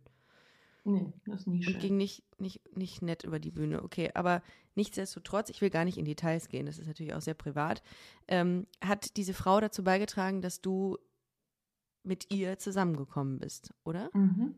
Nee, 0.84 1.14
das 1.26 1.42
ist 1.42 1.48
nie 1.48 1.62
schön. 1.62 1.76
Und 1.76 1.82
ging 1.82 1.98
nicht, 1.98 2.24
nicht, 2.40 2.62
nicht 2.76 3.02
nett 3.02 3.24
über 3.24 3.40
die 3.40 3.52
Bühne. 3.52 3.84
Okay, 3.84 4.12
aber 4.14 4.42
nichtsdestotrotz, 4.76 5.50
ich 5.50 5.62
will 5.62 5.70
gar 5.70 5.86
nicht 5.86 5.98
in 5.98 6.06
Details 6.06 6.48
gehen, 6.48 6.66
das 6.66 6.80
ist 6.80 6.88
natürlich 6.88 7.14
auch 7.14 7.22
sehr 7.22 7.34
privat, 7.34 7.84
ähm, 8.28 8.68
hat 8.82 9.18
diese 9.18 9.34
Frau 9.34 9.60
dazu 9.60 9.84
beigetragen, 9.84 10.42
dass 10.42 10.62
du 10.62 10.98
mit 12.04 12.32
ihr 12.32 12.58
zusammengekommen 12.58 13.38
bist, 13.38 13.74
oder? 13.84 14.10
Mhm. 14.14 14.56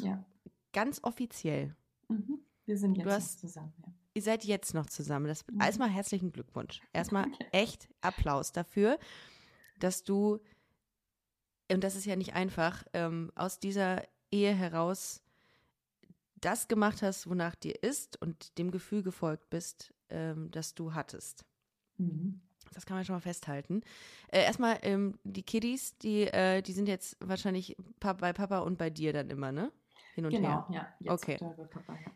Ja. 0.00 0.24
Ganz 0.72 1.00
offiziell. 1.02 1.76
Mhm. 2.08 2.40
Wir 2.66 2.76
sind 2.76 2.98
jetzt 2.98 3.06
hast, 3.06 3.40
zusammen, 3.40 3.72
ja. 3.86 3.92
Ihr 4.14 4.22
seid 4.22 4.44
jetzt 4.44 4.74
noch 4.74 4.86
zusammen. 4.86 5.28
Das, 5.28 5.46
mhm. 5.46 5.60
Erstmal 5.60 5.90
herzlichen 5.90 6.32
Glückwunsch. 6.32 6.82
Erstmal 6.92 7.26
echt 7.52 7.88
Applaus 8.00 8.50
dafür, 8.52 8.98
dass 9.78 10.02
du, 10.02 10.40
und 11.72 11.84
das 11.84 11.96
ist 11.96 12.06
ja 12.06 12.16
nicht 12.16 12.34
einfach, 12.34 12.84
ähm, 12.92 13.30
aus 13.34 13.58
dieser 13.58 14.02
Ehe 14.30 14.54
heraus 14.54 15.22
das 16.40 16.68
gemacht 16.68 17.02
hast, 17.02 17.28
wonach 17.28 17.54
dir 17.56 17.82
ist 17.82 18.20
und 18.22 18.58
dem 18.58 18.70
Gefühl 18.70 19.02
gefolgt 19.02 19.50
bist, 19.50 19.92
ähm, 20.08 20.50
das 20.50 20.74
du 20.74 20.94
hattest. 20.94 21.44
Mhm. 21.96 22.40
Das 22.74 22.86
kann 22.86 22.96
man 22.96 23.04
schon 23.04 23.16
mal 23.16 23.20
festhalten. 23.20 23.82
Äh, 24.28 24.44
erstmal, 24.44 24.78
ähm, 24.82 25.18
die 25.24 25.42
Kiddies, 25.42 25.96
die, 25.98 26.24
äh, 26.24 26.62
die 26.62 26.72
sind 26.72 26.86
jetzt 26.86 27.16
wahrscheinlich 27.20 27.76
bei 27.98 28.32
Papa 28.32 28.58
und 28.58 28.78
bei 28.78 28.90
dir 28.90 29.12
dann 29.12 29.30
immer, 29.30 29.52
ne? 29.52 29.72
Hin 30.14 30.26
und 30.26 30.32
genau, 30.32 30.48
her. 30.48 30.64
Genau, 30.68 30.80
ja. 30.80 30.94
Jetzt 31.00 31.12
okay. 31.12 31.38
Papa, 31.38 31.94
ja. 31.94 32.10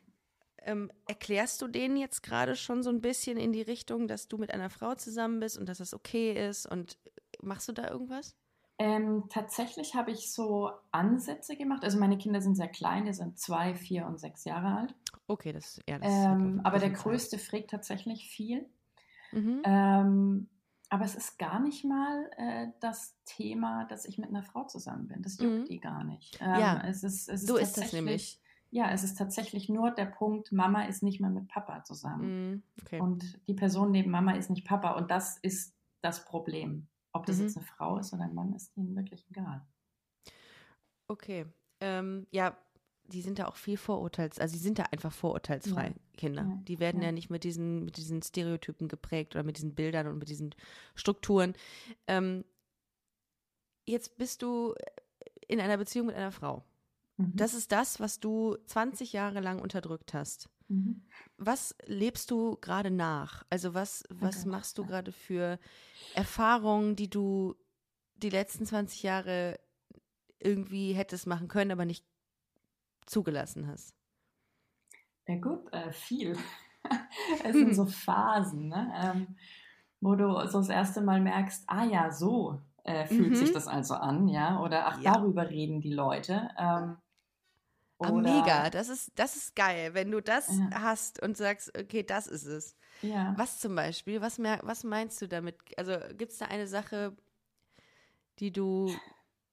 Ähm, 0.64 0.92
erklärst 1.08 1.60
du 1.60 1.66
denen 1.66 1.96
jetzt 1.96 2.22
gerade 2.22 2.54
schon 2.54 2.82
so 2.82 2.90
ein 2.90 3.00
bisschen 3.00 3.36
in 3.36 3.52
die 3.52 3.62
Richtung, 3.62 4.06
dass 4.06 4.28
du 4.28 4.38
mit 4.38 4.52
einer 4.52 4.70
Frau 4.70 4.94
zusammen 4.94 5.40
bist 5.40 5.58
und 5.58 5.68
dass 5.68 5.78
das 5.78 5.94
okay 5.94 6.48
ist? 6.48 6.66
Und 6.66 6.98
machst 7.40 7.68
du 7.68 7.72
da 7.72 7.90
irgendwas? 7.90 8.36
Ähm, 8.78 9.24
tatsächlich 9.28 9.94
habe 9.94 10.10
ich 10.10 10.32
so 10.32 10.70
Ansätze 10.90 11.56
gemacht. 11.56 11.84
Also 11.84 11.98
meine 11.98 12.18
Kinder 12.18 12.40
sind 12.40 12.56
sehr 12.56 12.68
klein, 12.68 13.04
die 13.04 13.12
sind 13.12 13.38
zwei, 13.38 13.74
vier 13.74 14.06
und 14.06 14.18
sechs 14.18 14.44
Jahre 14.44 14.78
alt. 14.78 14.94
Okay, 15.26 15.52
das, 15.52 15.80
ja, 15.88 15.98
das 15.98 16.08
ähm, 16.10 16.60
Aber 16.64 16.78
der 16.78 16.90
Größte 16.90 17.38
fragt 17.38 17.70
tatsächlich 17.70 18.28
viel. 18.28 18.68
Mhm. 19.30 19.62
Ähm, 19.64 20.48
aber 20.88 21.04
es 21.04 21.14
ist 21.14 21.38
gar 21.38 21.58
nicht 21.58 21.84
mal 21.84 22.30
äh, 22.36 22.66
das 22.80 23.16
Thema, 23.24 23.86
dass 23.86 24.04
ich 24.04 24.18
mit 24.18 24.28
einer 24.28 24.42
Frau 24.42 24.64
zusammen 24.64 25.08
bin. 25.08 25.22
Das 25.22 25.38
juckt 25.38 25.60
mhm. 25.60 25.64
die 25.64 25.80
gar 25.80 26.04
nicht. 26.04 26.38
Ähm, 26.40 26.60
ja, 26.60 26.82
es 26.86 27.02
ist, 27.02 27.28
es 27.28 27.42
ist 27.42 27.48
so 27.48 27.56
ist 27.56 27.78
das 27.78 27.92
nämlich. 27.92 28.40
Ja, 28.70 28.90
es 28.90 29.04
ist 29.04 29.18
tatsächlich 29.18 29.68
nur 29.68 29.90
der 29.90 30.06
Punkt, 30.06 30.50
Mama 30.50 30.84
ist 30.84 31.02
nicht 31.02 31.20
mehr 31.20 31.30
mit 31.30 31.46
Papa 31.48 31.84
zusammen. 31.84 32.50
Mhm. 32.50 32.62
Okay. 32.82 33.00
Und 33.00 33.38
die 33.46 33.54
Person 33.54 33.90
neben 33.90 34.10
Mama 34.10 34.32
ist 34.32 34.50
nicht 34.50 34.66
Papa. 34.66 34.92
Und 34.92 35.10
das 35.10 35.38
ist 35.38 35.74
das 36.00 36.24
Problem. 36.24 36.88
Ob 37.12 37.26
das 37.26 37.36
mhm. 37.36 37.44
jetzt 37.44 37.56
eine 37.56 37.66
Frau 37.66 37.98
ist 37.98 38.12
oder 38.12 38.24
ein 38.24 38.34
Mann, 38.34 38.54
ist 38.54 38.76
ihnen 38.76 38.96
wirklich 38.96 39.28
egal. 39.28 39.66
Okay. 41.08 41.46
Ähm, 41.80 42.26
ja, 42.30 42.56
die 43.04 43.22
sind 43.22 43.38
da 43.38 43.46
auch 43.46 43.56
viel 43.56 43.76
vorurteils, 43.76 44.38
also 44.38 44.54
die 44.54 44.62
sind 44.62 44.78
da 44.78 44.84
einfach 44.84 45.12
vorurteilsfrei, 45.12 45.88
ja. 45.88 45.94
Kinder. 46.16 46.42
Ja. 46.42 46.60
Die 46.68 46.78
werden 46.78 47.00
ja. 47.00 47.08
ja. 47.08 47.12
nicht 47.12 47.30
mit 47.30 47.44
diesen, 47.44 47.84
mit 47.84 47.96
diesen 47.96 48.22
Stereotypen 48.22 48.88
geprägt 48.88 49.34
oder 49.34 49.42
mit 49.42 49.56
diesen 49.56 49.74
Bildern 49.74 50.06
und 50.06 50.18
mit 50.18 50.28
diesen 50.28 50.54
Strukturen. 50.94 51.54
Ähm, 52.06 52.44
jetzt 53.84 54.16
bist 54.16 54.42
du 54.42 54.74
in 55.48 55.60
einer 55.60 55.76
Beziehung 55.76 56.06
mit 56.06 56.16
einer 56.16 56.32
Frau. 56.32 56.64
Mhm. 57.16 57.32
Das 57.34 57.54
ist 57.54 57.72
das, 57.72 58.00
was 58.00 58.20
du 58.20 58.56
20 58.66 59.12
Jahre 59.12 59.40
lang 59.40 59.60
unterdrückt 59.60 60.14
hast. 60.14 60.48
Mhm. 60.72 61.02
Was 61.36 61.76
lebst 61.84 62.30
du 62.30 62.56
gerade 62.56 62.90
nach? 62.90 63.44
Also 63.50 63.74
was, 63.74 64.04
was 64.08 64.40
okay. 64.40 64.48
machst 64.48 64.78
du 64.78 64.86
gerade 64.86 65.12
für 65.12 65.58
Erfahrungen, 66.14 66.96
die 66.96 67.10
du 67.10 67.54
die 68.14 68.30
letzten 68.30 68.64
20 68.64 69.02
Jahre 69.02 69.58
irgendwie 70.38 70.94
hättest 70.94 71.26
machen 71.26 71.48
können, 71.48 71.72
aber 71.72 71.84
nicht 71.84 72.06
zugelassen 73.06 73.66
hast? 73.66 73.94
Ja 75.26 75.36
gut, 75.36 75.70
äh, 75.72 75.92
viel. 75.92 76.38
es 77.44 77.52
sind 77.52 77.74
so 77.74 77.84
Phasen, 78.04 78.68
ne? 78.68 78.92
ähm, 78.96 79.36
wo 80.00 80.14
du 80.14 80.32
so 80.48 80.58
das 80.58 80.68
erste 80.68 81.02
Mal 81.02 81.20
merkst, 81.20 81.64
ah 81.66 81.84
ja, 81.84 82.10
so 82.10 82.60
äh, 82.84 83.06
fühlt 83.06 83.30
mhm. 83.30 83.36
sich 83.36 83.52
das 83.52 83.68
also 83.68 83.94
an, 83.94 84.26
ja, 84.26 84.60
oder 84.60 84.86
ach, 84.86 85.00
ja. 85.00 85.12
darüber 85.12 85.50
reden 85.50 85.80
die 85.80 85.92
Leute. 85.92 86.48
Ähm, 86.58 86.96
Ah, 88.02 88.12
mega, 88.12 88.70
das 88.70 88.88
ist, 88.88 89.12
das 89.16 89.36
ist 89.36 89.56
geil, 89.56 89.94
wenn 89.94 90.10
du 90.10 90.20
das 90.20 90.48
ja. 90.48 90.82
hast 90.82 91.22
und 91.22 91.36
sagst, 91.36 91.76
okay, 91.78 92.02
das 92.02 92.26
ist 92.26 92.46
es. 92.46 92.76
Ja. 93.02 93.34
Was 93.36 93.58
zum 93.58 93.74
Beispiel, 93.74 94.20
was, 94.20 94.38
mehr, 94.38 94.60
was 94.62 94.84
meinst 94.84 95.20
du 95.22 95.28
damit? 95.28 95.56
Also 95.76 95.96
gibt 96.16 96.32
es 96.32 96.38
da 96.38 96.46
eine 96.46 96.66
Sache, 96.66 97.16
die 98.38 98.52
du, 98.52 98.94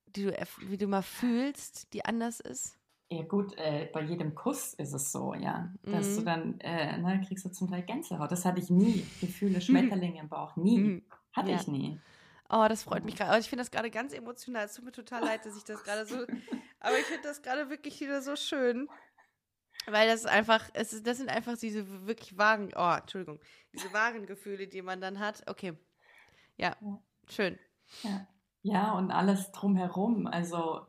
die 0.07 0.23
du, 0.25 0.47
wie 0.67 0.77
du 0.77 0.87
mal 0.87 1.01
fühlst, 1.01 1.93
die 1.93 2.05
anders 2.05 2.39
ist? 2.39 2.77
Ja 3.11 3.23
gut, 3.23 3.57
äh, 3.57 3.89
bei 3.91 4.03
jedem 4.03 4.35
Kuss 4.35 4.75
ist 4.75 4.93
es 4.93 5.11
so, 5.11 5.33
ja, 5.33 5.73
dass 5.81 6.09
mhm. 6.09 6.15
du 6.15 6.21
dann, 6.23 6.59
äh, 6.59 6.95
ne, 6.99 7.21
kriegst 7.27 7.43
du 7.43 7.49
zum 7.49 7.67
Teil 7.67 7.81
Gänsehaut. 7.81 8.31
Das 8.31 8.45
hatte 8.45 8.59
ich 8.59 8.69
nie. 8.69 9.03
Gefühle, 9.19 9.61
Schmetterlinge 9.61 10.19
im 10.19 10.29
Bauch, 10.29 10.55
nie. 10.55 10.77
Mhm. 10.77 11.03
Hatte 11.33 11.51
ja. 11.51 11.57
ich 11.57 11.67
nie. 11.67 11.99
Oh, 12.51 12.65
das 12.67 12.83
freut 12.83 13.05
mich 13.05 13.15
gerade. 13.15 13.39
Ich 13.39 13.49
finde 13.49 13.61
das 13.61 13.71
gerade 13.71 13.89
ganz 13.89 14.13
emotional. 14.13 14.65
Es 14.65 14.73
tut 14.73 14.85
mir 14.85 14.91
total 14.91 15.23
leid, 15.23 15.45
dass 15.45 15.55
ich 15.55 15.63
das 15.63 15.83
gerade 15.83 16.05
so. 16.05 16.17
Aber 16.79 16.97
ich 16.97 17.05
finde 17.05 17.23
das 17.23 17.41
gerade 17.41 17.69
wirklich 17.69 17.99
wieder 17.99 18.21
so 18.21 18.35
schön. 18.35 18.89
Weil 19.85 20.07
das 20.07 20.25
einfach, 20.25 20.69
es 20.73 20.93
ist, 20.93 21.07
das 21.07 21.17
sind 21.17 21.29
einfach 21.29 21.57
diese 21.57 22.05
wirklich 22.05 22.37
wahren, 22.37 22.71
oh, 22.75 22.95
Entschuldigung, 22.97 23.39
diese 23.73 23.91
wahren 23.93 24.25
Gefühle, 24.25 24.67
die 24.67 24.81
man 24.81 25.01
dann 25.01 25.19
hat. 25.19 25.43
Okay. 25.47 25.73
Ja, 26.57 26.75
ja. 26.81 27.01
schön. 27.29 27.59
Ja. 28.03 28.27
ja, 28.61 28.91
und 28.91 29.11
alles 29.11 29.51
drumherum. 29.51 30.27
Also, 30.27 30.85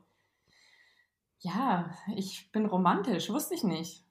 ja, 1.39 1.95
ich 2.15 2.51
bin 2.51 2.65
romantisch, 2.65 3.29
wusste 3.29 3.55
ich 3.55 3.63
nicht. 3.63 4.05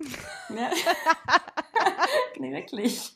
ja. 0.49 0.71
nee, 2.39 2.53
wirklich. 2.53 3.13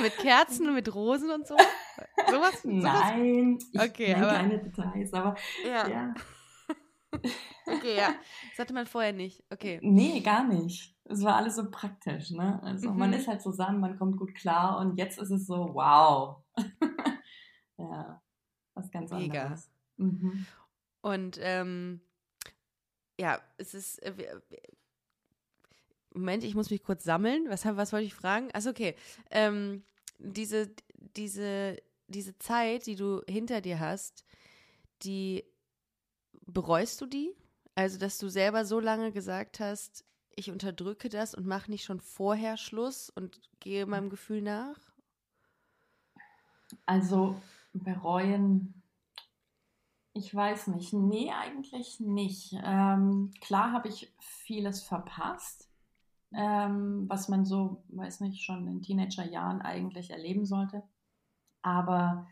Mit 0.00 0.16
Kerzen 0.18 0.68
und 0.68 0.74
mit 0.74 0.94
Rosen 0.94 1.30
und 1.30 1.46
so? 1.46 1.56
Sowas? 2.28 2.60
Nein, 2.64 3.58
ich 3.72 3.80
okay, 3.80 4.14
aber, 4.14 4.32
keine 4.32 4.58
Details, 4.58 5.12
aber 5.12 5.36
ja. 5.64 5.88
ja. 5.88 6.14
Okay, 7.66 7.96
ja. 7.96 8.14
Das 8.50 8.58
hatte 8.58 8.74
man 8.74 8.86
vorher 8.86 9.12
nicht. 9.12 9.44
Okay. 9.50 9.78
Nee, 9.82 10.20
gar 10.20 10.46
nicht. 10.46 10.96
Es 11.04 11.22
war 11.22 11.36
alles 11.36 11.56
so 11.56 11.70
praktisch, 11.70 12.30
ne? 12.30 12.62
Also 12.62 12.90
mhm. 12.90 12.98
man 12.98 13.12
ist 13.12 13.26
halt 13.26 13.42
zusammen, 13.42 13.80
man 13.80 13.98
kommt 13.98 14.16
gut 14.16 14.34
klar 14.34 14.78
und 14.78 14.96
jetzt 14.96 15.18
ist 15.18 15.30
es 15.30 15.46
so, 15.46 15.74
wow. 15.74 16.42
ja, 17.78 18.22
was 18.74 18.90
ganz 18.90 19.10
Mega. 19.10 19.42
anderes. 19.42 19.70
Mhm. 19.96 20.46
Und 21.02 21.38
ähm, 21.40 22.00
ja, 23.18 23.40
es 23.56 23.74
ist. 23.74 23.98
Äh, 24.02 24.40
Moment, 26.12 26.42
ich 26.42 26.56
muss 26.56 26.70
mich 26.70 26.82
kurz 26.82 27.04
sammeln. 27.04 27.44
Was, 27.48 27.64
was 27.64 27.92
wollte 27.92 28.06
ich 28.06 28.14
fragen? 28.14 28.48
Achso, 28.52 28.70
okay. 28.70 28.96
Ähm, 29.30 29.84
diese, 30.18 30.74
diese, 31.16 31.76
diese 32.08 32.36
Zeit, 32.38 32.86
die 32.86 32.96
du 32.96 33.22
hinter 33.28 33.60
dir 33.60 33.78
hast, 33.78 34.24
die 35.02 35.44
bereust 36.52 37.00
du 37.00 37.06
die? 37.06 37.34
Also, 37.74 37.98
dass 37.98 38.18
du 38.18 38.28
selber 38.28 38.64
so 38.64 38.80
lange 38.80 39.12
gesagt 39.12 39.60
hast, 39.60 40.04
ich 40.34 40.50
unterdrücke 40.50 41.08
das 41.08 41.34
und 41.34 41.46
mache 41.46 41.70
nicht 41.70 41.84
schon 41.84 42.00
vorher 42.00 42.56
Schluss 42.56 43.10
und 43.10 43.40
gehe 43.60 43.86
meinem 43.86 44.10
Gefühl 44.10 44.42
nach? 44.42 44.78
Also, 46.86 47.40
bereuen, 47.72 48.80
ich 50.12 50.34
weiß 50.34 50.68
nicht. 50.68 50.92
Nee, 50.92 51.30
eigentlich 51.32 52.00
nicht. 52.00 52.54
Ähm, 52.64 53.32
klar 53.40 53.72
habe 53.72 53.88
ich 53.88 54.12
vieles 54.18 54.82
verpasst, 54.82 55.68
ähm, 56.32 57.08
was 57.08 57.28
man 57.28 57.44
so, 57.44 57.82
weiß 57.88 58.20
nicht, 58.20 58.42
schon 58.42 58.66
in 58.66 58.82
Teenagerjahren 58.82 59.62
eigentlich 59.62 60.10
erleben 60.10 60.46
sollte. 60.46 60.82
Aber 61.62 62.28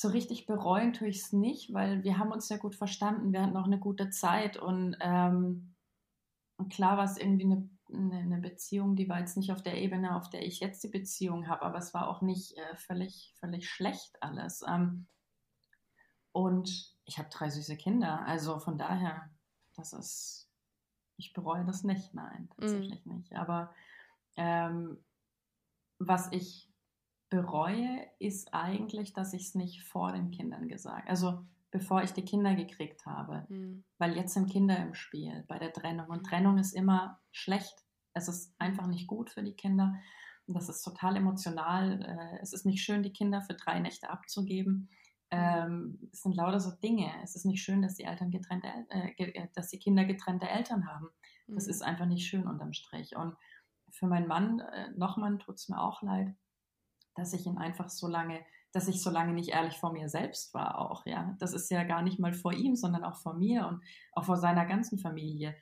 so 0.00 0.06
richtig 0.06 0.46
bereuen 0.46 0.92
tue 0.92 1.08
ich 1.08 1.22
es 1.22 1.32
nicht, 1.32 1.74
weil 1.74 2.04
wir 2.04 2.18
haben 2.18 2.30
uns 2.30 2.46
sehr 2.46 2.58
gut 2.58 2.76
verstanden. 2.76 3.32
Wir 3.32 3.42
hatten 3.42 3.56
auch 3.56 3.64
eine 3.64 3.80
gute 3.80 4.10
Zeit 4.10 4.56
und, 4.56 4.96
ähm, 5.00 5.74
und 6.56 6.72
klar 6.72 6.96
war 6.98 7.04
es 7.04 7.16
irgendwie 7.16 7.46
eine, 7.46 7.68
eine, 7.92 8.38
Beziehung, 8.38 8.94
die 8.94 9.08
war 9.08 9.18
jetzt 9.18 9.36
nicht 9.36 9.50
auf 9.50 9.60
der 9.60 9.76
Ebene, 9.76 10.14
auf 10.14 10.30
der 10.30 10.46
ich 10.46 10.60
jetzt 10.60 10.84
die 10.84 10.88
Beziehung 10.88 11.48
habe, 11.48 11.62
aber 11.62 11.78
es 11.78 11.94
war 11.94 12.06
auch 12.06 12.22
nicht 12.22 12.56
äh, 12.56 12.76
völlig, 12.76 13.34
völlig 13.40 13.68
schlecht 13.68 14.22
alles. 14.22 14.62
Ähm, 14.68 15.08
und 16.30 16.96
ich 17.04 17.18
habe 17.18 17.28
drei 17.30 17.50
süße 17.50 17.76
Kinder, 17.76 18.24
also 18.24 18.60
von 18.60 18.78
daher, 18.78 19.28
das 19.74 19.92
ist, 19.92 20.48
ich 21.16 21.32
bereue 21.32 21.64
das 21.64 21.82
nicht, 21.82 22.14
nein, 22.14 22.48
tatsächlich 22.56 23.04
mm. 23.04 23.16
nicht. 23.16 23.34
Aber 23.34 23.74
ähm, 24.36 25.04
was 25.98 26.30
ich 26.30 26.67
bereue, 27.30 28.06
ist 28.18 28.54
eigentlich, 28.54 29.12
dass 29.12 29.32
ich 29.32 29.48
es 29.48 29.54
nicht 29.54 29.82
vor 29.82 30.12
den 30.12 30.30
Kindern 30.30 30.68
gesagt 30.68 31.08
Also 31.08 31.44
bevor 31.70 32.02
ich 32.02 32.12
die 32.12 32.24
Kinder 32.24 32.54
gekriegt 32.54 33.04
habe. 33.06 33.46
Mhm. 33.48 33.84
Weil 33.98 34.16
jetzt 34.16 34.34
sind 34.34 34.50
Kinder 34.50 34.78
im 34.78 34.94
Spiel 34.94 35.44
bei 35.48 35.58
der 35.58 35.72
Trennung. 35.72 36.08
Und 36.08 36.24
Trennung 36.24 36.58
ist 36.58 36.72
immer 36.72 37.20
schlecht. 37.30 37.84
Es 38.14 38.28
ist 38.28 38.54
einfach 38.58 38.86
nicht 38.86 39.06
gut 39.06 39.30
für 39.30 39.42
die 39.42 39.54
Kinder. 39.54 39.94
Und 40.46 40.54
das 40.54 40.68
ist 40.68 40.82
total 40.82 41.16
emotional. 41.16 42.02
Äh, 42.02 42.38
es 42.40 42.52
ist 42.52 42.64
nicht 42.64 42.82
schön, 42.82 43.02
die 43.02 43.12
Kinder 43.12 43.42
für 43.42 43.54
drei 43.54 43.80
Nächte 43.80 44.08
abzugeben. 44.08 44.88
Ähm, 45.30 46.08
es 46.10 46.22
sind 46.22 46.34
lauter 46.34 46.58
so 46.58 46.70
Dinge. 46.70 47.12
Es 47.22 47.36
ist 47.36 47.44
nicht 47.44 47.62
schön, 47.62 47.82
dass 47.82 47.96
die 47.96 48.04
Eltern 48.04 48.30
getrennte, 48.30 48.68
äh, 48.88 49.10
äh 49.18 49.48
dass 49.54 49.68
die 49.68 49.78
Kinder 49.78 50.06
getrennte 50.06 50.48
Eltern 50.48 50.88
haben. 50.88 51.08
Das 51.48 51.66
mhm. 51.66 51.70
ist 51.70 51.82
einfach 51.82 52.06
nicht 52.06 52.26
schön 52.26 52.46
unterm 52.46 52.72
Strich. 52.72 53.14
Und 53.14 53.36
für 53.90 54.06
meinen 54.06 54.26
Mann, 54.26 54.60
äh, 54.60 54.90
Nochmann, 54.96 55.38
tut 55.38 55.56
es 55.56 55.68
mir 55.68 55.82
auch 55.82 56.00
leid 56.00 56.34
dass 57.18 57.32
ich 57.32 57.46
ihn 57.46 57.58
einfach 57.58 57.88
so 57.90 58.06
lange, 58.06 58.44
dass 58.72 58.88
ich 58.88 59.02
so 59.02 59.10
lange 59.10 59.32
nicht 59.32 59.50
ehrlich 59.50 59.76
vor 59.76 59.92
mir 59.92 60.08
selbst 60.08 60.54
war 60.54 60.78
auch, 60.78 61.04
ja. 61.04 61.34
Das 61.38 61.52
ist 61.52 61.70
ja 61.70 61.82
gar 61.82 62.02
nicht 62.02 62.18
mal 62.18 62.32
vor 62.32 62.52
ihm, 62.52 62.76
sondern 62.76 63.04
auch 63.04 63.16
vor 63.16 63.34
mir 63.34 63.66
und 63.66 63.82
auch 64.12 64.24
vor 64.24 64.36
seiner 64.36 64.66
ganzen 64.66 64.98
Familie. 64.98 65.56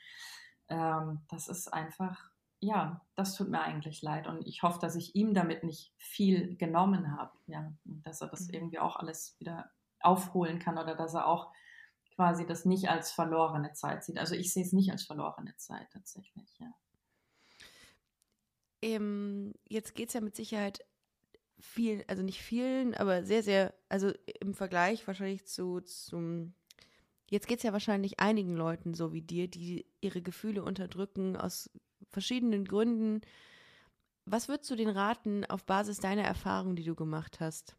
Ähm, 0.68 1.20
das 1.28 1.48
ist 1.48 1.72
einfach, 1.72 2.30
ja, 2.60 3.00
das 3.14 3.34
tut 3.34 3.48
mir 3.48 3.60
eigentlich 3.60 4.02
leid 4.02 4.26
und 4.26 4.46
ich 4.46 4.62
hoffe, 4.62 4.78
dass 4.80 4.96
ich 4.96 5.14
ihm 5.14 5.34
damit 5.34 5.64
nicht 5.64 5.94
viel 5.96 6.56
genommen 6.56 7.16
habe, 7.16 7.32
ja, 7.46 7.72
und 7.84 8.06
dass 8.06 8.20
er 8.20 8.28
das 8.28 8.48
mhm. 8.48 8.54
irgendwie 8.54 8.78
auch 8.78 8.96
alles 8.96 9.36
wieder 9.38 9.70
aufholen 10.00 10.58
kann 10.58 10.76
oder 10.76 10.94
dass 10.94 11.14
er 11.14 11.26
auch 11.26 11.52
quasi 12.14 12.46
das 12.46 12.64
nicht 12.64 12.88
als 12.88 13.12
verlorene 13.12 13.72
Zeit 13.72 14.04
sieht. 14.04 14.18
Also 14.18 14.34
ich 14.34 14.52
sehe 14.52 14.62
es 14.62 14.72
nicht 14.72 14.90
als 14.90 15.04
verlorene 15.04 15.56
Zeit 15.56 15.88
tatsächlich, 15.92 16.58
ja. 16.58 16.72
Ähm, 18.82 19.54
jetzt 19.66 19.94
geht 19.94 20.08
es 20.08 20.14
ja 20.14 20.20
mit 20.20 20.36
Sicherheit 20.36 20.84
vielen, 21.58 22.02
also 22.08 22.22
nicht 22.22 22.40
vielen, 22.40 22.94
aber 22.94 23.24
sehr, 23.24 23.42
sehr, 23.42 23.74
also 23.88 24.12
im 24.40 24.54
Vergleich 24.54 25.06
wahrscheinlich 25.06 25.46
zu 25.46 25.80
zum 25.80 26.54
Jetzt 27.28 27.48
geht 27.48 27.58
es 27.58 27.64
ja 27.64 27.72
wahrscheinlich 27.72 28.20
einigen 28.20 28.54
Leuten 28.54 28.94
so 28.94 29.12
wie 29.12 29.22
dir, 29.22 29.48
die 29.48 29.84
ihre 30.00 30.22
Gefühle 30.22 30.62
unterdrücken 30.62 31.36
aus 31.36 31.70
verschiedenen 32.10 32.64
Gründen. 32.64 33.20
Was 34.26 34.48
würdest 34.48 34.70
du 34.70 34.76
den 34.76 34.88
raten 34.88 35.44
auf 35.44 35.64
Basis 35.64 35.98
deiner 35.98 36.22
Erfahrung, 36.22 36.76
die 36.76 36.84
du 36.84 36.94
gemacht 36.94 37.40
hast? 37.40 37.76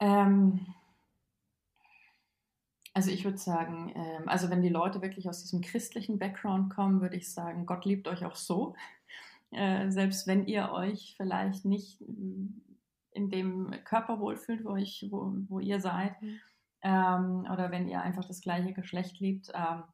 Ähm, 0.00 0.66
also 2.92 3.10
ich 3.10 3.24
würde 3.24 3.38
sagen, 3.38 3.92
ähm, 3.96 4.28
also 4.28 4.50
wenn 4.50 4.62
die 4.62 4.68
Leute 4.68 5.00
wirklich 5.00 5.28
aus 5.28 5.40
diesem 5.42 5.62
christlichen 5.62 6.18
Background 6.18 6.74
kommen, 6.74 7.00
würde 7.00 7.16
ich 7.16 7.32
sagen, 7.32 7.64
Gott 7.64 7.86
liebt 7.86 8.06
euch 8.06 8.24
auch 8.26 8.36
so. 8.36 8.76
Äh, 9.54 9.90
selbst 9.90 10.26
wenn 10.26 10.46
ihr 10.46 10.70
euch 10.72 11.14
vielleicht 11.16 11.64
nicht 11.64 12.00
in 13.14 13.30
dem 13.30 13.70
Körper 13.84 14.20
wohlfühlt, 14.20 14.64
wo, 14.64 14.76
ich, 14.76 15.06
wo, 15.10 15.32
wo 15.48 15.60
ihr 15.60 15.80
seid, 15.80 16.20
mhm. 16.20 16.40
ähm, 16.82 17.48
oder 17.50 17.70
wenn 17.70 17.88
ihr 17.88 18.02
einfach 18.02 18.24
das 18.24 18.40
gleiche 18.40 18.72
Geschlecht 18.72 19.20
liebt. 19.20 19.50
Ähm, 19.54 19.84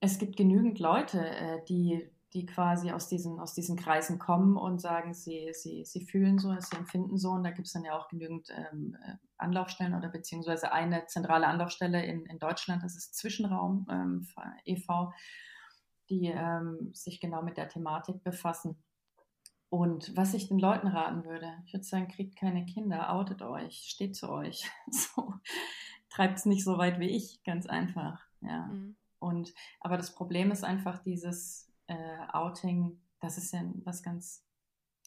es 0.00 0.18
gibt 0.18 0.36
genügend 0.36 0.78
Leute, 0.78 1.26
äh, 1.26 1.64
die, 1.68 2.08
die 2.34 2.44
quasi 2.46 2.92
aus 2.92 3.08
diesen, 3.08 3.40
aus 3.40 3.54
diesen 3.54 3.76
Kreisen 3.76 4.18
kommen 4.18 4.56
und 4.56 4.80
sagen, 4.80 5.14
sie, 5.14 5.48
sie, 5.52 5.84
sie 5.84 6.04
fühlen 6.04 6.38
so, 6.38 6.54
sie 6.60 6.76
empfinden 6.76 7.16
so. 7.16 7.30
Und 7.30 7.44
da 7.44 7.50
gibt 7.50 7.66
es 7.66 7.72
dann 7.72 7.84
ja 7.84 7.98
auch 7.98 8.08
genügend 8.08 8.48
ähm, 8.50 8.96
äh, 9.02 9.14
Anlaufstellen 9.38 9.94
oder 9.94 10.08
beziehungsweise 10.08 10.70
eine 10.72 11.06
zentrale 11.06 11.46
Anlaufstelle 11.46 12.04
in, 12.04 12.26
in 12.26 12.38
Deutschland, 12.38 12.84
das 12.84 12.94
ist 12.96 13.14
Zwischenraum 13.16 13.86
ähm, 13.90 14.26
e.V 14.66 15.12
die 16.10 16.26
ähm, 16.26 16.90
sich 16.92 17.20
genau 17.20 17.42
mit 17.42 17.56
der 17.56 17.68
Thematik 17.68 18.22
befassen. 18.22 18.82
Und 19.70 20.16
was 20.16 20.34
ich 20.34 20.48
den 20.48 20.58
Leuten 20.58 20.88
raten 20.88 21.24
würde, 21.24 21.52
ich 21.66 21.74
würde 21.74 21.84
sagen, 21.84 22.08
kriegt 22.08 22.36
keine 22.36 22.64
Kinder, 22.64 23.12
outet 23.12 23.42
euch, 23.42 23.84
steht 23.88 24.16
zu 24.16 24.30
euch. 24.30 24.70
So, 24.90 25.34
treibt 26.08 26.38
es 26.38 26.46
nicht 26.46 26.64
so 26.64 26.78
weit 26.78 26.98
wie 26.98 27.10
ich, 27.10 27.42
ganz 27.44 27.66
einfach. 27.66 28.20
Ja. 28.40 28.66
Mhm. 28.66 28.96
Und 29.18 29.52
aber 29.80 29.96
das 29.96 30.14
Problem 30.14 30.50
ist 30.50 30.64
einfach 30.64 31.02
dieses 31.02 31.70
äh, 31.86 32.18
Outing, 32.32 32.98
das 33.20 33.36
ist 33.36 33.52
ja 33.52 33.62
was 33.84 34.02
ganz 34.02 34.44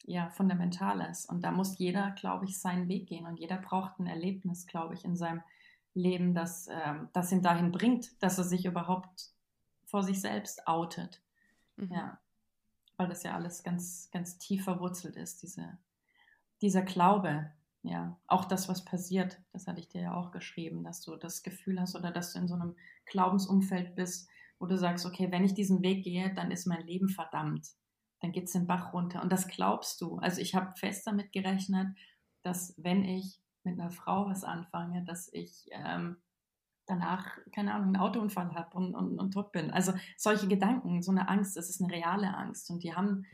ja, 0.03 0.29
Fundamentales. 0.29 1.25
Und 1.25 1.43
da 1.43 1.51
muss 1.51 1.77
jeder, 1.77 2.11
glaube 2.11 2.45
ich, 2.45 2.59
seinen 2.59 2.87
Weg 2.87 3.07
gehen. 3.07 3.25
Und 3.25 3.39
jeder 3.39 3.57
braucht 3.57 3.99
ein 3.99 4.07
Erlebnis, 4.07 4.65
glaube 4.67 4.93
ich, 4.93 5.05
in 5.05 5.15
seinem 5.15 5.41
Leben, 5.93 6.33
das, 6.33 6.67
ähm, 6.71 7.09
das 7.13 7.31
ihn 7.31 7.41
dahin 7.41 7.71
bringt, 7.71 8.21
dass 8.23 8.37
er 8.37 8.43
sich 8.43 8.65
überhaupt 8.65 9.31
vor 9.91 10.03
sich 10.03 10.21
selbst 10.21 10.67
outet. 10.67 11.21
Mhm. 11.75 11.91
Ja. 11.93 12.19
Weil 12.97 13.09
das 13.09 13.23
ja 13.23 13.35
alles 13.35 13.61
ganz, 13.61 14.09
ganz 14.11 14.37
tief 14.37 14.63
verwurzelt 14.63 15.17
ist, 15.17 15.43
diese, 15.43 15.77
dieser 16.61 16.81
Glaube. 16.81 17.51
Ja, 17.83 18.17
auch 18.27 18.45
das, 18.45 18.69
was 18.69 18.85
passiert, 18.85 19.41
das 19.53 19.65
hatte 19.65 19.79
ich 19.79 19.87
dir 19.87 20.01
ja 20.01 20.13
auch 20.13 20.31
geschrieben, 20.31 20.83
dass 20.83 21.01
du 21.01 21.15
das 21.15 21.41
Gefühl 21.41 21.81
hast 21.81 21.95
oder 21.95 22.11
dass 22.11 22.33
du 22.33 22.39
in 22.39 22.47
so 22.47 22.53
einem 22.53 22.75
Glaubensumfeld 23.07 23.95
bist, 23.95 24.29
wo 24.59 24.67
du 24.67 24.77
sagst, 24.77 25.05
okay, 25.07 25.31
wenn 25.31 25.43
ich 25.43 25.55
diesen 25.55 25.81
Weg 25.81 26.03
gehe, 26.03 26.31
dann 26.35 26.51
ist 26.51 26.67
mein 26.67 26.85
Leben 26.85 27.09
verdammt. 27.09 27.67
Dann 28.19 28.31
geht 28.31 28.43
es 28.43 28.51
den 28.51 28.67
Bach 28.67 28.93
runter. 28.93 29.23
Und 29.23 29.31
das 29.31 29.47
glaubst 29.47 29.99
du. 29.99 30.17
Also 30.19 30.39
ich 30.39 30.53
habe 30.53 30.77
fest 30.77 31.07
damit 31.07 31.31
gerechnet, 31.31 31.87
dass 32.43 32.75
wenn 32.77 33.03
ich 33.03 33.41
mit 33.63 33.79
einer 33.79 33.89
Frau 33.89 34.27
was 34.27 34.43
anfange, 34.43 35.03
dass 35.03 35.33
ich 35.33 35.67
ähm, 35.71 36.17
danach, 36.91 37.37
keine 37.53 37.73
Ahnung, 37.73 37.87
einen 37.87 37.97
Autounfall 37.97 38.53
habe 38.53 38.75
und, 38.75 38.93
und, 38.93 39.17
und 39.17 39.31
tot 39.31 39.51
bin. 39.51 39.71
Also 39.71 39.93
solche 40.17 40.47
Gedanken, 40.47 41.01
so 41.01 41.11
eine 41.11 41.29
Angst, 41.29 41.55
das 41.57 41.69
ist 41.69 41.81
eine 41.81 41.91
reale 41.91 42.35
Angst. 42.35 42.69
Und 42.69 42.83
die 42.83 42.93
haben 42.93 43.25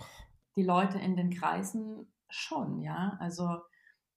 die 0.55 0.64
Leute 0.64 0.99
in 0.99 1.16
den 1.16 1.32
Kreisen 1.32 2.12
schon, 2.30 2.82
ja. 2.82 3.18
Also 3.20 3.62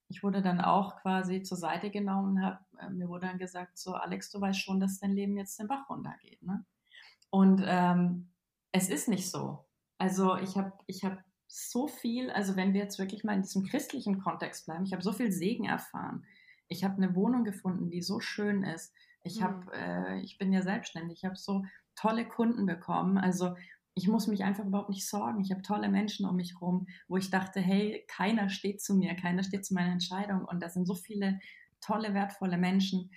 ich 0.08 0.22
wurde 0.22 0.42
dann 0.42 0.60
auch 0.60 0.96
quasi 1.02 1.42
zur 1.42 1.56
Seite 1.56 1.90
genommen, 1.90 2.44
hab, 2.44 2.66
äh, 2.78 2.90
mir 2.90 3.08
wurde 3.08 3.28
dann 3.28 3.38
gesagt, 3.38 3.78
so 3.78 3.94
Alex, 3.94 4.30
du 4.30 4.40
weißt 4.40 4.60
schon, 4.60 4.80
dass 4.80 4.98
dein 4.98 5.12
Leben 5.12 5.36
jetzt 5.36 5.58
den 5.58 5.68
Bach 5.68 5.88
runtergeht. 5.88 6.42
Ne? 6.42 6.64
Und 7.30 7.62
ähm, 7.64 8.30
es 8.72 8.88
ist 8.88 9.08
nicht 9.08 9.30
so. 9.30 9.64
Also 9.98 10.36
ich 10.36 10.56
habe 10.56 10.72
ich 10.86 11.04
hab 11.04 11.22
so 11.46 11.86
viel, 11.86 12.30
also 12.30 12.56
wenn 12.56 12.74
wir 12.74 12.80
jetzt 12.80 12.98
wirklich 12.98 13.24
mal 13.24 13.34
in 13.34 13.42
diesem 13.42 13.64
christlichen 13.64 14.20
Kontext 14.20 14.66
bleiben, 14.66 14.84
ich 14.84 14.92
habe 14.92 15.02
so 15.02 15.12
viel 15.12 15.30
Segen 15.30 15.64
erfahren. 15.64 16.24
Ich 16.68 16.84
habe 16.84 16.96
eine 16.96 17.14
Wohnung 17.14 17.44
gefunden, 17.44 17.90
die 17.90 18.02
so 18.02 18.20
schön 18.20 18.62
ist. 18.64 18.92
Ich, 19.22 19.40
mhm. 19.40 19.68
äh, 19.72 20.20
ich 20.20 20.38
bin 20.38 20.52
ja 20.52 20.62
selbstständig, 20.62 21.18
ich 21.18 21.24
habe 21.24 21.36
so 21.36 21.64
tolle 21.94 22.26
Kunden 22.26 22.66
bekommen. 22.66 23.18
Also 23.18 23.54
ich 23.94 24.08
muss 24.08 24.26
mich 24.26 24.44
einfach 24.44 24.64
überhaupt 24.64 24.88
nicht 24.88 25.06
sorgen. 25.06 25.40
Ich 25.40 25.50
habe 25.50 25.62
tolle 25.62 25.88
Menschen 25.88 26.26
um 26.26 26.36
mich 26.36 26.54
herum, 26.54 26.86
wo 27.08 27.16
ich 27.16 27.30
dachte, 27.30 27.60
hey, 27.60 28.04
keiner 28.08 28.48
steht 28.48 28.80
zu 28.80 28.94
mir, 28.94 29.14
keiner 29.14 29.42
steht 29.42 29.66
zu 29.66 29.74
meiner 29.74 29.92
Entscheidung. 29.92 30.44
Und 30.44 30.60
da 30.60 30.68
sind 30.68 30.86
so 30.86 30.94
viele 30.94 31.40
tolle, 31.80 32.14
wertvolle 32.14 32.56
Menschen, 32.56 33.10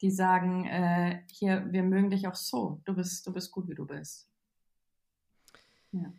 die 0.00 0.10
sagen, 0.10 0.66
äh, 0.66 1.22
hier, 1.30 1.66
wir 1.70 1.82
mögen 1.82 2.10
dich 2.10 2.26
auch 2.26 2.34
so. 2.34 2.80
Du 2.84 2.94
bist, 2.94 3.26
du 3.26 3.32
bist 3.32 3.50
gut, 3.50 3.68
wie 3.68 3.74
du 3.74 3.86
bist. 3.86 4.28
Ja. 5.92 6.12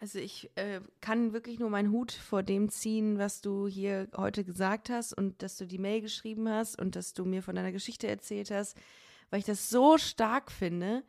Also 0.00 0.20
ich 0.20 0.50
äh, 0.54 0.80
kann 1.00 1.32
wirklich 1.32 1.58
nur 1.58 1.70
meinen 1.70 1.90
Hut 1.90 2.12
vor 2.12 2.44
dem 2.44 2.68
ziehen, 2.68 3.18
was 3.18 3.40
du 3.40 3.66
hier 3.66 4.08
heute 4.16 4.44
gesagt 4.44 4.90
hast 4.90 5.12
und 5.12 5.42
dass 5.42 5.56
du 5.56 5.66
die 5.66 5.78
Mail 5.78 6.00
geschrieben 6.00 6.48
hast 6.48 6.78
und 6.78 6.94
dass 6.94 7.14
du 7.14 7.24
mir 7.24 7.42
von 7.42 7.56
deiner 7.56 7.72
Geschichte 7.72 8.06
erzählt 8.06 8.52
hast, 8.52 8.76
weil 9.30 9.40
ich 9.40 9.46
das 9.46 9.70
so 9.70 9.98
stark 9.98 10.52
finde, 10.52 11.02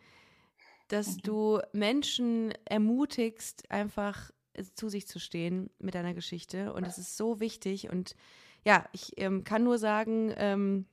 dass 0.88 1.18
mhm. 1.18 1.22
du 1.22 1.60
Menschen 1.72 2.52
ermutigst, 2.66 3.70
einfach 3.70 4.32
äh, 4.54 4.64
zu 4.74 4.90
sich 4.90 5.08
zu 5.08 5.20
stehen 5.20 5.70
mit 5.78 5.94
deiner 5.94 6.16
Geschichte. 6.16 6.74
Und 6.74 6.88
das 6.88 6.98
ist 6.98 7.16
so 7.16 7.40
wichtig. 7.40 7.92
Und 7.92 8.16
ja, 8.66 8.86
ich 8.92 9.14
ähm, 9.18 9.44
kann 9.44 9.64
nur 9.64 9.78
sagen, 9.78 10.34
ähm, 10.36 10.86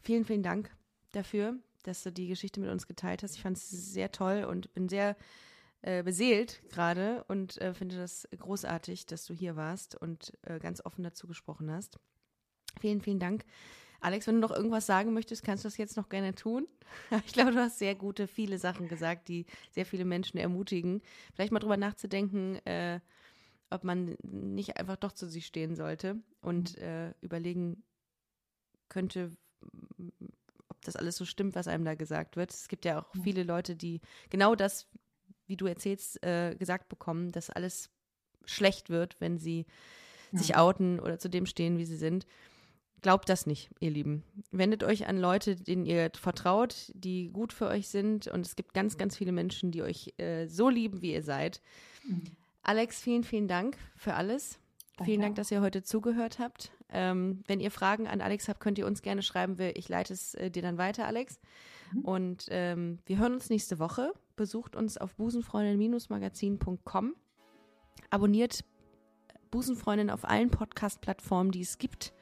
vielen, 0.00 0.24
vielen 0.24 0.44
Dank 0.44 0.70
dafür, 1.10 1.56
dass 1.82 2.04
du 2.04 2.12
die 2.12 2.28
Geschichte 2.28 2.60
mit 2.60 2.70
uns 2.70 2.86
geteilt 2.86 3.24
hast. 3.24 3.34
Ich 3.34 3.42
fand 3.42 3.56
es 3.56 3.68
sehr 3.68 4.12
toll 4.12 4.44
und 4.44 4.72
bin 4.74 4.88
sehr 4.88 5.16
äh, 5.82 6.02
beseelt 6.02 6.62
gerade 6.70 7.24
und 7.28 7.60
äh, 7.60 7.74
finde 7.74 7.96
das 7.96 8.28
großartig, 8.36 9.06
dass 9.06 9.24
du 9.24 9.34
hier 9.34 9.56
warst 9.56 9.94
und 9.94 10.32
äh, 10.42 10.58
ganz 10.58 10.84
offen 10.84 11.02
dazu 11.02 11.26
gesprochen 11.26 11.70
hast. 11.70 11.98
Vielen, 12.80 13.00
vielen 13.00 13.18
Dank. 13.18 13.44
Alex, 14.00 14.26
wenn 14.26 14.36
du 14.36 14.40
noch 14.40 14.54
irgendwas 14.54 14.86
sagen 14.86 15.12
möchtest, 15.12 15.44
kannst 15.44 15.64
du 15.64 15.68
das 15.68 15.76
jetzt 15.76 15.96
noch 15.96 16.08
gerne 16.08 16.34
tun. 16.34 16.66
Ich 17.26 17.32
glaube, 17.32 17.52
du 17.52 17.58
hast 17.58 17.78
sehr 17.78 17.94
gute, 17.94 18.26
viele 18.26 18.58
Sachen 18.58 18.88
gesagt, 18.88 19.28
die 19.28 19.46
sehr 19.70 19.86
viele 19.86 20.04
Menschen 20.04 20.38
ermutigen. 20.38 21.02
Vielleicht 21.34 21.52
mal 21.52 21.60
drüber 21.60 21.76
nachzudenken, 21.76 22.56
äh, 22.66 23.00
ob 23.70 23.84
man 23.84 24.16
nicht 24.22 24.76
einfach 24.76 24.96
doch 24.96 25.12
zu 25.12 25.26
sich 25.26 25.46
stehen 25.46 25.74
sollte 25.74 26.20
und 26.40 26.76
mhm. 26.76 26.82
äh, 26.82 27.10
überlegen 27.22 27.82
könnte, 28.88 29.30
ob 30.68 30.82
das 30.82 30.96
alles 30.96 31.16
so 31.16 31.24
stimmt, 31.24 31.54
was 31.54 31.68
einem 31.68 31.84
da 31.84 31.94
gesagt 31.94 32.36
wird. 32.36 32.52
Es 32.52 32.68
gibt 32.68 32.84
ja 32.84 33.00
auch 33.00 33.14
viele 33.22 33.42
Leute, 33.42 33.74
die 33.74 34.00
genau 34.28 34.54
das, 34.54 34.86
wie 35.52 35.56
du 35.58 35.66
erzählst, 35.66 36.24
äh, 36.24 36.56
gesagt 36.58 36.88
bekommen, 36.88 37.30
dass 37.30 37.50
alles 37.50 37.90
schlecht 38.46 38.88
wird, 38.88 39.16
wenn 39.20 39.36
sie 39.38 39.66
ja. 40.32 40.38
sich 40.38 40.56
outen 40.56 40.98
oder 40.98 41.18
zu 41.18 41.28
dem 41.28 41.44
stehen, 41.44 41.76
wie 41.76 41.84
sie 41.84 41.98
sind. 41.98 42.26
Glaubt 43.02 43.28
das 43.28 43.46
nicht, 43.46 43.68
ihr 43.80 43.90
Lieben. 43.90 44.22
Wendet 44.50 44.82
euch 44.82 45.06
an 45.08 45.18
Leute, 45.18 45.56
denen 45.56 45.84
ihr 45.84 46.10
vertraut, 46.14 46.90
die 46.94 47.28
gut 47.28 47.52
für 47.52 47.66
euch 47.66 47.88
sind. 47.88 48.28
Und 48.28 48.46
es 48.46 48.56
gibt 48.56 48.72
ganz, 48.72 48.96
ganz 48.96 49.16
viele 49.18 49.32
Menschen, 49.32 49.72
die 49.72 49.82
euch 49.82 50.14
äh, 50.16 50.46
so 50.46 50.70
lieben, 50.70 51.02
wie 51.02 51.12
ihr 51.12 51.22
seid. 51.22 51.60
Mhm. 52.08 52.22
Alex, 52.62 53.02
vielen, 53.02 53.24
vielen 53.24 53.48
Dank 53.48 53.76
für 53.94 54.14
alles. 54.14 54.58
Danke. 54.96 55.10
Vielen 55.10 55.20
Dank, 55.20 55.34
dass 55.34 55.50
ihr 55.50 55.60
heute 55.60 55.82
zugehört 55.82 56.38
habt. 56.38 56.72
Ähm, 56.88 57.42
wenn 57.46 57.60
ihr 57.60 57.70
Fragen 57.70 58.06
an 58.06 58.22
Alex 58.22 58.48
habt, 58.48 58.60
könnt 58.60 58.78
ihr 58.78 58.86
uns 58.86 59.02
gerne 59.02 59.22
schreiben. 59.22 59.56
Ich 59.74 59.88
leite 59.88 60.14
es 60.14 60.34
äh, 60.34 60.50
dir 60.50 60.62
dann 60.62 60.78
weiter, 60.78 61.06
Alex. 61.06 61.40
Mhm. 61.92 62.00
Und 62.02 62.46
ähm, 62.50 63.00
wir 63.04 63.18
hören 63.18 63.34
uns 63.34 63.50
nächste 63.50 63.78
Woche. 63.78 64.12
Besucht 64.42 64.74
uns 64.74 64.98
auf 64.98 65.14
busenfreundin-magazin.com. 65.14 67.14
Abonniert 68.10 68.64
Busenfreundin 69.52 70.10
auf 70.10 70.24
allen 70.24 70.50
Podcast-Plattformen, 70.50 71.52
die 71.52 71.60
es 71.60 71.78
gibt. 71.78 72.12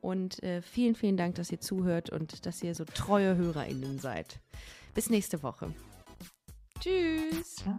Und 0.00 0.42
äh, 0.42 0.62
vielen, 0.62 0.94
vielen 0.94 1.18
Dank, 1.18 1.34
dass 1.34 1.52
ihr 1.52 1.60
zuhört 1.60 2.08
und 2.08 2.46
dass 2.46 2.62
ihr 2.62 2.74
so 2.74 2.86
treue 2.86 3.36
HörerInnen 3.36 3.98
seid. 3.98 4.40
Bis 4.94 5.10
nächste 5.10 5.42
Woche. 5.42 5.74
Tschüss. 6.80 7.56
Ciao. 7.56 7.78